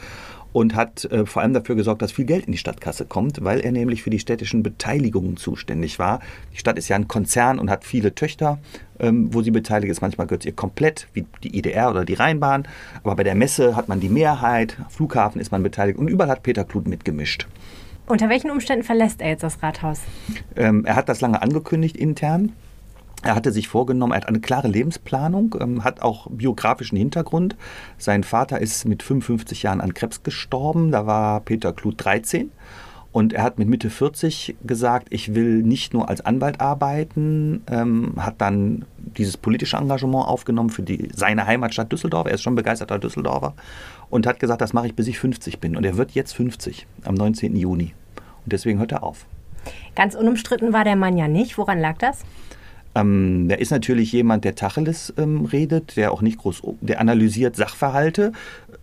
und 0.54 0.76
hat 0.76 1.04
äh, 1.06 1.26
vor 1.26 1.42
allem 1.42 1.52
dafür 1.52 1.74
gesorgt, 1.74 2.00
dass 2.00 2.12
viel 2.12 2.26
Geld 2.26 2.46
in 2.46 2.52
die 2.52 2.58
Stadtkasse 2.58 3.06
kommt, 3.06 3.42
weil 3.42 3.58
er 3.58 3.72
nämlich 3.72 4.04
für 4.04 4.10
die 4.10 4.20
städtischen 4.20 4.62
Beteiligungen 4.62 5.36
zuständig 5.36 5.98
war. 5.98 6.20
Die 6.52 6.58
Stadt 6.58 6.78
ist 6.78 6.88
ja 6.88 6.94
ein 6.94 7.08
Konzern 7.08 7.58
und 7.58 7.70
hat 7.70 7.84
viele 7.84 8.14
Töchter, 8.14 8.60
ähm, 9.00 9.34
wo 9.34 9.42
sie 9.42 9.50
beteiligt 9.50 9.90
ist. 9.90 10.00
Manchmal 10.00 10.28
gehört 10.28 10.44
sie 10.44 10.50
ihr 10.50 10.54
komplett, 10.54 11.08
wie 11.12 11.26
die 11.42 11.58
IDR 11.58 11.90
oder 11.90 12.04
die 12.04 12.14
Rheinbahn. 12.14 12.68
Aber 13.02 13.16
bei 13.16 13.24
der 13.24 13.34
Messe 13.34 13.74
hat 13.74 13.88
man 13.88 13.98
die 13.98 14.08
Mehrheit, 14.08 14.78
Flughafen 14.90 15.40
ist 15.40 15.50
man 15.50 15.64
beteiligt 15.64 15.98
und 15.98 16.06
überall 16.06 16.30
hat 16.30 16.44
Peter 16.44 16.62
Kluth 16.62 16.86
mitgemischt. 16.86 17.48
Unter 18.06 18.28
welchen 18.28 18.52
Umständen 18.52 18.84
verlässt 18.84 19.20
er 19.20 19.30
jetzt 19.30 19.42
das 19.42 19.60
Rathaus? 19.60 20.02
Ähm, 20.54 20.84
er 20.84 20.94
hat 20.94 21.08
das 21.08 21.20
lange 21.20 21.42
angekündigt 21.42 21.96
intern. 21.96 22.52
Er 23.24 23.34
hatte 23.34 23.52
sich 23.52 23.68
vorgenommen, 23.68 24.12
er 24.12 24.18
hat 24.18 24.28
eine 24.28 24.40
klare 24.40 24.68
Lebensplanung, 24.68 25.56
ähm, 25.60 25.82
hat 25.82 26.02
auch 26.02 26.26
biografischen 26.30 26.98
Hintergrund. 26.98 27.56
Sein 27.96 28.22
Vater 28.22 28.60
ist 28.60 28.84
mit 28.84 29.02
55 29.02 29.62
Jahren 29.62 29.80
an 29.80 29.94
Krebs 29.94 30.22
gestorben, 30.22 30.92
da 30.92 31.06
war 31.06 31.40
Peter 31.40 31.72
Kluth 31.72 32.04
13. 32.04 32.50
Und 33.12 33.32
er 33.32 33.44
hat 33.44 33.60
mit 33.60 33.68
Mitte 33.68 33.90
40 33.90 34.56
gesagt, 34.64 35.06
ich 35.10 35.36
will 35.36 35.62
nicht 35.62 35.94
nur 35.94 36.08
als 36.08 36.20
Anwalt 36.20 36.60
arbeiten, 36.60 37.62
ähm, 37.70 38.14
hat 38.18 38.40
dann 38.40 38.86
dieses 38.98 39.36
politische 39.36 39.76
Engagement 39.76 40.26
aufgenommen 40.26 40.68
für 40.68 40.82
die, 40.82 41.08
seine 41.14 41.46
Heimatstadt 41.46 41.92
Düsseldorf. 41.92 42.26
Er 42.26 42.34
ist 42.34 42.42
schon 42.42 42.56
begeisterter 42.56 42.98
Düsseldorfer 42.98 43.54
und 44.10 44.26
hat 44.26 44.40
gesagt, 44.40 44.60
das 44.60 44.72
mache 44.72 44.88
ich 44.88 44.96
bis 44.96 45.06
ich 45.06 45.20
50 45.20 45.60
bin. 45.60 45.76
Und 45.76 45.86
er 45.86 45.96
wird 45.96 46.10
jetzt 46.10 46.32
50 46.32 46.88
am 47.04 47.14
19. 47.14 47.54
Juni. 47.54 47.94
Und 48.44 48.52
deswegen 48.52 48.80
hört 48.80 48.90
er 48.90 49.04
auf. 49.04 49.26
Ganz 49.94 50.16
unumstritten 50.16 50.72
war 50.72 50.82
der 50.82 50.96
Mann 50.96 51.16
ja 51.16 51.28
nicht. 51.28 51.56
Woran 51.56 51.78
lag 51.78 51.96
das? 51.98 52.24
Ähm, 52.94 53.48
der 53.48 53.58
ist 53.58 53.70
natürlich 53.70 54.12
jemand, 54.12 54.44
der 54.44 54.54
Tacheles 54.54 55.12
ähm, 55.16 55.44
redet, 55.46 55.96
der 55.96 56.12
auch 56.12 56.22
nicht 56.22 56.38
groß, 56.38 56.62
der 56.80 57.00
analysiert 57.00 57.56
Sachverhalte, 57.56 58.32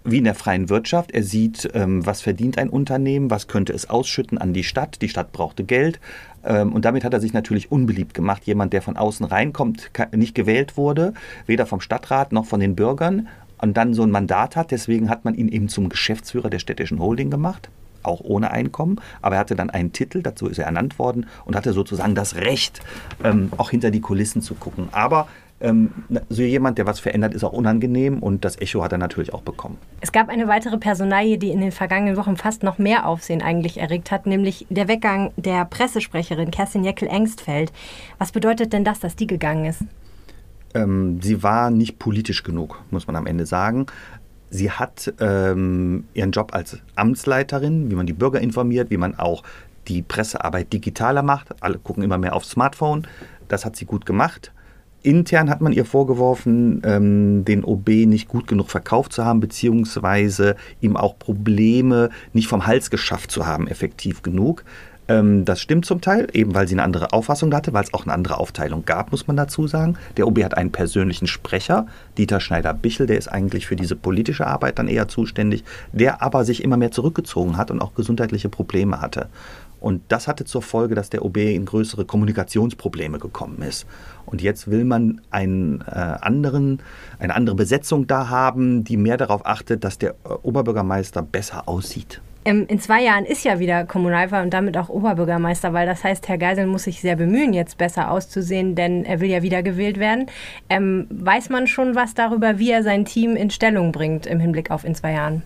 wie 0.03 0.17
in 0.17 0.25
der 0.25 0.35
freien 0.35 0.69
Wirtschaft. 0.69 1.11
Er 1.11 1.23
sieht, 1.23 1.69
ähm, 1.73 2.05
was 2.05 2.21
verdient 2.21 2.57
ein 2.57 2.69
Unternehmen, 2.69 3.29
was 3.29 3.47
könnte 3.47 3.73
es 3.73 3.89
ausschütten 3.89 4.37
an 4.37 4.53
die 4.53 4.63
Stadt. 4.63 5.01
Die 5.01 5.09
Stadt 5.09 5.31
brauchte 5.31 5.63
Geld. 5.63 5.99
Ähm, 6.43 6.73
und 6.73 6.85
damit 6.85 7.03
hat 7.03 7.13
er 7.13 7.21
sich 7.21 7.33
natürlich 7.33 7.71
unbeliebt 7.71 8.13
gemacht. 8.13 8.43
Jemand, 8.45 8.73
der 8.73 8.81
von 8.81 8.97
außen 8.97 9.25
reinkommt, 9.25 9.91
nicht 10.13 10.35
gewählt 10.35 10.77
wurde, 10.77 11.13
weder 11.45 11.65
vom 11.65 11.81
Stadtrat 11.81 12.31
noch 12.33 12.45
von 12.45 12.59
den 12.59 12.75
Bürgern 12.75 13.27
und 13.59 13.77
dann 13.77 13.93
so 13.93 14.03
ein 14.03 14.11
Mandat 14.11 14.55
hat. 14.55 14.71
Deswegen 14.71 15.09
hat 15.09 15.23
man 15.23 15.35
ihn 15.35 15.47
eben 15.47 15.69
zum 15.69 15.87
Geschäftsführer 15.89 16.49
der 16.49 16.59
städtischen 16.59 16.99
Holding 16.99 17.29
gemacht 17.29 17.69
auch 18.03 18.21
ohne 18.21 18.51
Einkommen, 18.51 18.99
aber 19.21 19.35
er 19.35 19.39
hatte 19.39 19.55
dann 19.55 19.69
einen 19.69 19.91
Titel, 19.93 20.21
dazu 20.21 20.47
ist 20.47 20.57
er 20.57 20.65
ernannt 20.65 20.99
worden 20.99 21.27
und 21.45 21.55
hatte 21.55 21.73
sozusagen 21.73 22.15
das 22.15 22.35
Recht, 22.35 22.81
ähm, 23.23 23.51
auch 23.57 23.69
hinter 23.69 23.91
die 23.91 24.01
Kulissen 24.01 24.41
zu 24.41 24.55
gucken. 24.55 24.89
Aber 24.91 25.27
ähm, 25.61 25.91
so 26.29 26.41
jemand, 26.41 26.77
der 26.77 26.85
was 26.85 26.99
verändert, 26.99 27.33
ist 27.33 27.43
auch 27.43 27.53
unangenehm 27.53 28.19
und 28.19 28.43
das 28.43 28.59
Echo 28.59 28.83
hat 28.83 28.91
er 28.91 28.97
natürlich 28.97 29.33
auch 29.33 29.41
bekommen. 29.41 29.77
Es 30.01 30.11
gab 30.11 30.29
eine 30.29 30.47
weitere 30.47 30.77
Personalie, 30.77 31.37
die 31.37 31.51
in 31.51 31.61
den 31.61 31.71
vergangenen 31.71 32.17
Wochen 32.17 32.35
fast 32.35 32.63
noch 32.63 32.79
mehr 32.79 33.05
Aufsehen 33.05 33.41
eigentlich 33.41 33.79
erregt 33.79 34.11
hat, 34.11 34.25
nämlich 34.25 34.65
der 34.69 34.87
Weggang 34.87 35.31
der 35.37 35.65
Pressesprecherin 35.65 36.51
Kerstin 36.51 36.83
Jeckel-Engstfeld. 36.83 37.71
Was 38.17 38.31
bedeutet 38.31 38.73
denn 38.73 38.83
das, 38.83 38.99
dass 38.99 39.15
die 39.15 39.27
gegangen 39.27 39.65
ist? 39.65 39.83
Ähm, 40.73 41.21
sie 41.21 41.43
war 41.43 41.69
nicht 41.69 41.99
politisch 41.99 42.43
genug, 42.43 42.81
muss 42.89 43.05
man 43.05 43.15
am 43.15 43.27
Ende 43.27 43.45
sagen. 43.45 43.85
Sie 44.53 44.69
hat 44.69 45.13
ähm, 45.21 46.03
ihren 46.13 46.31
Job 46.31 46.53
als 46.53 46.77
Amtsleiterin, 46.95 47.89
wie 47.89 47.95
man 47.95 48.05
die 48.05 48.13
Bürger 48.13 48.41
informiert, 48.41 48.91
wie 48.91 48.97
man 48.97 49.17
auch 49.17 49.43
die 49.87 50.01
Pressearbeit 50.01 50.73
digitaler 50.73 51.23
macht. 51.23 51.55
Alle 51.63 51.79
gucken 51.79 52.03
immer 52.03 52.17
mehr 52.17 52.35
aufs 52.35 52.51
Smartphone. 52.51 53.07
Das 53.47 53.65
hat 53.65 53.77
sie 53.77 53.85
gut 53.85 54.05
gemacht. 54.05 54.51
Intern 55.03 55.49
hat 55.49 55.61
man 55.61 55.73
ihr 55.73 55.85
vorgeworfen, 55.85 56.81
ähm, 56.85 57.45
den 57.45 57.63
OB 57.63 57.87
nicht 58.05 58.27
gut 58.27 58.45
genug 58.45 58.69
verkauft 58.69 59.13
zu 59.13 59.25
haben, 59.25 59.39
beziehungsweise 59.39 60.55
ihm 60.79 60.95
auch 60.95 61.17
Probleme 61.17 62.09
nicht 62.33 62.47
vom 62.47 62.67
Hals 62.67 62.91
geschafft 62.91 63.31
zu 63.31 63.47
haben, 63.47 63.67
effektiv 63.67 64.21
genug. 64.21 64.63
Ähm, 65.11 65.43
das 65.43 65.59
stimmt 65.59 65.85
zum 65.85 65.99
Teil, 65.99 66.27
eben 66.31 66.55
weil 66.55 66.67
sie 66.67 66.75
eine 66.75 66.83
andere 66.83 67.11
Auffassung 67.11 67.53
hatte, 67.53 67.73
weil 67.73 67.83
es 67.83 67.93
auch 67.93 68.03
eine 68.03 68.13
andere 68.13 68.37
Aufteilung 68.37 68.85
gab, 68.85 69.11
muss 69.11 69.27
man 69.27 69.35
dazu 69.35 69.67
sagen. 69.67 69.97
Der 70.15 70.25
OB 70.25 70.43
hat 70.43 70.57
einen 70.57 70.71
persönlichen 70.71 71.27
Sprecher, 71.27 71.85
Dieter 72.17 72.39
Schneider-Bichel, 72.39 73.07
der 73.07 73.17
ist 73.17 73.27
eigentlich 73.27 73.67
für 73.67 73.75
diese 73.75 73.97
politische 73.97 74.47
Arbeit 74.47 74.79
dann 74.79 74.87
eher 74.87 75.09
zuständig, 75.09 75.65
der 75.91 76.21
aber 76.21 76.45
sich 76.45 76.63
immer 76.63 76.77
mehr 76.77 76.91
zurückgezogen 76.91 77.57
hat 77.57 77.71
und 77.71 77.81
auch 77.81 77.93
gesundheitliche 77.93 78.47
Probleme 78.47 79.01
hatte. 79.01 79.27
Und 79.81 80.03
das 80.09 80.27
hatte 80.27 80.45
zur 80.45 80.61
Folge, 80.61 80.93
dass 80.95 81.09
der 81.09 81.25
OB 81.25 81.37
in 81.37 81.65
größere 81.65 82.05
Kommunikationsprobleme 82.05 83.17
gekommen 83.17 83.63
ist. 83.63 83.87
Und 84.27 84.41
jetzt 84.41 84.69
will 84.69 84.85
man 84.85 85.21
einen, 85.31 85.81
äh, 85.81 85.95
anderen, 85.95 86.81
eine 87.19 87.35
andere 87.35 87.55
Besetzung 87.55 88.05
da 88.05 88.29
haben, 88.29 88.83
die 88.83 88.95
mehr 88.95 89.17
darauf 89.17 89.45
achtet, 89.45 89.83
dass 89.83 89.97
der 89.97 90.11
äh, 90.11 90.33
Oberbürgermeister 90.43 91.23
besser 91.23 91.67
aussieht. 91.67 92.21
Ähm, 92.43 92.65
in 92.67 92.79
zwei 92.79 93.03
Jahren 93.03 93.25
ist 93.25 93.43
ja 93.43 93.59
wieder 93.59 93.85
Kommunalwahl 93.85 94.43
und 94.43 94.53
damit 94.53 94.75
auch 94.77 94.89
Oberbürgermeister, 94.89 95.73
weil 95.73 95.85
das 95.85 96.03
heißt, 96.03 96.27
Herr 96.27 96.39
Geisel 96.39 96.65
muss 96.65 96.83
sich 96.83 96.99
sehr 96.99 97.15
bemühen, 97.15 97.53
jetzt 97.53 97.77
besser 97.77 98.09
auszusehen, 98.09 98.75
denn 98.75 99.05
er 99.05 99.19
will 99.19 99.29
ja 99.29 99.43
wieder 99.43 99.61
gewählt 99.61 99.99
werden. 99.99 100.25
Ähm, 100.69 101.07
weiß 101.09 101.49
man 101.49 101.67
schon 101.67 101.93
was 101.95 102.15
darüber, 102.15 102.57
wie 102.57 102.71
er 102.71 102.83
sein 102.83 103.05
Team 103.05 103.35
in 103.35 103.51
Stellung 103.51 103.91
bringt 103.91 104.25
im 104.25 104.39
Hinblick 104.39 104.71
auf 104.71 104.83
in 104.83 104.95
zwei 104.95 105.13
Jahren? 105.13 105.43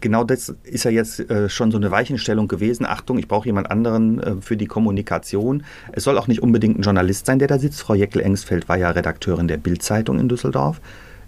Genau 0.00 0.24
das 0.24 0.54
ist 0.64 0.84
ja 0.84 0.90
jetzt 0.90 1.18
äh, 1.30 1.48
schon 1.48 1.70
so 1.70 1.78
eine 1.78 1.90
Weichenstellung 1.90 2.46
gewesen. 2.48 2.84
Achtung, 2.86 3.18
ich 3.18 3.28
brauche 3.28 3.46
jemand 3.46 3.70
anderen 3.70 4.20
äh, 4.20 4.34
für 4.40 4.56
die 4.56 4.66
Kommunikation. 4.66 5.64
Es 5.92 6.04
soll 6.04 6.18
auch 6.18 6.26
nicht 6.26 6.42
unbedingt 6.42 6.78
ein 6.78 6.82
Journalist 6.82 7.26
sein, 7.26 7.38
der 7.38 7.48
da 7.48 7.58
sitzt. 7.58 7.80
Frau 7.80 7.94
Jeckel-Engsfeld 7.94 8.68
war 8.68 8.76
ja 8.76 8.90
Redakteurin 8.90 9.48
der 9.48 9.56
Bild-Zeitung 9.56 10.18
in 10.18 10.28
Düsseldorf. 10.28 10.80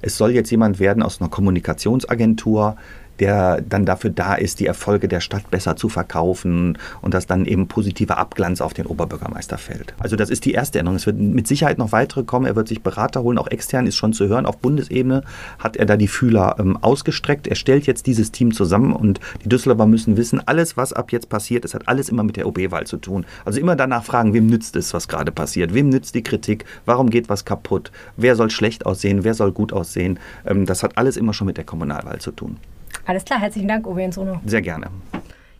Es 0.02 0.18
soll 0.18 0.32
jetzt 0.32 0.50
jemand 0.50 0.78
werden 0.78 1.02
aus 1.02 1.20
einer 1.20 1.30
Kommunikationsagentur, 1.30 2.76
der 3.20 3.60
dann 3.62 3.84
dafür 3.84 4.10
da 4.10 4.34
ist, 4.34 4.60
die 4.60 4.66
Erfolge 4.66 5.08
der 5.08 5.20
Stadt 5.20 5.50
besser 5.50 5.76
zu 5.76 5.88
verkaufen 5.88 6.78
und 7.02 7.14
dass 7.14 7.26
dann 7.26 7.46
eben 7.46 7.68
positiver 7.68 8.18
Abglanz 8.18 8.60
auf 8.60 8.74
den 8.74 8.86
Oberbürgermeister 8.86 9.58
fällt. 9.58 9.94
Also 9.98 10.16
das 10.16 10.30
ist 10.30 10.44
die 10.44 10.52
erste 10.52 10.78
Änderung. 10.78 10.96
Es 10.96 11.06
wird 11.06 11.18
mit 11.18 11.46
Sicherheit 11.46 11.78
noch 11.78 11.92
weitere 11.92 12.24
kommen. 12.24 12.46
Er 12.46 12.56
wird 12.56 12.68
sich 12.68 12.82
Berater 12.82 13.22
holen, 13.22 13.38
auch 13.38 13.48
extern 13.48 13.86
ist 13.86 13.96
schon 13.96 14.12
zu 14.12 14.28
hören. 14.28 14.46
Auf 14.46 14.58
Bundesebene 14.58 15.22
hat 15.58 15.76
er 15.76 15.86
da 15.86 15.96
die 15.96 16.08
Fühler 16.08 16.56
ähm, 16.58 16.76
ausgestreckt. 16.76 17.46
Er 17.46 17.56
stellt 17.56 17.86
jetzt 17.86 18.06
dieses 18.06 18.32
Team 18.32 18.52
zusammen 18.52 18.92
und 18.92 19.20
die 19.44 19.48
Düsseldorfer 19.48 19.86
müssen 19.86 20.16
wissen, 20.16 20.40
alles, 20.46 20.76
was 20.76 20.92
ab 20.92 21.12
jetzt 21.12 21.28
passiert, 21.28 21.64
es 21.64 21.74
hat 21.74 21.88
alles 21.88 22.08
immer 22.08 22.22
mit 22.22 22.36
der 22.36 22.46
OB-Wahl 22.46 22.86
zu 22.86 22.96
tun. 22.96 23.24
Also 23.44 23.60
immer 23.60 23.76
danach 23.76 24.04
fragen, 24.04 24.34
wem 24.34 24.46
nützt 24.46 24.76
es, 24.76 24.94
was 24.94 25.08
gerade 25.08 25.32
passiert? 25.32 25.74
Wem 25.74 25.88
nützt 25.88 26.14
die 26.14 26.22
Kritik? 26.22 26.64
Warum 26.84 27.10
geht 27.10 27.28
was 27.28 27.44
kaputt? 27.44 27.90
Wer 28.16 28.36
soll 28.36 28.50
schlecht 28.50 28.86
aussehen? 28.86 29.24
Wer 29.24 29.34
soll 29.34 29.52
gut 29.52 29.72
aussehen? 29.72 30.18
Ähm, 30.46 30.66
das 30.66 30.82
hat 30.82 30.96
alles 30.98 31.16
immer 31.16 31.32
schon 31.32 31.46
mit 31.46 31.56
der 31.56 31.64
Kommunalwahl 31.64 32.20
zu 32.20 32.30
tun. 32.32 32.56
Alles 33.06 33.24
klar, 33.24 33.40
herzlichen 33.40 33.68
Dank, 33.68 33.86
Uwe 33.86 34.10
Sono. 34.12 34.40
Sehr 34.44 34.62
gerne. 34.62 34.86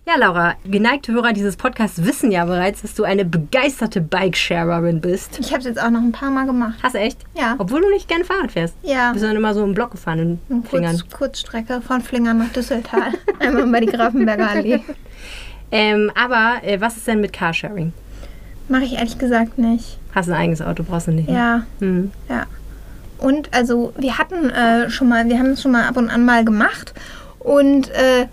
Ja, 0.09 0.15
Laura, 0.19 0.55
geneigte 0.65 1.13
Hörer 1.13 1.33
dieses 1.33 1.57
Podcasts 1.57 2.05
wissen 2.05 2.31
ja 2.31 2.45
bereits, 2.45 2.83
dass 2.83 2.95
du 2.95 3.03
eine 3.03 3.25
begeisterte 3.25 4.01
Bike-Sharerin 4.01 5.01
bist. 5.01 5.39
Ich 5.41 5.49
habe 5.51 5.59
es 5.59 5.65
jetzt 5.65 5.83
auch 5.83 5.91
noch 5.91 6.01
ein 6.01 6.13
paar 6.13 6.31
Mal 6.31 6.47
gemacht. 6.47 6.79
Hast 6.83 6.95
du 6.95 6.99
echt? 7.01 7.19
Ja. 7.37 7.57
Obwohl 7.59 7.81
du 7.81 7.91
nicht 7.91 8.07
gerne 8.09 8.25
Fahrrad 8.25 8.53
fährst. 8.53 8.75
Ja. 8.83 9.11
Bist 9.13 9.25
du 9.25 9.29
dann 9.29 9.37
immer 9.37 9.53
so 9.53 9.65
im 9.65 9.75
Block 9.75 9.91
gefahren 9.93 10.39
in 10.49 10.63
Flingern. 10.63 10.97
Kurz, 10.97 11.11
Kurzstrecke 11.11 11.81
von 11.81 12.01
Flingern 12.03 12.39
nach 12.39 12.53
Düsseltal. 12.53 13.13
Einmal 13.41 13.67
über 13.69 13.81
die 13.81 13.87
Grafenberger 13.87 14.49
Allee. 14.51 14.81
Ähm, 15.73 16.13
aber 16.15 16.63
äh, 16.63 16.81
was 16.81 16.97
ist 16.97 17.09
denn 17.09 17.21
mit 17.21 17.33
Carsharing? 17.33 17.93
Mache 18.69 18.85
ich 18.85 18.93
ehrlich 18.99 19.19
gesagt 19.19 19.59
nicht. 19.59 19.99
Hast 20.15 20.29
du 20.29 20.33
ein 20.33 20.39
eigenes 20.43 20.63
Auto, 20.63 20.85
brauchst 20.85 21.09
du 21.09 21.11
nicht. 21.11 21.29
ne? 21.29 21.35
Ja, 21.35 21.67
Hm. 21.81 22.13
ja. 22.29 22.45
Und 23.19 23.53
also 23.53 23.93
wir 23.99 24.17
hatten 24.17 24.49
äh, 24.51 24.89
schon 24.91 25.09
mal, 25.09 25.29
wir 25.29 25.37
haben 25.41 25.47
es 25.51 25.63
schon 25.63 25.73
mal 25.73 25.83
ab 25.89 25.97
und 25.97 26.09
an 26.09 26.25
mal 26.25 26.45
gemacht. 26.45 26.95
Und 27.47 27.91
äh, 27.91 28.27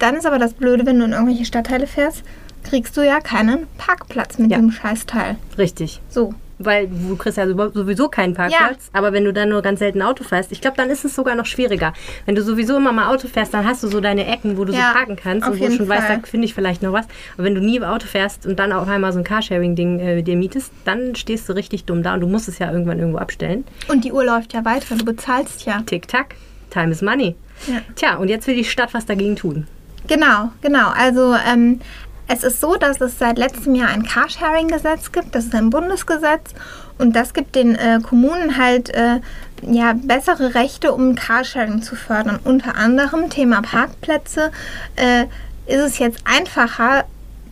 dann 0.00 0.16
ist 0.16 0.26
aber 0.26 0.38
das 0.38 0.54
Blöde, 0.54 0.84
wenn 0.86 0.98
du 0.98 1.04
in 1.04 1.12
irgendwelche 1.12 1.44
Stadtteile 1.44 1.86
fährst, 1.86 2.24
kriegst 2.64 2.96
du 2.96 3.00
ja 3.06 3.20
keinen 3.20 3.66
Parkplatz 3.78 4.38
mit 4.38 4.50
Ja. 4.50 4.58
dem 4.58 4.70
Scheißteil. 4.72 5.36
Richtig. 5.56 6.00
So. 6.08 6.34
Weil 6.62 6.88
du 6.88 7.16
kriegst 7.16 7.38
ja 7.38 7.46
sowieso 7.46 8.08
keinen 8.08 8.34
Parkplatz. 8.34 8.90
Aber 8.92 9.14
wenn 9.14 9.24
du 9.24 9.32
dann 9.32 9.48
nur 9.48 9.62
ganz 9.62 9.78
selten 9.78 10.02
Auto 10.02 10.24
fährst, 10.24 10.52
ich 10.52 10.60
glaube, 10.60 10.76
dann 10.76 10.90
ist 10.90 11.06
es 11.06 11.14
sogar 11.14 11.34
noch 11.34 11.46
schwieriger. 11.46 11.94
Wenn 12.26 12.34
du 12.34 12.42
sowieso 12.42 12.76
immer 12.76 12.92
mal 12.92 13.14
Auto 13.14 13.28
fährst, 13.28 13.54
dann 13.54 13.64
hast 13.64 13.82
du 13.82 13.88
so 13.88 14.00
deine 14.00 14.26
Ecken, 14.26 14.58
wo 14.58 14.64
du 14.66 14.72
Ja, 14.74 14.88
so 14.88 14.94
parken 14.98 15.16
kannst 15.16 15.48
und 15.48 15.58
wo 15.58 15.64
du 15.66 15.72
schon 15.72 15.88
weißt, 15.88 16.06
Fall. 16.08 16.18
da 16.20 16.26
finde 16.26 16.44
ich 16.46 16.52
vielleicht 16.52 16.82
noch 16.82 16.92
was. 16.92 17.06
Aber 17.34 17.44
wenn 17.44 17.54
du 17.54 17.62
nie 17.62 17.80
Auto 17.82 18.06
fährst 18.06 18.44
und 18.44 18.58
dann 18.58 18.72
auf 18.72 18.88
einmal 18.88 19.10
so 19.14 19.18
ein 19.20 19.24
Carsharing-Ding 19.24 20.00
äh, 20.00 20.22
dir 20.22 20.36
mietest, 20.36 20.70
dann 20.84 21.14
stehst 21.14 21.48
du 21.48 21.54
richtig 21.54 21.84
dumm 21.84 22.02
da 22.02 22.12
und 22.14 22.20
du 22.20 22.26
musst 22.26 22.46
es 22.48 22.58
ja 22.58 22.70
irgendwann 22.70 22.98
irgendwo 22.98 23.18
abstellen. 23.20 23.64
Und 23.88 24.04
die 24.04 24.12
Uhr 24.12 24.24
läuft 24.24 24.52
ja 24.52 24.62
weiter, 24.66 24.96
du 24.96 25.04
bezahlst 25.06 25.64
ja. 25.64 25.80
Tick-Tack, 25.86 26.34
Time 26.70 26.90
is 26.90 27.02
Money. 27.02 27.36
Ja. 27.66 27.80
Tja, 27.94 28.16
und 28.16 28.28
jetzt 28.28 28.46
will 28.46 28.56
die 28.56 28.64
Stadt 28.64 28.94
was 28.94 29.06
dagegen 29.06 29.36
tun. 29.36 29.66
Genau, 30.06 30.50
genau. 30.62 30.88
Also 30.88 31.34
ähm, 31.34 31.80
es 32.26 32.44
ist 32.44 32.60
so, 32.60 32.76
dass 32.76 33.00
es 33.00 33.18
seit 33.18 33.38
letztem 33.38 33.74
Jahr 33.74 33.88
ein 33.88 34.04
Carsharing-Gesetz 34.04 35.12
gibt. 35.12 35.34
Das 35.34 35.44
ist 35.44 35.54
ein 35.54 35.70
Bundesgesetz 35.70 36.54
und 36.98 37.14
das 37.16 37.34
gibt 37.34 37.56
den 37.56 37.74
äh, 37.74 38.00
Kommunen 38.02 38.56
halt 38.56 38.90
äh, 38.90 39.20
ja, 39.62 39.94
bessere 39.94 40.54
Rechte, 40.54 40.92
um 40.92 41.14
Carsharing 41.14 41.82
zu 41.82 41.96
fördern. 41.96 42.38
Unter 42.44 42.76
anderem 42.76 43.30
Thema 43.30 43.62
Parkplätze 43.62 44.52
äh, 44.96 45.24
ist 45.66 45.80
es 45.80 45.98
jetzt 45.98 46.20
einfacher, 46.24 47.04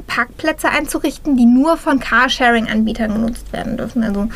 Parkplätze 0.08 0.70
einzurichten, 0.70 1.36
die 1.36 1.46
nur 1.46 1.76
von 1.76 2.00
Carsharing-Anbietern 2.00 3.12
genutzt 3.12 3.52
werden 3.52 3.76
dürfen. 3.76 4.02
Also 4.02 4.28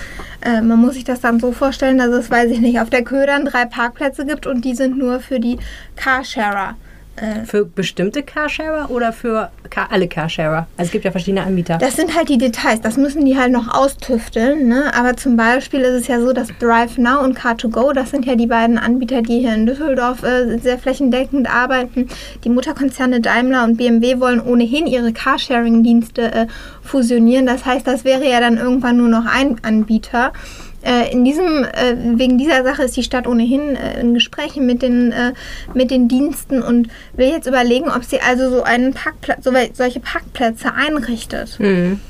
äh, 0.42 0.60
man 0.60 0.78
muss 0.78 0.94
sich 0.94 1.02
das 1.02 1.20
dann 1.20 1.40
so 1.40 1.50
vorstellen, 1.50 1.98
dass 1.98 2.10
es, 2.10 2.30
weiß 2.30 2.52
ich 2.52 2.60
nicht, 2.60 2.78
auf 2.78 2.90
der 2.90 3.02
Ködern 3.02 3.46
drei 3.46 3.64
Parkplätze 3.64 4.24
gibt 4.24 4.46
und 4.46 4.64
die 4.64 4.76
sind 4.76 4.96
nur 4.96 5.18
für 5.18 5.40
die 5.40 5.58
Carsharer. 5.96 6.76
Äh, 7.16 7.44
Für 7.44 7.66
bestimmte 7.66 8.22
Carsharer 8.22 8.90
oder 8.90 9.12
für 9.12 9.50
Car 9.68 9.88
alle 9.90 10.08
Carsharer? 10.08 10.66
Also 10.78 10.88
es 10.88 10.90
gibt 10.92 11.04
ja 11.04 11.10
verschiedene 11.10 11.44
Anbieter. 11.44 11.76
Das 11.76 11.94
sind 11.96 12.16
halt 12.16 12.30
die 12.30 12.38
Details, 12.38 12.80
das 12.80 12.96
müssen 12.96 13.26
die 13.26 13.36
halt 13.36 13.52
noch 13.52 13.68
austüfteln. 13.68 14.66
Ne? 14.68 14.92
Aber 14.94 15.14
zum 15.16 15.36
Beispiel 15.36 15.80
ist 15.80 16.02
es 16.02 16.08
ja 16.08 16.20
so, 16.20 16.32
dass 16.32 16.48
Drive 16.58 16.96
Now 16.96 17.22
und 17.22 17.38
Car2Go, 17.38 17.92
das 17.92 18.10
sind 18.10 18.24
ja 18.24 18.34
die 18.34 18.46
beiden 18.46 18.78
Anbieter, 18.78 19.20
die 19.20 19.40
hier 19.40 19.54
in 19.54 19.66
Düsseldorf 19.66 20.22
äh, 20.22 20.58
sehr 20.58 20.78
flächendeckend 20.78 21.52
arbeiten. 21.52 22.08
Die 22.44 22.48
Mutterkonzerne 22.48 23.20
Daimler 23.20 23.64
und 23.64 23.76
BMW 23.76 24.18
wollen 24.18 24.40
ohnehin 24.40 24.86
ihre 24.86 25.12
Carsharing-Dienste 25.12 26.32
äh, 26.32 26.46
fusionieren. 26.82 27.44
Das 27.44 27.66
heißt, 27.66 27.86
das 27.86 28.04
wäre 28.04 28.26
ja 28.26 28.40
dann 28.40 28.56
irgendwann 28.56 28.96
nur 28.96 29.08
noch 29.08 29.26
ein 29.26 29.56
Anbieter. 29.62 30.32
Äh, 30.82 31.12
in 31.12 31.24
diesem, 31.24 31.64
äh, 31.64 31.96
wegen 32.18 32.38
dieser 32.38 32.64
Sache 32.64 32.82
ist 32.82 32.96
die 32.96 33.02
Stadt 33.02 33.26
ohnehin 33.26 33.76
äh, 33.76 34.00
in 34.00 34.14
Gesprächen 34.14 34.66
mit 34.66 34.82
den, 34.82 35.14
mit 35.74 35.90
den 35.90 36.08
Diensten 36.08 36.62
und 36.62 36.88
will 37.14 37.28
jetzt 37.28 37.46
überlegen, 37.46 37.88
ob 37.88 38.04
sie 38.04 38.20
also 38.20 38.50
so 38.50 38.62
einen 38.62 38.92
Parkplatz, 38.92 39.44
so, 39.44 39.52
solche 39.72 40.00
Parkplätze 40.00 40.72
einrichtet. 40.74 41.58
Mhm. 41.58 42.00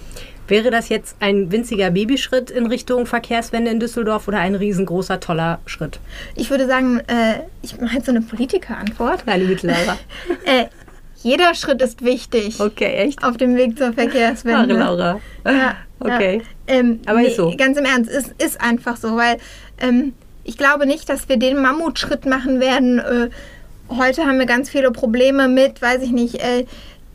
Wäre 0.48 0.70
das 0.70 0.88
jetzt 0.88 1.16
ein 1.20 1.52
winziger 1.52 1.90
Babyschritt 1.90 2.50
in 2.50 2.66
Richtung 2.66 3.06
Verkehrswende 3.06 3.70
in 3.70 3.80
Düsseldorf 3.80 4.28
oder 4.28 4.38
ein 4.38 4.54
riesengroßer, 4.54 5.20
toller 5.20 5.60
Schritt? 5.66 6.00
Ich 6.34 6.50
würde 6.50 6.66
sagen, 6.66 7.00
äh, 7.06 7.40
ich 7.62 7.80
mache 7.80 7.96
jetzt 7.96 8.06
so 8.06 8.12
eine 8.12 8.22
Politikerantwort. 8.22 9.24
Nein, 9.26 9.46
liebe 9.46 9.66
Laura. 9.66 9.98
Äh, 10.44 10.66
jeder 11.22 11.54
Schritt 11.54 11.80
ist 11.82 12.04
wichtig 12.04 12.60
Okay, 12.60 12.92
echt? 12.94 13.22
auf 13.24 13.36
dem 13.36 13.56
Weg 13.56 13.78
zur 13.78 13.88
Ach, 13.88 13.94
Verkehrswende. 13.94 14.74
Laura. 14.76 15.20
Ja, 15.46 15.76
Okay. 16.00 16.42
Ja. 16.68 16.74
Ähm, 16.74 17.00
Aber 17.06 17.22
ist 17.22 17.36
so. 17.36 17.54
Ganz 17.56 17.78
im 17.78 17.84
Ernst, 17.84 18.10
es 18.10 18.28
ist 18.44 18.60
einfach 18.60 18.96
so, 18.96 19.16
weil 19.16 19.36
ähm, 19.80 20.14
ich 20.44 20.58
glaube 20.58 20.86
nicht, 20.86 21.08
dass 21.08 21.28
wir 21.28 21.36
den 21.36 21.62
Mammutschritt 21.62 22.26
machen 22.26 22.58
werden. 22.58 22.98
Äh, 22.98 23.30
heute 23.88 24.24
haben 24.26 24.38
wir 24.38 24.46
ganz 24.46 24.68
viele 24.68 24.90
Probleme 24.90 25.46
mit, 25.46 25.80
weiß 25.80 26.02
ich 26.02 26.10
nicht, 26.10 26.36
äh, 26.42 26.64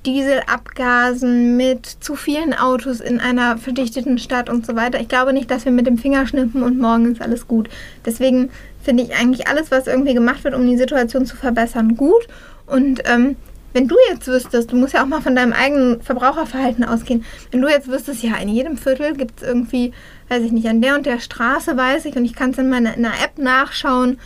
Dieselabgasen, 0.06 1.58
mit 1.58 1.86
zu 1.86 2.16
vielen 2.16 2.54
Autos 2.54 3.02
in 3.02 3.20
einer 3.20 3.58
verdichteten 3.58 4.20
Stadt 4.20 4.50
und 4.50 4.66
so 4.66 4.76
weiter. 4.76 5.00
Ich 5.02 5.10
glaube 5.10 5.34
nicht, 5.34 5.52
dass 5.52 5.66
wir 5.66 5.72
mit 5.72 5.86
dem 5.86 5.98
Finger 5.98 6.26
schnippen 6.28 6.64
und 6.64 6.80
morgen 6.80 7.12
ist 7.12 7.22
alles 7.22 7.48
gut. 7.48 7.70
Deswegen 8.06 8.50
finde 8.84 9.04
ich 9.04 9.16
eigentlich 9.16 9.48
alles, 9.48 9.70
was 9.72 9.88
irgendwie 9.88 10.14
gemacht 10.14 10.44
wird, 10.44 10.56
um 10.56 10.66
die 10.66 10.78
Situation 10.78 11.26
zu 11.26 11.36
verbessern, 11.36 11.98
gut. 11.98 12.28
Und 12.68 13.02
ähm, 13.06 13.36
wenn 13.78 13.88
du 13.88 13.96
jetzt 14.10 14.28
wüsstest, 14.28 14.72
du 14.72 14.76
musst 14.76 14.94
ja 14.94 15.04
auch 15.04 15.08
mal 15.08 15.22
von 15.22 15.36
deinem 15.36 15.54
eigenen 15.54 16.02
Verbraucherverhalten 16.02 16.84
ausgehen, 16.84 17.24
wenn 17.52 17.62
du 17.62 17.68
jetzt 17.68 17.88
wüsstest, 17.88 18.24
ja, 18.24 18.36
in 18.38 18.50
jedem 18.50 18.76
Viertel 18.76 19.14
gibt 19.14 19.40
es 19.40 19.48
irgendwie, 19.48 19.94
weiß 20.30 20.42
ich 20.42 20.52
nicht, 20.52 20.68
an 20.68 20.82
der 20.82 20.96
und 20.96 21.06
der 21.06 21.20
Straße 21.20 21.78
weiß 21.78 22.06
ich 22.06 22.16
und 22.16 22.26
ich 22.26 22.34
kann 22.34 22.50
es 22.50 22.58
in 22.58 22.70
meiner 22.70 22.96
in 22.96 23.06
einer 23.06 23.14
App 23.24 23.38
nachschauen, 23.38 24.18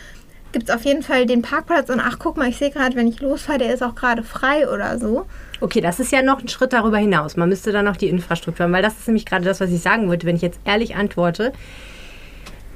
gibt 0.54 0.70
es 0.70 0.74
auf 0.74 0.86
jeden 0.86 1.04
Fall 1.04 1.26
den 1.26 1.42
Parkplatz 1.42 1.90
und 1.90 2.00
ach, 2.00 2.18
guck 2.18 2.38
mal, 2.38 2.48
ich 2.48 2.56
sehe 2.56 2.72
gerade, 2.72 2.96
wenn 2.96 3.08
ich 3.08 3.20
losfahre, 3.20 3.60
der 3.60 3.74
ist 3.74 3.84
auch 3.84 3.94
gerade 3.94 4.24
frei 4.24 4.70
oder 4.70 4.98
so. 4.98 5.26
Okay, 5.60 5.82
das 5.82 6.00
ist 6.00 6.14
ja 6.14 6.22
noch 6.22 6.40
ein 6.40 6.48
Schritt 6.48 6.72
darüber 6.72 7.00
hinaus. 7.00 7.36
Man 7.36 7.50
müsste 7.50 7.74
dann 7.74 7.84
noch 7.84 7.98
die 7.98 8.08
Infrastruktur 8.08 8.64
haben, 8.64 8.74
weil 8.74 8.82
das 8.82 8.98
ist 9.00 9.08
nämlich 9.08 9.26
gerade 9.26 9.44
das, 9.44 9.60
was 9.60 9.70
ich 9.70 9.82
sagen 9.82 10.08
wollte. 10.08 10.28
Wenn 10.28 10.38
ich 10.38 10.42
jetzt 10.42 10.62
ehrlich 10.64 10.96
antworte, 10.96 11.52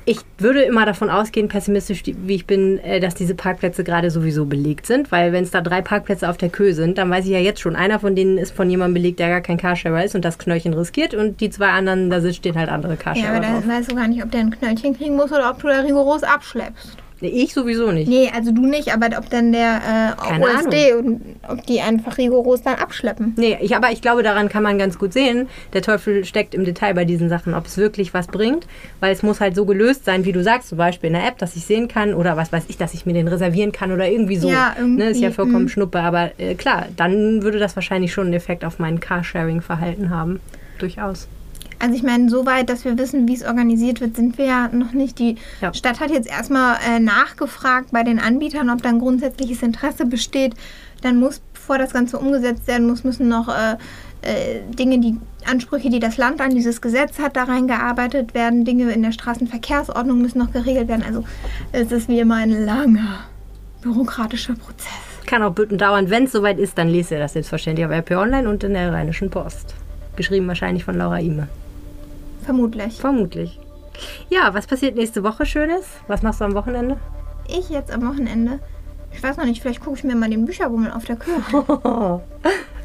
ich 0.05 0.19
würde 0.37 0.61
immer 0.61 0.85
davon 0.85 1.09
ausgehen, 1.09 1.47
pessimistisch 1.47 2.03
wie 2.05 2.35
ich 2.35 2.45
bin, 2.45 2.77
äh, 2.79 2.99
dass 2.99 3.15
diese 3.15 3.33
Parkplätze 3.35 3.83
gerade 3.83 4.11
sowieso 4.11 4.45
belegt 4.45 4.85
sind, 4.85 5.11
weil 5.11 5.31
wenn 5.33 5.43
es 5.43 5.51
da 5.51 5.61
drei 5.61 5.81
Parkplätze 5.81 6.29
auf 6.29 6.37
der 6.37 6.49
Kö 6.49 6.73
sind, 6.73 6.97
dann 6.97 7.09
weiß 7.09 7.25
ich 7.25 7.31
ja 7.31 7.39
jetzt 7.39 7.59
schon, 7.61 7.75
einer 7.75 7.99
von 7.99 8.15
denen 8.15 8.37
ist 8.37 8.55
von 8.55 8.69
jemandem 8.69 8.95
belegt, 8.95 9.19
der 9.19 9.29
gar 9.29 9.41
kein 9.41 9.57
Carsharer 9.57 10.03
ist 10.05 10.15
und 10.15 10.23
das 10.23 10.37
Knöllchen 10.37 10.73
riskiert 10.73 11.13
und 11.15 11.41
die 11.41 11.49
zwei 11.49 11.69
anderen, 11.69 12.09
da 12.09 12.21
stehen 12.31 12.55
halt 12.55 12.69
andere 12.69 12.93
Ja, 12.93 12.99
Carsharer 12.99 13.29
aber 13.37 13.45
drauf. 13.45 13.63
dann 13.65 13.69
weißt 13.69 13.91
du 13.91 13.95
gar 13.95 14.07
nicht, 14.07 14.23
ob 14.23 14.31
der 14.31 14.41
ein 14.41 14.51
Knöllchen 14.51 14.95
kriegen 14.97 15.15
muss 15.15 15.31
oder 15.31 15.49
ob 15.49 15.59
du 15.61 15.67
da 15.67 15.79
rigoros 15.81 16.23
abschleppst. 16.23 16.97
Nee, 17.21 17.29
ich 17.29 17.53
sowieso 17.53 17.91
nicht. 17.91 18.09
Nee, 18.09 18.29
also 18.33 18.51
du 18.51 18.65
nicht, 18.65 18.93
aber 18.93 19.07
ob 19.17 19.29
dann 19.29 19.53
der 19.53 20.15
äh, 20.19 20.27
Keine 20.27 20.45
OSD 20.45 20.93
und 20.93 21.21
ob 21.47 21.65
die 21.65 21.79
einfach 21.79 22.17
rigoros 22.17 22.61
dann 22.61 22.75
abschleppen. 22.75 23.33
Nee, 23.37 23.57
ich, 23.61 23.75
aber 23.75 23.91
ich 23.91 24.01
glaube, 24.01 24.21
daran 24.21 24.49
kann 24.49 24.63
man 24.63 24.77
ganz 24.77 24.99
gut 24.99 25.13
sehen, 25.13 25.47
der 25.73 25.81
Teufel 25.81 26.25
steckt 26.25 26.53
im 26.53 26.65
Detail 26.65 26.93
bei 26.93 27.05
diesen 27.05 27.29
Sachen, 27.29 27.53
ob 27.53 27.67
es 27.67 27.77
wirklich 27.77 28.13
was 28.13 28.27
bringt, 28.27 28.67
weil 28.99 29.13
es 29.13 29.23
muss 29.23 29.39
halt 29.39 29.55
so 29.55 29.65
gelöst 29.65 30.03
sein, 30.03 30.25
wie 30.25 30.33
du 30.33 30.43
sagst, 30.43 30.69
zum 30.69 30.77
Beispiel 30.77 31.07
in 31.07 31.13
der 31.13 31.25
App, 31.25 31.37
dass 31.37 31.55
ich 31.55 31.65
sehen 31.65 31.87
kann 31.87 32.13
oder 32.13 32.35
was 32.35 32.51
weiß 32.51 32.65
ich, 32.67 32.77
dass 32.77 32.93
ich 32.93 33.05
mir 33.05 33.13
den 33.13 33.29
reservieren 33.29 33.71
kann 33.71 33.91
oder 33.93 34.09
irgendwie 34.09 34.37
so. 34.37 34.49
Ja, 34.49 34.75
irgendwie, 34.77 35.03
ne, 35.03 35.09
ist 35.09 35.21
ja 35.21 35.31
vollkommen 35.31 35.65
mm. 35.65 35.69
schnuppe, 35.69 35.99
aber 35.99 36.31
äh, 36.37 36.55
klar, 36.55 36.87
dann 36.97 37.43
würde 37.43 37.59
das 37.59 37.75
wahrscheinlich 37.75 38.11
schon 38.11 38.25
einen 38.25 38.33
Effekt 38.33 38.65
auf 38.65 38.77
mein 38.77 38.99
Carsharing-Verhalten 38.99 40.09
haben. 40.09 40.41
Durchaus. 40.79 41.29
Also 41.79 41.95
ich 41.95 42.03
meine, 42.03 42.29
so 42.29 42.45
weit, 42.45 42.69
dass 42.69 42.85
wir 42.85 42.97
wissen, 42.97 43.27
wie 43.27 43.33
es 43.35 43.43
organisiert 43.43 44.01
wird, 44.01 44.15
sind 44.15 44.37
wir 44.37 44.45
ja 44.45 44.67
noch 44.69 44.93
nicht. 44.93 45.19
Die 45.19 45.35
Ja. 45.61 45.73
Stadt 45.73 45.99
hat 45.99 46.09
jetzt 46.11 46.29
erstmal 46.29 46.77
äh, 46.87 46.99
nachgefragt 46.99 47.89
bei 47.91 48.03
den 48.03 48.19
Anbietern, 48.19 48.69
ob 48.69 48.81
dann 48.81 48.99
grundsätzliches 48.99 49.61
Interesse 49.61 50.05
besteht. 50.05 50.53
Dann 51.01 51.19
muss, 51.19 51.41
bevor 51.53 51.77
das 51.77 51.93
Ganze 51.93 52.17
umgesetzt 52.17 52.67
werden 52.67 52.87
muss, 52.87 53.03
müssen 53.03 53.27
noch 53.27 53.49
äh, 53.49 53.73
äh, 54.21 54.61
Dinge, 54.73 54.99
die 54.99 55.17
Ansprüche, 55.49 55.89
die 55.89 55.99
das 55.99 56.17
Land 56.17 56.41
an 56.41 56.51
dieses 56.51 56.81
Gesetz 56.81 57.19
hat, 57.19 57.35
da 57.35 57.43
reingearbeitet 57.43 58.33
werden. 58.33 58.65
Dinge 58.65 58.91
in 58.91 59.03
der 59.03 59.11
Straßenverkehrsordnung 59.11 60.21
müssen 60.21 60.39
noch 60.39 60.51
geregelt 60.51 60.87
werden. 60.87 61.03
Also 61.05 61.23
es 61.71 61.91
ist 61.91 62.07
wie 62.07 62.19
immer 62.19 62.35
ein 62.35 62.65
langer 62.65 63.19
bürokratischer 63.81 64.55
Prozess. 64.55 64.89
Kann 65.27 65.43
auch 65.43 65.53
bitten 65.53 65.77
dauern. 65.77 66.09
Wenn 66.09 66.23
es 66.23 66.31
soweit 66.31 66.57
ist, 66.57 66.77
dann 66.77 66.87
lest 66.87 67.11
ihr 67.11 67.19
das 67.19 67.33
selbstverständlich 67.33 67.85
auf 67.85 67.91
RP 67.91 68.11
Online 68.11 68.49
und 68.49 68.63
in 68.63 68.73
der 68.73 68.91
Rheinischen 68.91 69.29
Post. 69.29 69.75
Geschrieben 70.15 70.47
wahrscheinlich 70.47 70.83
von 70.85 70.95
Laura 70.97 71.19
Ime. 71.19 71.47
Vermutlich. 72.45 72.99
Vermutlich. 72.99 73.59
Ja, 74.29 74.53
was 74.53 74.67
passiert 74.67 74.95
nächste 74.95 75.23
Woche 75.23 75.45
Schönes? 75.45 75.85
Was 76.07 76.21
machst 76.21 76.41
du 76.41 76.45
am 76.45 76.53
Wochenende? 76.53 76.97
Ich 77.47 77.69
jetzt 77.69 77.91
am 77.91 78.07
Wochenende. 78.07 78.59
Ich 79.11 79.23
weiß 79.23 79.37
noch 79.37 79.45
nicht, 79.45 79.61
vielleicht 79.61 79.81
gucke 79.81 79.97
ich 79.97 80.03
mir 80.03 80.15
mal 80.15 80.29
den 80.29 80.45
Bücherbummel 80.45 80.91
auf 80.91 81.05
der 81.05 81.15
Kühe 81.15 81.35
an. 81.51 82.21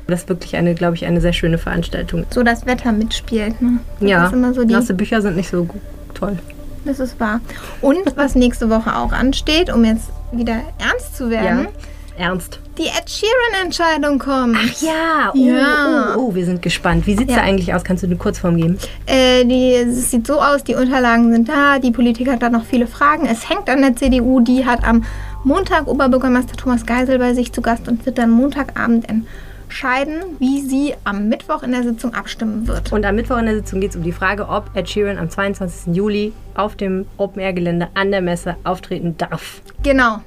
Das 0.07 0.23
ist 0.23 0.29
wirklich 0.29 0.57
eine, 0.57 0.75
glaube 0.75 0.97
ich, 0.97 1.07
eine 1.07 1.21
sehr 1.21 1.33
schöne 1.33 1.57
Veranstaltung. 1.57 2.27
so 2.31 2.43
das 2.43 2.67
Wetter 2.67 2.91
mitspielt. 2.91 3.63
Ne? 3.63 3.79
Das 4.01 4.11
ja, 4.11 4.27
ist 4.27 4.33
immer 4.33 4.53
so 4.53 4.65
die, 4.65 4.73
nasse 4.73 4.93
Bücher 4.93 5.23
sind 5.23 5.37
nicht 5.37 5.49
so 5.49 5.63
gut. 5.63 5.81
toll. 6.15 6.37
das 6.85 6.99
ist 6.99 7.21
wahr. 7.21 7.41
Und 7.81 8.17
was 8.17 8.35
nächste 8.35 8.71
Woche 8.71 8.97
auch 8.97 9.13
ansteht, 9.13 9.73
um 9.73 9.85
jetzt 9.85 10.11
wieder 10.33 10.63
ernst 10.79 11.17
zu 11.17 11.31
werden, 11.31 11.69
Ernst. 12.17 12.59
Die 12.81 12.87
Ed 12.87 13.11
Sheeran-Entscheidung 13.11 14.19
kommt. 14.19 14.81
Ja, 14.81 15.31
oh, 15.35 15.37
Ja. 15.39 16.15
oh, 16.17 16.21
oh, 16.31 16.35
wir 16.35 16.45
sind 16.47 16.63
gespannt. 16.63 17.07
Wie 17.07 17.15
sieht 17.15 17.29
es 17.29 17.35
Ja. 17.37 17.43
da 17.43 17.47
eigentlich 17.47 17.75
aus? 17.75 17.85
Kannst 17.85 18.03
du 18.03 18.07
eine 18.07 18.17
Kurzform 18.17 18.57
geben? 18.57 18.79
Äh, 19.07 19.45
die, 19.45 19.75
es 19.75 20.11
sieht 20.11 20.27
so 20.27 20.41
aus, 20.41 20.65
die 20.65 20.75
Unterlagen 20.75 21.31
sind 21.31 21.49
da, 21.49 21.79
die 21.79 21.91
Politik 21.91 22.29
hat 22.31 22.43
da 22.43 22.49
noch 22.49 22.65
viele 22.65 22.87
Fragen. 22.87 23.27
Es 23.27 23.51
hängt 23.51 23.69
an 23.69 23.83
der 23.83 23.97
CDU, 23.97 24.41
die 24.41 24.65
hat 24.65 24.83
am 24.85 25.05
Montag 25.45 25.87
Oberbürgermeister 25.89 26.57
Thomas 26.57 26.87
Geisel 26.87 27.19
bei 27.19 27.35
sich 27.35 27.53
zu 27.53 27.61
Gast 27.61 27.87
und 27.87 28.05
wird 28.07 28.17
dann 28.19 28.31
Montagabend 28.31 29.07
entscheiden, 29.09 30.15
wie 30.39 30.61
sie 30.63 30.95
am 31.05 31.29
Mittwoch 31.29 31.63
in 31.63 31.73
der 31.73 31.83
Sitzung 31.83 32.15
abstimmen 32.15 32.67
wird. 32.67 32.93
Und 32.93 33.05
am 33.05 33.15
Mittwoch 33.15 33.39
in 33.39 33.47
der 33.47 33.57
Sitzung 33.57 33.81
geht 33.81 33.91
es 33.91 33.97
um 33.97 34.03
die 34.03 34.13
Frage, 34.13 34.49
ob 34.49 34.71
Ed 34.75 34.89
Sheeran 34.89 35.19
am 35.19 35.29
22. 35.29 35.95
Juli 35.95 36.33
auf 36.55 36.77
dem 36.77 37.07
Open-Air-Gelände 37.19 37.89
an 37.95 38.11
der 38.11 38.23
Messe 38.23 38.57
auftreten 38.65 39.17
darf. 39.19 39.61
Genau. 39.83 40.21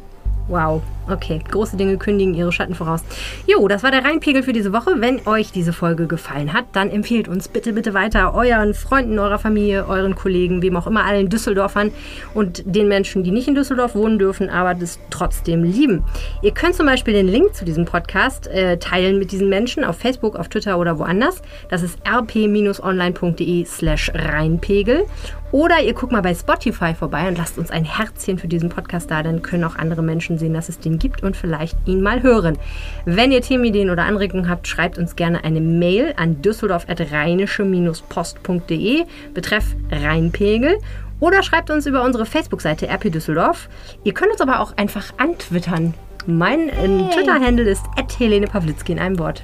Wow, 0.50 0.82
okay. 1.10 1.39
Große 1.50 1.78
Dinge 1.78 1.98
kündigen 1.98 2.34
ihre 2.34 2.52
Schatten 2.52 2.76
voraus. 2.76 3.02
Jo, 3.48 3.66
das 3.70 3.82
war 3.82 3.91
der 3.91 4.04
Rheinpegel 4.04 4.44
für 4.44 4.52
diese 4.52 4.74
Woche. 4.74 4.96
Wenn 4.98 5.26
euch 5.26 5.54
diese 5.54 5.72
Folge 5.72 6.06
gefallen 6.06 6.52
hat, 6.52 6.66
dann 6.74 6.89
empfehlt 6.89 7.30
uns 7.30 7.48
bitte, 7.48 7.72
bitte 7.72 7.94
weiter 7.94 8.34
euren 8.34 8.74
Freunden, 8.74 9.20
eurer 9.20 9.39
Familie, 9.39 9.88
euren 9.88 10.16
Kollegen, 10.16 10.62
wem 10.62 10.76
auch 10.76 10.86
immer, 10.86 11.06
allen 11.06 11.30
Düsseldorfern 11.30 11.91
und 12.34 12.64
den 12.66 12.89
Menschen, 12.89 13.24
die 13.24 13.32
nicht 13.32 13.48
in 13.48 13.56
Düsseldorf 13.56 13.96
wohnen 13.96 14.20
dürfen, 14.20 14.50
aber 14.50 14.74
das 14.74 15.00
trotzdem 15.10 15.64
lieben. 15.64 16.04
Ihr 16.41 16.52
könnt 16.52 16.76
zum 16.76 16.88
Beispiel 16.88 17.14
den 17.14 17.30
Link 17.30 17.56
zu 17.56 17.64
diesem 17.64 17.86
Podcast 17.86 18.48
äh, 18.48 18.78
teilen 18.78 19.20
mit 19.20 19.32
diesen 19.32 19.48
Menschen 19.48 19.86
auf 19.86 19.98
Facebook, 19.98 20.36
auf 20.36 20.50
Twitter 20.50 20.78
oder 20.78 21.00
woanders. 21.00 21.41
Das 21.70 21.84
ist 21.84 22.00
rp-online.de 22.06 23.64
slash 23.66 24.12
Rheinpegel. 24.14 25.06
Oder 25.54 25.84
ihr 25.84 25.94
guckt 25.94 26.12
mal 26.12 26.24
bei 26.24 26.34
Spotify 26.34 26.96
vorbei 26.96 27.28
und 27.28 27.38
lasst 27.38 27.60
uns 27.60 27.70
ein 27.70 27.86
Herzchen 27.86 28.39
für 28.39 28.48
diesen 28.48 28.70
Podcast 28.70 29.12
da, 29.12 29.22
dann 29.22 29.44
können 29.44 29.64
auch 29.64 29.76
andere 29.76 30.02
Menschen 30.02 30.32
sehen, 30.38 30.53
dass 30.53 30.69
es 30.69 30.79
den 30.79 30.99
gibt 30.99 31.23
und 31.23 31.36
vielleicht 31.38 31.77
ihn 31.86 32.01
mal 32.01 32.23
hören. 32.23 32.57
Wenn 33.05 33.31
ihr 33.31 33.41
Themenideen 33.41 33.89
oder 33.89 34.03
Anregungen 34.05 34.49
habt, 34.49 34.67
schreibt 34.67 34.97
uns 34.97 35.15
gerne 35.15 35.41
eine 35.43 35.61
Mail 35.61 36.13
an 36.17 36.41
düsseldorf.rheinische-post.de 36.41 39.05
betreff 39.34 39.75
Rheinpegel 39.91 40.77
oder 41.19 41.43
schreibt 41.43 41.69
uns 41.69 41.86
über 41.86 42.03
unsere 42.03 42.25
Facebook-Seite 42.25 42.88
RP 42.88 43.11
Düsseldorf. 43.11 43.69
Ihr 44.03 44.13
könnt 44.13 44.31
uns 44.31 44.41
aber 44.41 44.59
auch 44.59 44.75
einfach 44.77 45.13
antwittern. 45.17 45.93
Mein 46.25 46.69
äh, 46.69 47.09
Twitter-Handle 47.13 47.69
ist 47.69 47.84
Helene 48.17 48.47
Pawlitzki 48.47 48.93
in 48.93 48.99
einem 48.99 49.19
Wort. 49.19 49.43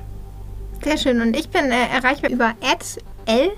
Sehr 0.84 0.98
schön. 0.98 1.22
Und 1.22 1.38
ich 1.38 1.50
bin 1.50 1.72
äh, 1.72 1.88
erreichbar 1.94 2.32
über 2.32 2.54
l 3.26 3.52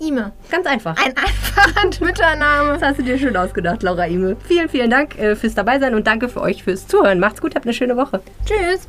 Ime. 0.00 0.32
Ganz 0.50 0.66
einfach. 0.66 0.96
Ein 0.96 1.14
einfacher 1.16 1.90
Twitter-Name. 1.90 2.72
Das 2.74 2.82
hast 2.82 2.98
du 2.98 3.02
dir 3.02 3.18
schön 3.18 3.36
ausgedacht, 3.36 3.82
Laura 3.82 4.06
Ime. 4.06 4.36
Vielen, 4.46 4.68
vielen 4.68 4.90
Dank 4.90 5.18
äh, 5.18 5.34
fürs 5.36 5.54
Dabeisein 5.54 5.94
und 5.94 6.06
danke 6.06 6.28
für 6.28 6.40
euch 6.40 6.62
fürs 6.64 6.86
Zuhören. 6.86 7.20
Macht's 7.20 7.40
gut, 7.40 7.54
habt 7.54 7.66
eine 7.66 7.74
schöne 7.74 7.96
Woche. 7.96 8.20
Tschüss. 8.44 8.88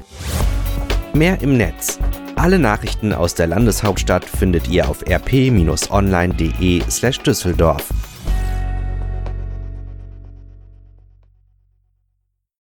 Mehr 1.14 1.42
im 1.42 1.58
Netz. 1.58 2.00
Alle 2.36 2.60
Nachrichten 2.60 3.14
aus 3.14 3.34
der 3.36 3.48
Landeshauptstadt 3.48 4.24
findet 4.24 4.68
ihr 4.68 4.88
auf 4.88 5.04
rp-online.de/düsseldorf. 5.08 7.86